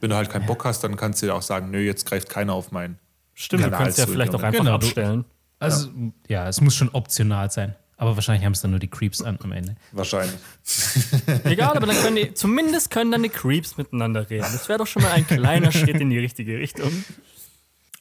wenn 0.00 0.10
du 0.10 0.14
halt 0.16 0.30
keinen 0.30 0.46
Bock 0.46 0.64
hast, 0.64 0.84
dann 0.84 0.94
kannst 0.96 1.22
du 1.22 1.26
ja 1.26 1.34
auch 1.34 1.42
sagen, 1.42 1.70
nö, 1.70 1.80
jetzt 1.80 2.06
greift 2.06 2.28
keiner 2.28 2.52
auf 2.54 2.70
meinen. 2.70 2.98
Stimmt, 3.34 3.62
du 3.62 3.64
Kanal 3.66 3.78
könntest 3.78 3.98
ja 3.98 4.04
zu, 4.06 4.12
vielleicht 4.12 4.30
auch 4.34 4.38
Junge. 4.38 4.46
einfach 4.46 4.58
Genau, 4.64 4.78
du- 4.78 4.86
abstellen. 4.86 5.24
Also, 5.58 5.88
ja. 6.28 6.46
es 6.48 6.60
muss 6.60 6.76
schon 6.76 6.88
optional 6.90 7.50
sein. 7.50 7.74
Aber 7.98 8.14
wahrscheinlich 8.14 8.44
haben 8.44 8.52
es 8.52 8.60
dann 8.60 8.70
nur 8.70 8.78
die 8.78 8.88
Creeps 8.88 9.22
an 9.22 9.38
am 9.42 9.50
Ende. 9.50 9.74
Wahrscheinlich. 9.90 10.38
Egal, 11.44 11.76
aber 11.76 11.88
dann 11.88 11.96
können 11.96 12.14
die, 12.14 12.32
zumindest 12.32 12.90
können 12.90 13.10
dann 13.10 13.24
die 13.24 13.28
Creeps 13.28 13.76
miteinander 13.76 14.30
reden. 14.30 14.46
Das 14.52 14.68
wäre 14.68 14.78
doch 14.78 14.86
schon 14.86 15.02
mal 15.02 15.10
ein 15.10 15.26
kleiner 15.26 15.72
Schritt 15.72 16.00
in 16.00 16.08
die 16.08 16.18
richtige 16.18 16.58
Richtung. 16.58 16.92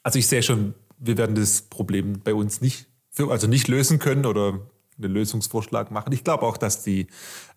Also 0.03 0.19
ich 0.19 0.27
sehe 0.27 0.43
schon, 0.43 0.75
wir 0.99 1.17
werden 1.17 1.35
das 1.35 1.63
Problem 1.63 2.21
bei 2.23 2.35
uns 2.35 2.61
nicht, 2.61 2.85
für, 3.09 3.31
also 3.31 3.47
nicht 3.47 3.67
lösen 3.67 3.97
können 3.97 4.27
oder 4.27 4.59
einen 4.99 5.13
Lösungsvorschlag 5.13 5.89
machen. 5.89 6.13
Ich 6.13 6.23
glaube 6.23 6.43
auch, 6.43 6.57
dass 6.57 6.83
die, 6.83 7.07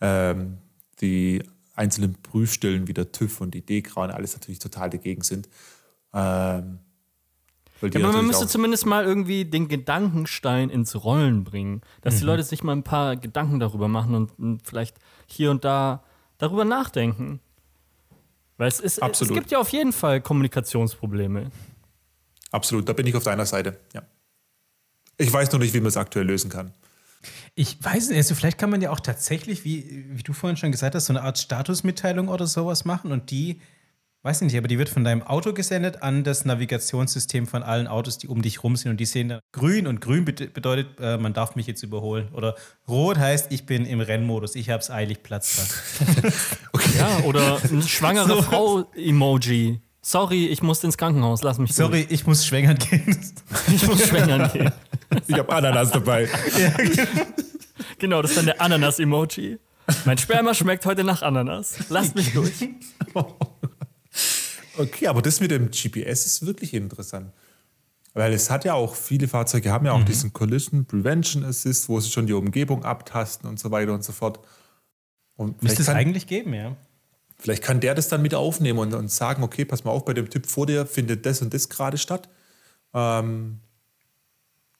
ähm, 0.01 0.57
die 1.03 1.43
einzelnen 1.75 2.15
Prüfstellen 2.23 2.89
wie 2.89 2.95
der 2.95 3.13
TÜV 3.13 3.43
und 3.43 3.53
die 3.53 3.65
DEKRA 3.65 4.05
und 4.05 4.11
alles 4.13 4.33
natürlich 4.33 4.61
total 4.61 4.89
dagegen 4.89 5.23
sind. 5.23 5.47
Ähm, 6.15 6.79
weil 7.81 7.91
die 7.91 7.99
Ja, 7.99 8.05
aber 8.07 8.17
man 8.17 8.27
müsste 8.27 8.47
zumindest 8.47 8.87
mal 8.87 9.05
irgendwie 9.05 9.45
den 9.45 9.69
Gedankenstein 9.69 10.71
ins 10.71 11.03
Rollen 11.03 11.45
bringen. 11.45 11.81
Dass 12.03 12.15
Mhm. 12.15 12.19
die 12.19 12.25
Leute 12.25 12.43
sich 12.43 12.63
mal 12.63 12.73
ein 12.73 12.83
paar 12.83 13.17
Gedanken 13.17 13.61
darüber 13.61 13.89
machen 13.89 14.15
und, 14.15 14.39
und 14.39 14.67
vielleicht 14.67 14.97
hier 15.27 15.51
und 15.51 15.65
da 15.65 16.03
darüber 16.39 16.65
nachdenken. 16.65 17.41
Weil 18.57 18.69
es, 18.69 18.81
ist, 18.81 19.01
es 19.03 19.29
gibt 19.29 19.51
ja 19.51 19.59
auf 19.59 19.71
jeden 19.71 19.93
Fall 19.93 20.21
Kommunikationsprobleme. 20.21 21.51
Absolut, 22.51 22.89
da 22.89 22.93
bin 22.93 23.07
ich 23.07 23.15
auf 23.15 23.25
deiner 23.25 23.47
Seite. 23.47 23.79
Ja. 23.95 24.03
Ich 25.17 25.33
weiß 25.33 25.53
noch 25.53 25.61
nicht, 25.61 25.73
wie 25.75 25.81
man 25.81 25.89
es 25.89 25.97
aktuell 25.97 26.27
lösen 26.27 26.51
kann. 26.51 26.73
Ich 27.55 27.83
weiß 27.83 28.09
nicht, 28.09 28.17
also 28.19 28.35
vielleicht 28.35 28.59
kann 28.59 28.71
man 28.71 28.81
ja 28.81 28.91
auch 28.91 29.01
tatsächlich, 29.01 29.65
wie, 29.65 30.07
wie 30.11 30.23
du 30.23 30.33
vorhin 30.33 30.57
schon 30.57 30.73
gesagt 30.73 30.95
hast, 30.95 31.07
so 31.07 31.13
eine 31.13 31.23
Art 31.23 31.39
Statusmitteilung 31.39 32.29
oder 32.29 32.47
sowas 32.47 32.85
machen 32.85 33.13
und 33.13 33.31
die, 33.31 33.61
weiß 34.23 34.43
nicht, 34.43 34.57
aber 34.57 34.69
die 34.69 34.79
wird 34.79 34.89
von 34.89 35.03
deinem 35.05 35.23
Auto 35.23 35.53
gesendet 35.53 36.03
an 36.03 36.25
das 36.25 36.45
Navigationssystem 36.45 37.47
von 37.47 37.63
allen 37.63 37.87
Autos, 37.87 38.19
die 38.19 38.29
um 38.29 38.43
dich 38.43 38.63
rum 38.63 38.77
sind 38.77 38.91
und 38.91 38.97
die 39.01 39.07
sehen 39.07 39.29
dann 39.31 39.41
grün 39.53 39.87
und 39.87 40.01
grün 40.01 40.25
bede- 40.25 40.49
bedeutet, 40.49 40.89
äh, 41.01 41.17
man 41.17 41.33
darf 41.33 41.57
mich 41.57 41.67
jetzt 41.67 41.83
überholen 41.83 42.29
oder 42.33 42.55
rot 42.89 43.19
heißt, 43.19 43.51
ich 43.51 43.65
bin 43.67 43.87
im 43.87 44.01
Rennmodus, 44.01 44.55
ich 44.57 44.69
hab's 44.71 44.91
eilig, 44.91 45.23
Platz 45.23 45.57
da. 46.23 46.29
Ja, 46.99 47.25
oder 47.25 47.59
eine 47.63 47.83
schwangere 47.83 48.27
So. 48.29 48.43
Frau-Emoji. 48.43 49.81
Sorry, 50.03 50.47
ich 50.47 50.63
muss 50.63 50.83
ins 50.83 50.97
Krankenhaus, 50.97 51.43
lass 51.43 51.59
mich 51.59 51.75
Sorry, 51.75 52.07
ich 52.09 52.27
muss 52.27 52.45
schwängern 52.47 52.79
gehen. 52.79 53.05
durch. 53.07 53.75
Ich 53.75 53.87
muss 53.87 54.07
schwängern 54.07 54.51
gehen. 54.53 54.71
Ich 55.27 55.37
habe 55.37 55.53
Ananas 55.53 55.91
dabei. 55.91 56.29
Genau, 57.99 58.23
das 58.23 58.31
ist 58.31 58.37
dann 58.39 58.47
der 58.47 58.61
Ananas-Emoji. 58.61 59.59
Mein 60.05 60.19
Sperma 60.19 60.55
schmeckt 60.55 60.87
heute 60.87 61.03
nach 61.03 61.23
Ananas. 61.23 61.75
Lasst 61.89 62.15
mich 62.15 62.33
durch. 62.33 62.69
Okay, 64.81 65.07
aber 65.07 65.23
das 65.23 65.41
mit 65.41 65.51
dem 65.51 65.71
GPS 65.71 66.27
ist 66.27 66.47
wirklich 66.47 66.75
interessant. 66.75 67.33
Weil 68.13 68.33
es 68.33 68.51
hat 68.51 68.65
ja 68.65 68.75
auch, 68.75 68.95
viele 68.97 69.29
Fahrzeuge 69.29 69.71
haben 69.71 69.87
ja 69.87 69.93
auch 69.93 70.05
diesen 70.05 70.33
Collision 70.33 70.85
Prevention 70.85 71.45
Assist, 71.45 71.89
wo 71.89 72.01
sie 72.01 72.11
schon 72.11 72.27
die 72.27 72.33
Umgebung 72.33 72.85
abtasten 72.85 73.49
und 73.49 73.61
so 73.61 73.71
weiter 73.71 73.95
und 73.95 74.03
so 74.03 74.13
fort. 74.13 74.41
Und 75.37 75.63
Müsste 75.63 75.83
es 75.83 75.87
kann, 75.87 75.97
eigentlich 75.97 76.27
geben, 76.27 76.53
ja. 76.53 76.77
vielleicht 77.39 77.63
kann 77.63 77.81
der 77.81 77.95
das 77.95 78.09
dann 78.09 78.21
mit 78.21 78.35
aufnehmen 78.35 78.81
und, 78.81 78.95
und 78.95 79.11
sagen, 79.11 79.45
okay, 79.45 79.65
pass 79.65 79.85
mal 79.85 79.93
auf, 79.93 80.05
bei 80.05 80.13
dem 80.13 80.29
Typ 80.29 80.47
vor 80.47 80.67
dir 80.67 80.87
findet 80.87 81.25
das 81.25 81.41
und 81.41 81.55
das 81.55 81.69
gerade 81.69 81.99
statt. 81.99 82.29
Ähm, 82.93 83.61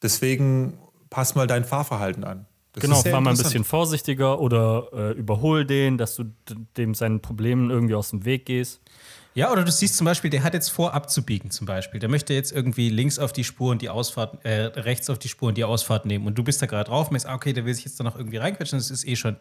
deswegen 0.03 0.77
pass 1.09 1.37
mal 1.37 1.47
dein 1.47 1.65
Fahrverhalten 1.65 2.25
an. 2.25 2.47
Das 2.73 2.83
Genau, 2.83 3.03
fahr 3.03 3.21
mal 3.21 3.31
ein 3.31 3.37
bisschen 3.37 3.65
vorsichtiger 3.65 4.41
oder 4.41 4.89
äh, 4.93 5.13
überhol 5.13 5.65
den, 5.65 5.99
dass 5.99 6.17
du 6.17 6.25
dem 6.77 6.95
seinen 6.95 7.21
Problemen 7.21 7.71
irgendwie 7.71 7.95
aus 7.95 8.11
dem 8.11 8.25
Weg 8.25 8.47
gehst. 8.47 8.81
Ja, 9.35 9.53
oder 9.53 9.65
du 9.65 9.71
siehst 9.71 9.97
zum 9.97 10.07
Beispiel, 10.07 10.31
der 10.31 10.43
hat 10.43 10.55
jetzt 10.55 10.71
vor, 10.71 10.93
abzubiegen 10.93 11.51
zum 11.51 11.67
Beispiel. 11.67 12.01
Der 12.01 12.09
möchte 12.09 12.35
jetzt 12.35 12.53
irgendwie 12.53 12.89
links 12.89 13.19
auf 13.19 13.33
die 13.33 13.45
Spur 13.45 13.71
und 13.71 13.81
die 13.81 13.89
Ausfahrt, 13.89 14.45
äh, 14.45 14.65
rechts 14.65 15.09
auf 15.09 15.19
die 15.19 15.29
Spur 15.29 15.49
und 15.49 15.59
die 15.59 15.65
Ausfahrt 15.65 16.05
nehmen. 16.05 16.27
Und 16.27 16.37
du 16.37 16.43
bist 16.43 16.61
da 16.61 16.67
gerade 16.67 16.91
drauf 16.91 17.09
und 17.09 17.13
merkst, 17.13 17.29
ah, 17.29 17.35
okay, 17.35 17.53
der 17.53 17.65
will 17.65 17.75
sich 17.75 17.85
jetzt 17.85 18.01
da 18.01 18.05
noch 18.05 18.17
irgendwie 18.17 18.39
reinquetschen, 18.39 18.79
das 18.79 18.91
ist 18.91 19.07
eh 19.07 19.17
schon. 19.17 19.37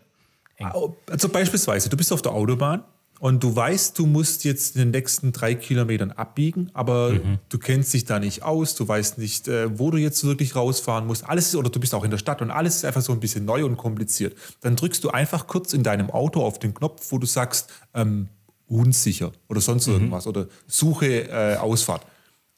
Also 1.10 1.30
beispielsweise, 1.30 1.90
du 1.90 1.98
bist 1.98 2.14
auf 2.14 2.22
der 2.22 2.34
Autobahn 2.34 2.84
und 3.20 3.44
du 3.44 3.56
weißt, 3.56 3.98
du 3.98 4.06
musst 4.06 4.44
jetzt 4.44 4.76
in 4.76 4.82
den 4.82 4.92
nächsten 4.92 5.32
drei 5.32 5.56
Kilometern 5.56 6.12
abbiegen, 6.12 6.70
aber 6.74 7.12
du 7.50 7.58
kennst 7.58 7.94
dich 7.94 8.06
da 8.06 8.20
nicht 8.20 8.44
aus, 8.44 8.76
du 8.76 8.88
weißt 8.88 9.18
nicht, 9.18 9.48
äh, 9.48 9.78
wo 9.78 9.90
du 9.90 9.98
jetzt 9.98 10.24
wirklich 10.24 10.56
rausfahren 10.56 11.08
musst. 11.08 11.28
Alles 11.28 11.48
ist, 11.48 11.56
oder 11.56 11.70
du 11.70 11.80
bist 11.80 11.96
auch 11.96 12.04
in 12.04 12.12
der 12.12 12.18
Stadt 12.18 12.42
und 12.42 12.52
alles 12.52 12.78
ist 12.78 12.86
einfach 12.86 13.02
so 13.02 13.12
ein 13.12 13.20
bisschen 13.20 13.46
neu 13.46 13.66
und 13.66 13.78
kompliziert. 13.78 14.38
Dann 14.62 14.76
drückst 14.76 15.04
du 15.04 15.10
einfach 15.10 15.48
kurz 15.48 15.74
in 15.74 15.84
deinem 15.84 16.12
Auto 16.12 16.44
auf 16.44 16.60
den 16.60 16.74
Knopf, 16.74 17.12
wo 17.12 17.18
du 17.18 17.26
sagst, 17.26 17.70
ähm, 17.94 18.30
unsicher 18.70 19.32
oder 19.48 19.62
sonst 19.62 19.88
irgendwas 19.88 20.28
oder 20.28 20.48
suche 20.68 21.30
äh, 21.30 21.58
Ausfahrt. 21.58 22.06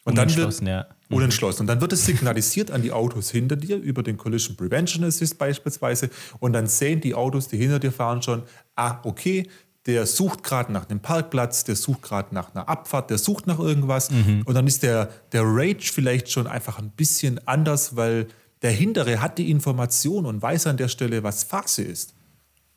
Und 0.04 0.18
dann 0.18 0.30
wird, 0.30 0.38
Unentschlossen, 0.40 0.68
ja. 0.68 0.86
Unentschlossen. 1.10 1.62
Und 1.62 1.68
dann 1.68 1.82
wird 1.82 1.94
es 1.94 2.06
signalisiert 2.06 2.72
an 2.72 2.82
die 2.82 2.92
Autos 2.92 3.30
hinter 3.30 3.56
dir 3.56 3.78
über 3.78 4.02
den 4.02 4.18
Collision 4.18 4.56
Prevention 4.56 5.04
Assist 5.04 5.38
beispielsweise. 5.38 6.10
Und 6.40 6.54
dann 6.54 6.68
sehen 6.68 7.02
die 7.02 7.14
Autos, 7.14 7.48
die 7.48 7.58
hinter 7.58 7.80
dir 7.80 7.92
fahren, 7.92 8.22
schon, 8.22 8.44
ah, 8.76 9.00
okay, 9.04 9.48
der 9.86 10.06
sucht 10.06 10.44
gerade 10.44 10.72
nach 10.72 10.90
einem 10.90 11.00
Parkplatz, 11.00 11.64
der 11.64 11.76
sucht 11.76 12.02
gerade 12.04 12.34
nach 12.34 12.54
einer 12.54 12.68
Abfahrt, 12.68 13.10
der 13.10 13.18
sucht 13.18 13.48
nach 13.48 13.60
irgendwas. 13.60 14.10
Und 14.46 14.54
dann 14.54 14.68
ist 14.68 14.84
der, 14.84 15.10
der 15.32 15.44
Rage 15.44 15.92
vielleicht 15.94 16.32
schon 16.32 16.48
einfach 16.48 16.80
ein 16.80 16.92
bisschen 16.92 17.46
anders, 17.48 17.96
weil 17.96 18.28
der 18.62 18.72
Hintere 18.72 19.22
hat 19.22 19.38
die 19.38 19.50
Information 19.50 20.26
und 20.26 20.42
weiß 20.42 20.68
an 20.68 20.78
der 20.78 20.88
Stelle, 20.88 21.24
was 21.24 21.44
Phase 21.44 21.84
ist. 21.84 22.14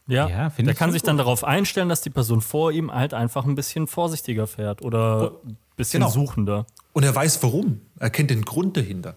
Ja, 0.07 0.29
Ja, 0.29 0.49
der 0.51 0.75
kann 0.75 0.93
sich 0.93 1.03
dann 1.03 1.17
darauf 1.17 1.45
einstellen, 1.45 1.89
dass 1.89 2.03
die 2.03 2.11
Person 2.11 2.41
vor 2.41 2.73
ihm 2.73 2.93
halt 2.93 3.15
einfach 3.15 3.47
ein 3.47 3.55
bisschen 3.55 3.87
vorsichtiger 3.87 4.47
fährt 4.47 4.83
oder 4.83 5.33
ein 5.47 5.57
bisschen 5.77 6.01
genau. 6.01 6.13
suchender. 6.13 6.67
Und 6.93 7.05
er 7.05 7.15
weiß 7.15 7.43
warum. 7.43 7.81
Er 7.99 8.11
kennt 8.11 8.31
den 8.31 8.43
Grund 8.43 8.77
dahinter. 8.77 9.17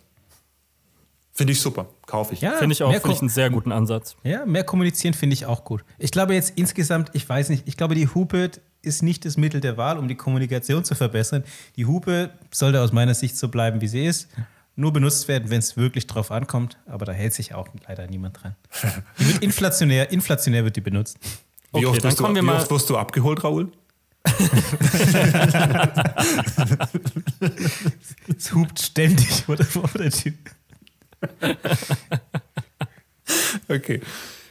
Finde 1.34 1.54
ich 1.54 1.62
super. 1.62 1.88
Kaufe 2.08 2.34
ich. 2.34 2.42
Ja, 2.42 2.54
Finde 2.54 2.74
ich 2.74 2.82
auch 2.82 2.92
finde 2.92 3.12
ich 3.12 3.20
einen 3.20 3.30
sehr 3.30 3.52
guten 3.52 3.72
Ansatz. 3.72 4.16
Ja, 4.24 4.44
mehr 4.46 4.64
kommunizieren 4.64 5.14
finde 5.14 5.36
ich 5.36 5.46
auch 5.46 5.64
gut. 5.66 5.84
Ich 6.00 6.10
glaube 6.10 6.34
jetzt 6.34 6.54
insgesamt, 6.56 7.12
ich 7.14 7.30
weiß 7.30 7.50
nicht, 7.50 7.68
ich 7.68 7.78
glaube, 7.78 7.94
die 7.94 8.08
Hupe 8.08 8.50
ist 8.82 9.04
nicht 9.04 9.24
das 9.24 9.38
Mittel 9.38 9.62
der 9.62 9.78
Wahl, 9.78 10.00
um 10.00 10.08
die 10.08 10.16
Kommunikation 10.16 10.84
zu 10.84 10.96
verbessern. 10.96 11.44
Die 11.76 11.86
Hupe 11.86 12.32
sollte 12.52 12.82
aus 12.82 12.92
meiner 12.92 13.14
Sicht 13.14 13.38
so 13.38 13.50
bleiben, 13.50 13.82
wie 13.82 13.88
sie 13.88 14.04
ist. 14.04 14.30
Nur 14.80 14.94
benutzt 14.94 15.28
werden, 15.28 15.50
wenn 15.50 15.58
es 15.60 15.76
wirklich 15.76 16.06
drauf 16.08 16.32
ankommt. 16.32 16.78
Aber 16.86 17.06
da 17.06 17.12
hält 17.12 17.34
sich 17.34 17.54
auch 17.56 17.68
leider 17.88 18.06
niemand 18.08 18.42
dran. 18.42 18.56
Die 19.20 19.28
wird 19.28 19.44
inflationär, 19.44 20.12
inflationär 20.12 20.64
wird 20.64 20.76
die 20.76 20.82
benutzt. 20.82 21.18
Wie, 21.74 21.80
Okay, 21.80 21.86
oft 21.88 21.98
dann 22.04 22.12
wirst 22.12 22.20
du, 22.20 22.36
wie 22.36 22.42
mal- 22.42 22.62
oft 22.62 22.72
wirst 22.72 22.90
du 22.90 22.98
abgeholt, 22.98 23.44
Raoul? 23.44 23.72
Es 28.38 28.54
hupt 28.54 28.80
ständig 28.80 29.30
vor 29.44 29.56
der, 29.56 30.12
Tür. 30.12 30.34
Okay. 33.68 34.02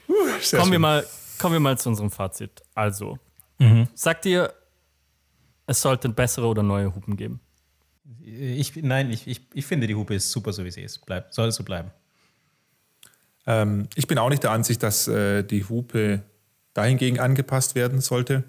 Uh, 0.08 0.56
Kommen 0.56 0.72
wir, 0.72 0.78
mal, 0.78 1.06
kommen 1.38 1.52
wir 1.54 1.60
mal 1.60 1.78
zu 1.78 1.88
unserem 1.88 2.10
Fazit. 2.10 2.62
Also, 2.74 3.18
sagt 3.94 4.26
ihr, 4.26 4.52
es 5.66 5.80
sollten 5.80 6.14
bessere 6.14 6.46
oder 6.46 6.62
neue 6.62 6.94
Hupen 6.94 7.16
geben? 7.16 7.40
Ich, 8.24 8.76
nein, 8.76 9.10
ich, 9.10 9.26
ich, 9.26 9.40
ich 9.54 9.66
finde, 9.66 9.86
die 9.86 9.94
Hupe 9.94 10.14
ist 10.14 10.30
super, 10.30 10.52
so 10.52 10.64
wie 10.64 10.70
sie 10.70 10.82
ist. 10.82 11.04
Bleib, 11.06 11.32
soll 11.32 11.52
so 11.52 11.64
bleiben. 11.64 11.90
Ähm, 13.46 13.88
ich 13.94 14.06
bin 14.06 14.18
auch 14.18 14.28
nicht 14.28 14.42
der 14.42 14.50
Ansicht, 14.50 14.82
dass 14.82 15.08
äh, 15.08 15.42
die 15.42 15.64
Hupe 15.64 16.22
dahingegen 16.74 17.20
angepasst 17.20 17.74
werden 17.74 18.00
sollte. 18.00 18.44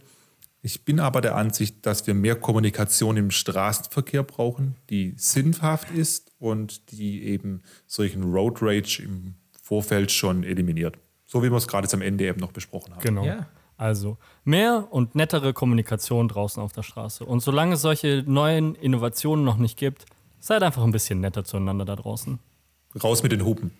Ich 0.61 0.83
bin 0.83 0.99
aber 0.99 1.21
der 1.21 1.35
Ansicht, 1.35 1.85
dass 1.85 2.07
wir 2.07 2.13
mehr 2.13 2.35
Kommunikation 2.35 3.15
im 3.15 3.31
Straßenverkehr 3.31 4.23
brauchen, 4.23 4.75
die 4.89 5.13
sinnhaft 5.15 5.91
ist 5.91 6.31
und 6.39 6.91
die 6.91 7.23
eben 7.23 7.61
solchen 7.85 8.23
Road 8.23 8.61
Rage 8.61 9.01
im 9.03 9.35
Vorfeld 9.61 10.11
schon 10.11 10.43
eliminiert. 10.43 10.97
So 11.25 11.43
wie 11.43 11.51
wir 11.51 11.57
es 11.57 11.67
gerade 11.67 11.85
jetzt 11.85 11.93
am 11.93 12.01
Ende 12.01 12.25
eben 12.25 12.39
noch 12.39 12.51
besprochen 12.51 12.93
haben. 12.93 13.01
Genau. 13.01 13.25
Ja. 13.25 13.47
Also 13.77 14.17
mehr 14.43 14.87
und 14.89 15.15
nettere 15.15 15.53
Kommunikation 15.53 16.27
draußen 16.27 16.61
auf 16.61 16.73
der 16.73 16.83
Straße. 16.83 17.23
Und 17.23 17.41
solange 17.41 17.75
es 17.75 17.81
solche 17.81 18.23
neuen 18.25 18.75
Innovationen 18.75 19.45
noch 19.45 19.57
nicht 19.57 19.77
gibt, 19.77 20.05
seid 20.39 20.63
einfach 20.63 20.83
ein 20.83 20.91
bisschen 20.91 21.21
netter 21.21 21.43
zueinander 21.43 21.85
da 21.85 21.95
draußen. 21.95 22.39
Raus 23.03 23.21
mit 23.21 23.31
den 23.31 23.45
Hupen. 23.45 23.71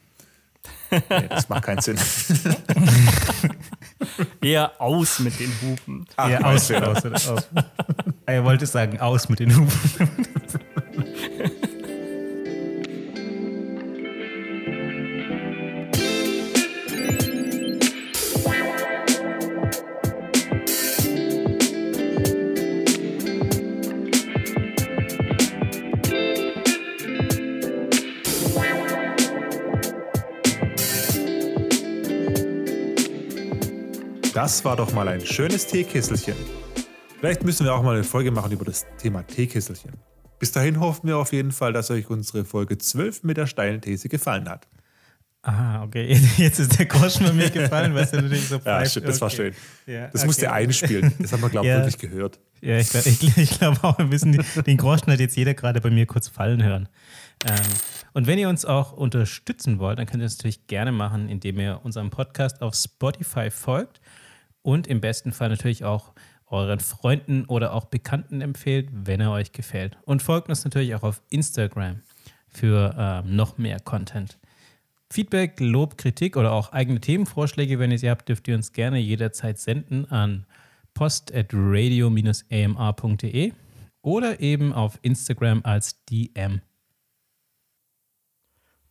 Nee, 0.91 1.27
das 1.29 1.49
macht 1.49 1.63
keinen 1.63 1.81
Sinn. 1.81 1.97
Eher 4.41 4.79
aus 4.79 5.19
mit 5.19 5.39
den 5.39 5.51
Hupen. 5.61 6.05
Ach, 6.15 6.29
mein 6.29 6.43
aus, 6.43 6.71
aus, 6.71 7.27
aus. 7.27 7.47
Er 8.25 8.43
wollte 8.43 8.65
sagen, 8.65 8.99
aus 8.99 9.29
mit 9.29 9.39
den 9.39 9.55
Hupen. 9.55 10.09
Das 34.37 34.63
war 34.63 34.75
doch 34.75 34.93
mal 34.93 35.07
ein 35.07 35.25
schönes 35.25 35.65
Teekesselchen. 35.65 36.35
Vielleicht 37.19 37.43
müssen 37.43 37.65
wir 37.65 37.73
auch 37.73 37.81
mal 37.81 37.95
eine 37.95 38.03
Folge 38.03 38.29
machen 38.29 38.51
über 38.51 38.65
das 38.65 38.85
Thema 38.99 39.23
Teekesselchen. 39.25 39.93
Bis 40.37 40.51
dahin 40.51 40.79
hoffen 40.79 41.07
wir 41.07 41.17
auf 41.17 41.33
jeden 41.33 41.51
Fall, 41.51 41.73
dass 41.73 41.89
euch 41.89 42.07
unsere 42.11 42.45
Folge 42.45 42.77
12 42.77 43.23
mit 43.23 43.37
der 43.37 43.47
steilen 43.47 43.81
These 43.81 44.09
gefallen 44.09 44.47
hat. 44.47 44.67
Ah, 45.41 45.81
okay. 45.81 46.13
Jetzt 46.37 46.59
ist 46.59 46.77
der 46.77 46.85
Groschen 46.85 47.25
bei 47.25 47.33
mir 47.33 47.49
gefallen, 47.49 47.95
weil 47.95 48.03
es 48.03 48.11
ja 48.11 48.21
natürlich 48.21 48.47
so 48.47 48.55
Ja, 48.57 48.61
bleibt. 48.61 48.91
stimmt, 48.91 49.07
das 49.07 49.21
war 49.21 49.27
Okay. 49.29 49.35
schön. 49.37 49.53
Ja, 49.95 50.07
Das 50.09 50.21
okay. 50.21 50.25
musste 50.27 50.51
einspielen. 50.51 51.13
Das 51.17 51.31
haben 51.31 51.41
wir, 51.41 51.49
glaube 51.49 51.65
ich, 51.65 51.71
Ja. 51.73 51.77
wirklich 51.79 51.97
gehört. 51.97 52.39
Ja, 52.61 52.77
ich 52.77 52.89
glaube 52.91 53.79
glaub 53.79 53.83
auch, 53.83 53.97
wir 53.97 54.05
müssen 54.05 54.33
die, 54.33 54.61
den 54.61 54.77
Groschen 54.77 55.11
hat 55.11 55.19
jetzt 55.19 55.35
jeder 55.35 55.55
gerade 55.55 55.81
bei 55.81 55.89
mir 55.89 56.05
kurz 56.05 56.27
fallen 56.27 56.61
hören. 56.63 56.89
Ähm, 57.43 57.55
und 58.13 58.27
wenn 58.27 58.37
ihr 58.37 58.49
uns 58.49 58.65
auch 58.65 58.93
unterstützen 58.93 59.79
wollt, 59.79 59.97
dann 59.97 60.05
könnt 60.05 60.21
ihr 60.21 60.25
das 60.25 60.37
natürlich 60.37 60.67
gerne 60.67 60.91
machen, 60.91 61.27
indem 61.27 61.59
ihr 61.59 61.79
unserem 61.83 62.11
Podcast 62.11 62.61
auf 62.61 62.75
Spotify 62.75 63.49
folgt 63.49 63.99
und 64.67 64.85
im 64.87 64.99
besten 64.99 65.31
Fall 65.31 65.47
natürlich 65.47 65.85
auch 65.85 66.11
euren 66.47 66.81
Freunden 66.81 67.45
oder 67.45 67.73
auch 67.73 67.85
Bekannten 67.85 68.41
empfehlt, 68.41 68.89
wenn 68.91 69.21
er 69.21 69.31
euch 69.31 69.53
gefällt. 69.53 69.97
Und 70.03 70.21
folgt 70.21 70.49
uns 70.49 70.65
natürlich 70.65 70.93
auch 70.93 71.03
auf 71.03 71.21
Instagram 71.29 72.01
für 72.49 72.93
ähm, 72.97 73.37
noch 73.37 73.57
mehr 73.57 73.79
Content. 73.79 74.37
Feedback, 75.09 75.61
Lob, 75.61 75.97
Kritik 75.97 76.35
oder 76.35 76.51
auch 76.51 76.73
eigene 76.73 76.99
Themenvorschläge, 76.99 77.79
wenn 77.79 77.91
ihr 77.91 77.99
sie 77.99 78.09
habt, 78.09 78.27
dürft 78.27 78.45
ihr 78.49 78.55
uns 78.55 78.73
gerne 78.73 78.99
jederzeit 78.99 79.57
senden 79.57 80.03
an 80.11 80.45
post.radio-amr.de 80.93 83.53
oder 84.01 84.41
eben 84.41 84.73
auf 84.73 84.99
Instagram 85.01 85.61
als 85.63 86.03
DM. 86.07 86.59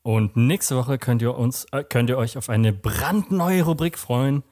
Und 0.01 0.39
nächste 0.39 0.77
Woche 0.77 0.97
könnt 0.97 1.20
ihr, 1.20 1.37
uns, 1.37 1.66
äh, 1.72 1.85
könnt 1.85 2.09
ihr 2.09 2.16
euch 2.16 2.39
auf 2.39 2.49
eine 2.49 2.72
brandneue 2.72 3.62
Rubrik 3.62 3.99
freuen. 3.99 4.43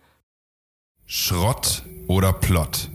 Schrott 1.06 1.82
oder 2.06 2.32
Plott? 2.32 2.90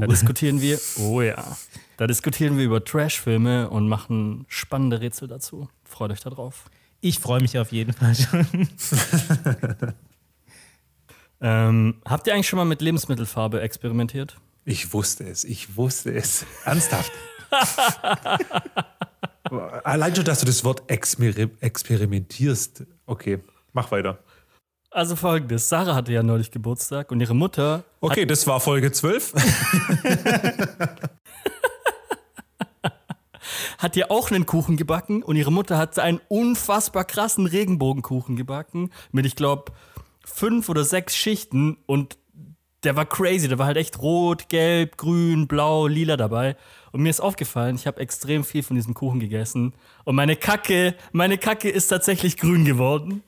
Da 0.00 0.06
diskutieren 0.06 0.60
wir, 0.60 0.80
oh 0.98 1.20
ja, 1.20 1.56
da 1.96 2.06
diskutieren 2.06 2.56
wir 2.56 2.64
über 2.64 2.84
Trash-Filme 2.84 3.70
und 3.70 3.88
machen 3.88 4.44
spannende 4.48 5.00
Rätsel 5.00 5.28
dazu. 5.28 5.68
Freut 5.84 6.10
euch 6.10 6.20
darauf. 6.20 6.64
Ich 7.00 7.18
freue 7.18 7.40
mich 7.40 7.58
auf 7.58 7.72
jeden 7.72 7.92
Fall 7.92 8.14
schon. 8.14 8.46
Ähm, 11.44 11.96
habt 12.04 12.28
ihr 12.28 12.34
eigentlich 12.34 12.46
schon 12.46 12.58
mal 12.58 12.64
mit 12.64 12.80
Lebensmittelfarbe 12.80 13.60
experimentiert? 13.60 14.36
Ich 14.64 14.92
wusste 14.92 15.24
es, 15.24 15.42
ich 15.42 15.76
wusste 15.76 16.14
es. 16.14 16.46
Ernsthaft. 16.64 17.10
Allein 19.82 20.14
schon, 20.14 20.24
dass 20.24 20.38
du 20.38 20.46
das 20.46 20.64
Wort 20.64 20.88
exper 20.88 21.32
experimentierst. 21.60 22.84
Okay, 23.06 23.40
mach 23.72 23.90
weiter. 23.90 24.18
Also 24.90 25.16
folgendes, 25.16 25.68
Sarah 25.68 25.94
hatte 25.94 26.12
ja 26.12 26.22
neulich 26.22 26.50
Geburtstag 26.50 27.10
und 27.10 27.20
ihre 27.20 27.34
Mutter 27.34 27.84
Okay, 28.00 28.26
das 28.26 28.46
war 28.46 28.60
Folge 28.60 28.92
12. 28.92 29.32
hat 33.78 33.96
ihr 33.96 34.10
auch 34.10 34.30
einen 34.30 34.44
Kuchen 34.46 34.76
gebacken 34.76 35.22
und 35.22 35.36
ihre 35.36 35.50
Mutter 35.50 35.78
hat 35.78 35.98
einen 35.98 36.20
unfassbar 36.28 37.04
krassen 37.04 37.46
Regenbogenkuchen 37.46 38.36
gebacken 38.36 38.90
mit, 39.10 39.24
ich 39.24 39.34
glaube, 39.34 39.72
fünf 40.24 40.68
oder 40.68 40.84
sechs 40.84 41.16
Schichten 41.16 41.78
und 41.86 42.18
der 42.84 42.96
war 42.96 43.06
crazy. 43.06 43.48
Der 43.48 43.58
war 43.58 43.66
halt 43.66 43.76
echt 43.76 44.00
rot, 44.00 44.48
gelb, 44.48 44.96
grün, 44.96 45.46
blau, 45.46 45.86
lila 45.86 46.16
dabei. 46.16 46.56
Und 46.90 47.02
mir 47.02 47.10
ist 47.10 47.20
aufgefallen, 47.20 47.76
ich 47.76 47.86
habe 47.86 48.00
extrem 48.00 48.44
viel 48.44 48.62
von 48.62 48.76
diesem 48.76 48.94
Kuchen 48.94 49.20
gegessen 49.20 49.74
und 50.04 50.14
meine 50.14 50.36
Kacke, 50.36 50.94
meine 51.12 51.38
Kacke 51.38 51.70
ist 51.70 51.88
tatsächlich 51.88 52.36
grün 52.36 52.64
geworden. 52.64 53.22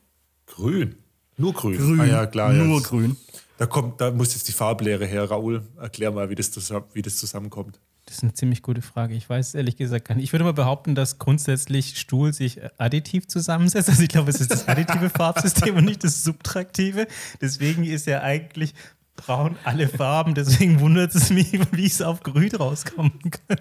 Grün. 0.56 0.96
Nur 1.36 1.52
grün. 1.52 1.76
Grün. 1.78 2.00
Ah 2.00 2.06
ja, 2.06 2.26
klar. 2.26 2.52
Nur 2.52 2.78
jetzt. 2.78 2.88
grün. 2.88 3.16
Da, 3.58 3.66
kommt, 3.66 4.00
da 4.00 4.10
muss 4.10 4.34
jetzt 4.34 4.48
die 4.48 4.52
Farblehre 4.52 5.06
her. 5.06 5.30
Raoul, 5.30 5.62
erklär 5.80 6.10
mal, 6.10 6.30
wie 6.30 6.34
das, 6.34 6.50
zusammen, 6.50 6.86
wie 6.92 7.02
das 7.02 7.16
zusammenkommt. 7.16 7.78
Das 8.06 8.16
ist 8.16 8.22
eine 8.22 8.34
ziemlich 8.34 8.62
gute 8.62 8.82
Frage. 8.82 9.14
Ich 9.14 9.28
weiß 9.28 9.48
es 9.48 9.54
ehrlich 9.54 9.76
gesagt 9.76 10.08
gar 10.08 10.14
nicht. 10.14 10.24
Ich 10.24 10.32
würde 10.32 10.44
mal 10.44 10.52
behaupten, 10.52 10.94
dass 10.94 11.18
grundsätzlich 11.18 11.98
Stuhl 11.98 12.32
sich 12.32 12.60
additiv 12.78 13.26
zusammensetzt. 13.28 13.88
Also 13.88 14.02
ich 14.02 14.08
glaube, 14.08 14.30
es 14.30 14.40
ist 14.40 14.50
das 14.50 14.68
additive 14.68 15.08
Farbsystem 15.16 15.76
und 15.76 15.84
nicht 15.84 16.04
das 16.04 16.22
subtraktive. 16.22 17.06
Deswegen 17.40 17.84
ist 17.84 18.06
ja 18.06 18.20
eigentlich 18.20 18.74
braun 19.16 19.56
alle 19.64 19.88
Farben. 19.88 20.34
Deswegen 20.34 20.80
wundert 20.80 21.14
es 21.14 21.30
mich, 21.30 21.52
wie 21.72 21.86
es 21.86 22.02
auf 22.02 22.22
grün 22.22 22.54
rauskommen 22.54 23.18
kann. 23.30 23.58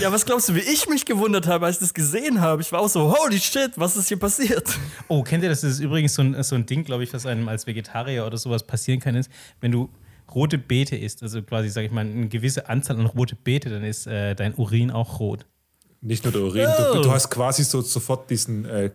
Ja, 0.00 0.12
was 0.12 0.26
glaubst 0.26 0.48
du, 0.48 0.54
wie 0.54 0.60
ich 0.60 0.88
mich 0.88 1.06
gewundert 1.06 1.46
habe, 1.46 1.66
als 1.66 1.76
ich 1.76 1.80
das 1.80 1.94
gesehen 1.94 2.40
habe? 2.40 2.62
Ich 2.62 2.70
war 2.72 2.80
auch 2.80 2.88
so, 2.88 3.16
holy 3.16 3.38
shit, 3.38 3.72
was 3.76 3.96
ist 3.96 4.08
hier 4.08 4.18
passiert? 4.18 4.68
Oh, 5.08 5.22
kennt 5.22 5.42
ihr 5.42 5.48
das? 5.48 5.62
Das 5.62 5.72
ist 5.72 5.80
übrigens 5.80 6.14
so 6.14 6.22
ein, 6.22 6.42
so 6.42 6.54
ein 6.54 6.66
Ding, 6.66 6.84
glaube 6.84 7.04
ich, 7.04 7.12
was 7.14 7.26
einem 7.26 7.48
als 7.48 7.66
Vegetarier 7.66 8.26
oder 8.26 8.36
sowas 8.36 8.66
passieren 8.66 9.00
kann, 9.00 9.14
ist, 9.14 9.30
wenn 9.60 9.72
du 9.72 9.88
rote 10.34 10.58
Beete 10.58 10.96
isst, 10.96 11.22
also 11.22 11.42
quasi, 11.42 11.70
sage 11.70 11.86
ich 11.86 11.92
mal, 11.92 12.04
eine 12.04 12.28
gewisse 12.28 12.68
Anzahl 12.68 12.98
an 12.98 13.06
rote 13.06 13.36
Beete, 13.36 13.70
dann 13.70 13.84
ist 13.84 14.06
äh, 14.06 14.34
dein 14.34 14.54
Urin 14.54 14.90
auch 14.90 15.20
rot. 15.20 15.46
Nicht 16.00 16.24
nur 16.24 16.32
der 16.32 16.42
Urin. 16.42 16.68
Oh. 16.78 16.94
Du, 16.94 17.02
du 17.02 17.10
hast 17.10 17.30
quasi 17.30 17.64
so 17.64 17.80
sofort 17.80 18.30
diesen, 18.30 18.64
äh, 18.66 18.90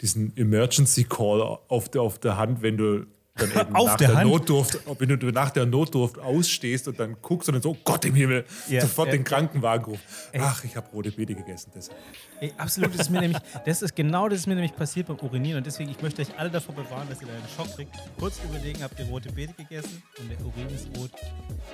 diesen 0.00 0.36
Emergency 0.36 1.04
Call 1.04 1.40
auf 1.40 1.88
der, 1.88 2.02
auf 2.02 2.18
der 2.18 2.36
Hand, 2.36 2.62
wenn 2.62 2.76
du 2.76 3.06
dann 3.36 3.50
eben 3.60 3.74
Auf 3.74 3.86
nach 3.88 3.96
der 3.96 4.12
der. 4.14 4.24
Notdurft, 4.24 4.80
ob 4.86 5.00
wenn 5.00 5.08
du 5.08 5.26
nach 5.32 5.50
der 5.50 5.66
Notdurft 5.66 6.18
ausstehst 6.18 6.86
und 6.88 6.98
dann 7.00 7.16
guckst 7.20 7.48
und 7.48 7.54
dann 7.54 7.62
so, 7.62 7.70
oh 7.70 7.76
Gott 7.84 8.04
im 8.04 8.14
Himmel, 8.14 8.44
Ja, 8.68 8.80
sofort 8.82 9.08
ja. 9.08 9.12
den 9.14 9.24
Krankenwagen 9.24 9.84
ruft. 9.86 10.04
Ach, 10.38 10.62
ich 10.64 10.76
habe 10.76 10.88
rote 10.92 11.10
Beete 11.10 11.34
gegessen. 11.34 11.72
Deshalb. 11.74 11.98
Ey, 12.40 12.52
absolut, 12.56 12.92
das 12.94 13.02
ist 13.02 13.10
mir 13.10 13.20
nämlich, 13.20 13.38
das 13.64 13.82
ist 13.82 13.96
genau 13.96 14.28
das 14.28 14.40
ist 14.40 14.46
mir 14.46 14.54
nämlich 14.54 14.74
passiert 14.76 15.08
beim 15.08 15.18
Urinieren 15.18 15.58
und 15.58 15.66
deswegen, 15.66 15.90
ich 15.90 16.00
möchte 16.02 16.22
euch 16.22 16.38
alle 16.38 16.50
davor 16.50 16.74
bewahren, 16.74 17.08
dass 17.08 17.20
ihr 17.20 17.26
da 17.26 17.34
einen 17.34 17.48
Schock 17.56 17.74
kriegt. 17.74 17.94
Kurz 18.18 18.38
überlegen, 18.44 18.82
habt 18.82 18.98
ihr 18.98 19.06
rote 19.06 19.32
Beete 19.32 19.52
gegessen 19.54 20.02
und 20.18 20.30
der 20.30 20.40
Urin 20.40 20.68
ist 20.74 20.88
rot. 20.96 21.10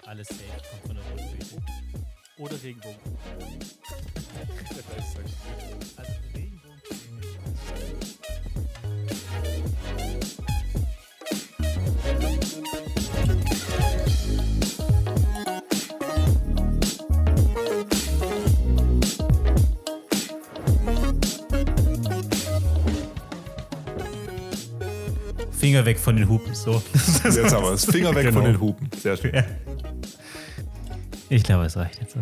Alles 0.06 0.28
safe, 0.28 0.40
kommt 0.70 0.86
von 0.86 0.96
der 0.96 1.04
roten 1.04 1.38
Beete. 1.38 1.56
Oder 2.38 2.62
Regenbogen. 2.62 2.96
Also 5.96 6.12
Regenbogen. 6.34 6.80
Finger 25.60 25.84
weg 25.84 25.98
von 25.98 26.16
den 26.16 26.26
Hupen, 26.28 26.54
so. 26.54 26.82
Jetzt 27.24 27.52
aber 27.52 27.72
das 27.72 27.84
Finger 27.84 28.14
weg 28.14 28.24
Genau. 28.26 28.40
von 28.40 28.44
den 28.50 28.58
Hupen. 28.60 28.88
Sehr 28.98 29.16
schön. 29.16 29.44
Ich 31.28 31.42
glaube, 31.44 31.66
es 31.66 31.76
reicht 31.76 32.00
jetzt 32.00 32.14
so. 32.14 32.20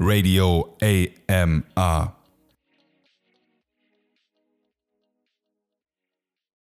Radio 0.00 0.76
AMR. 0.80 2.16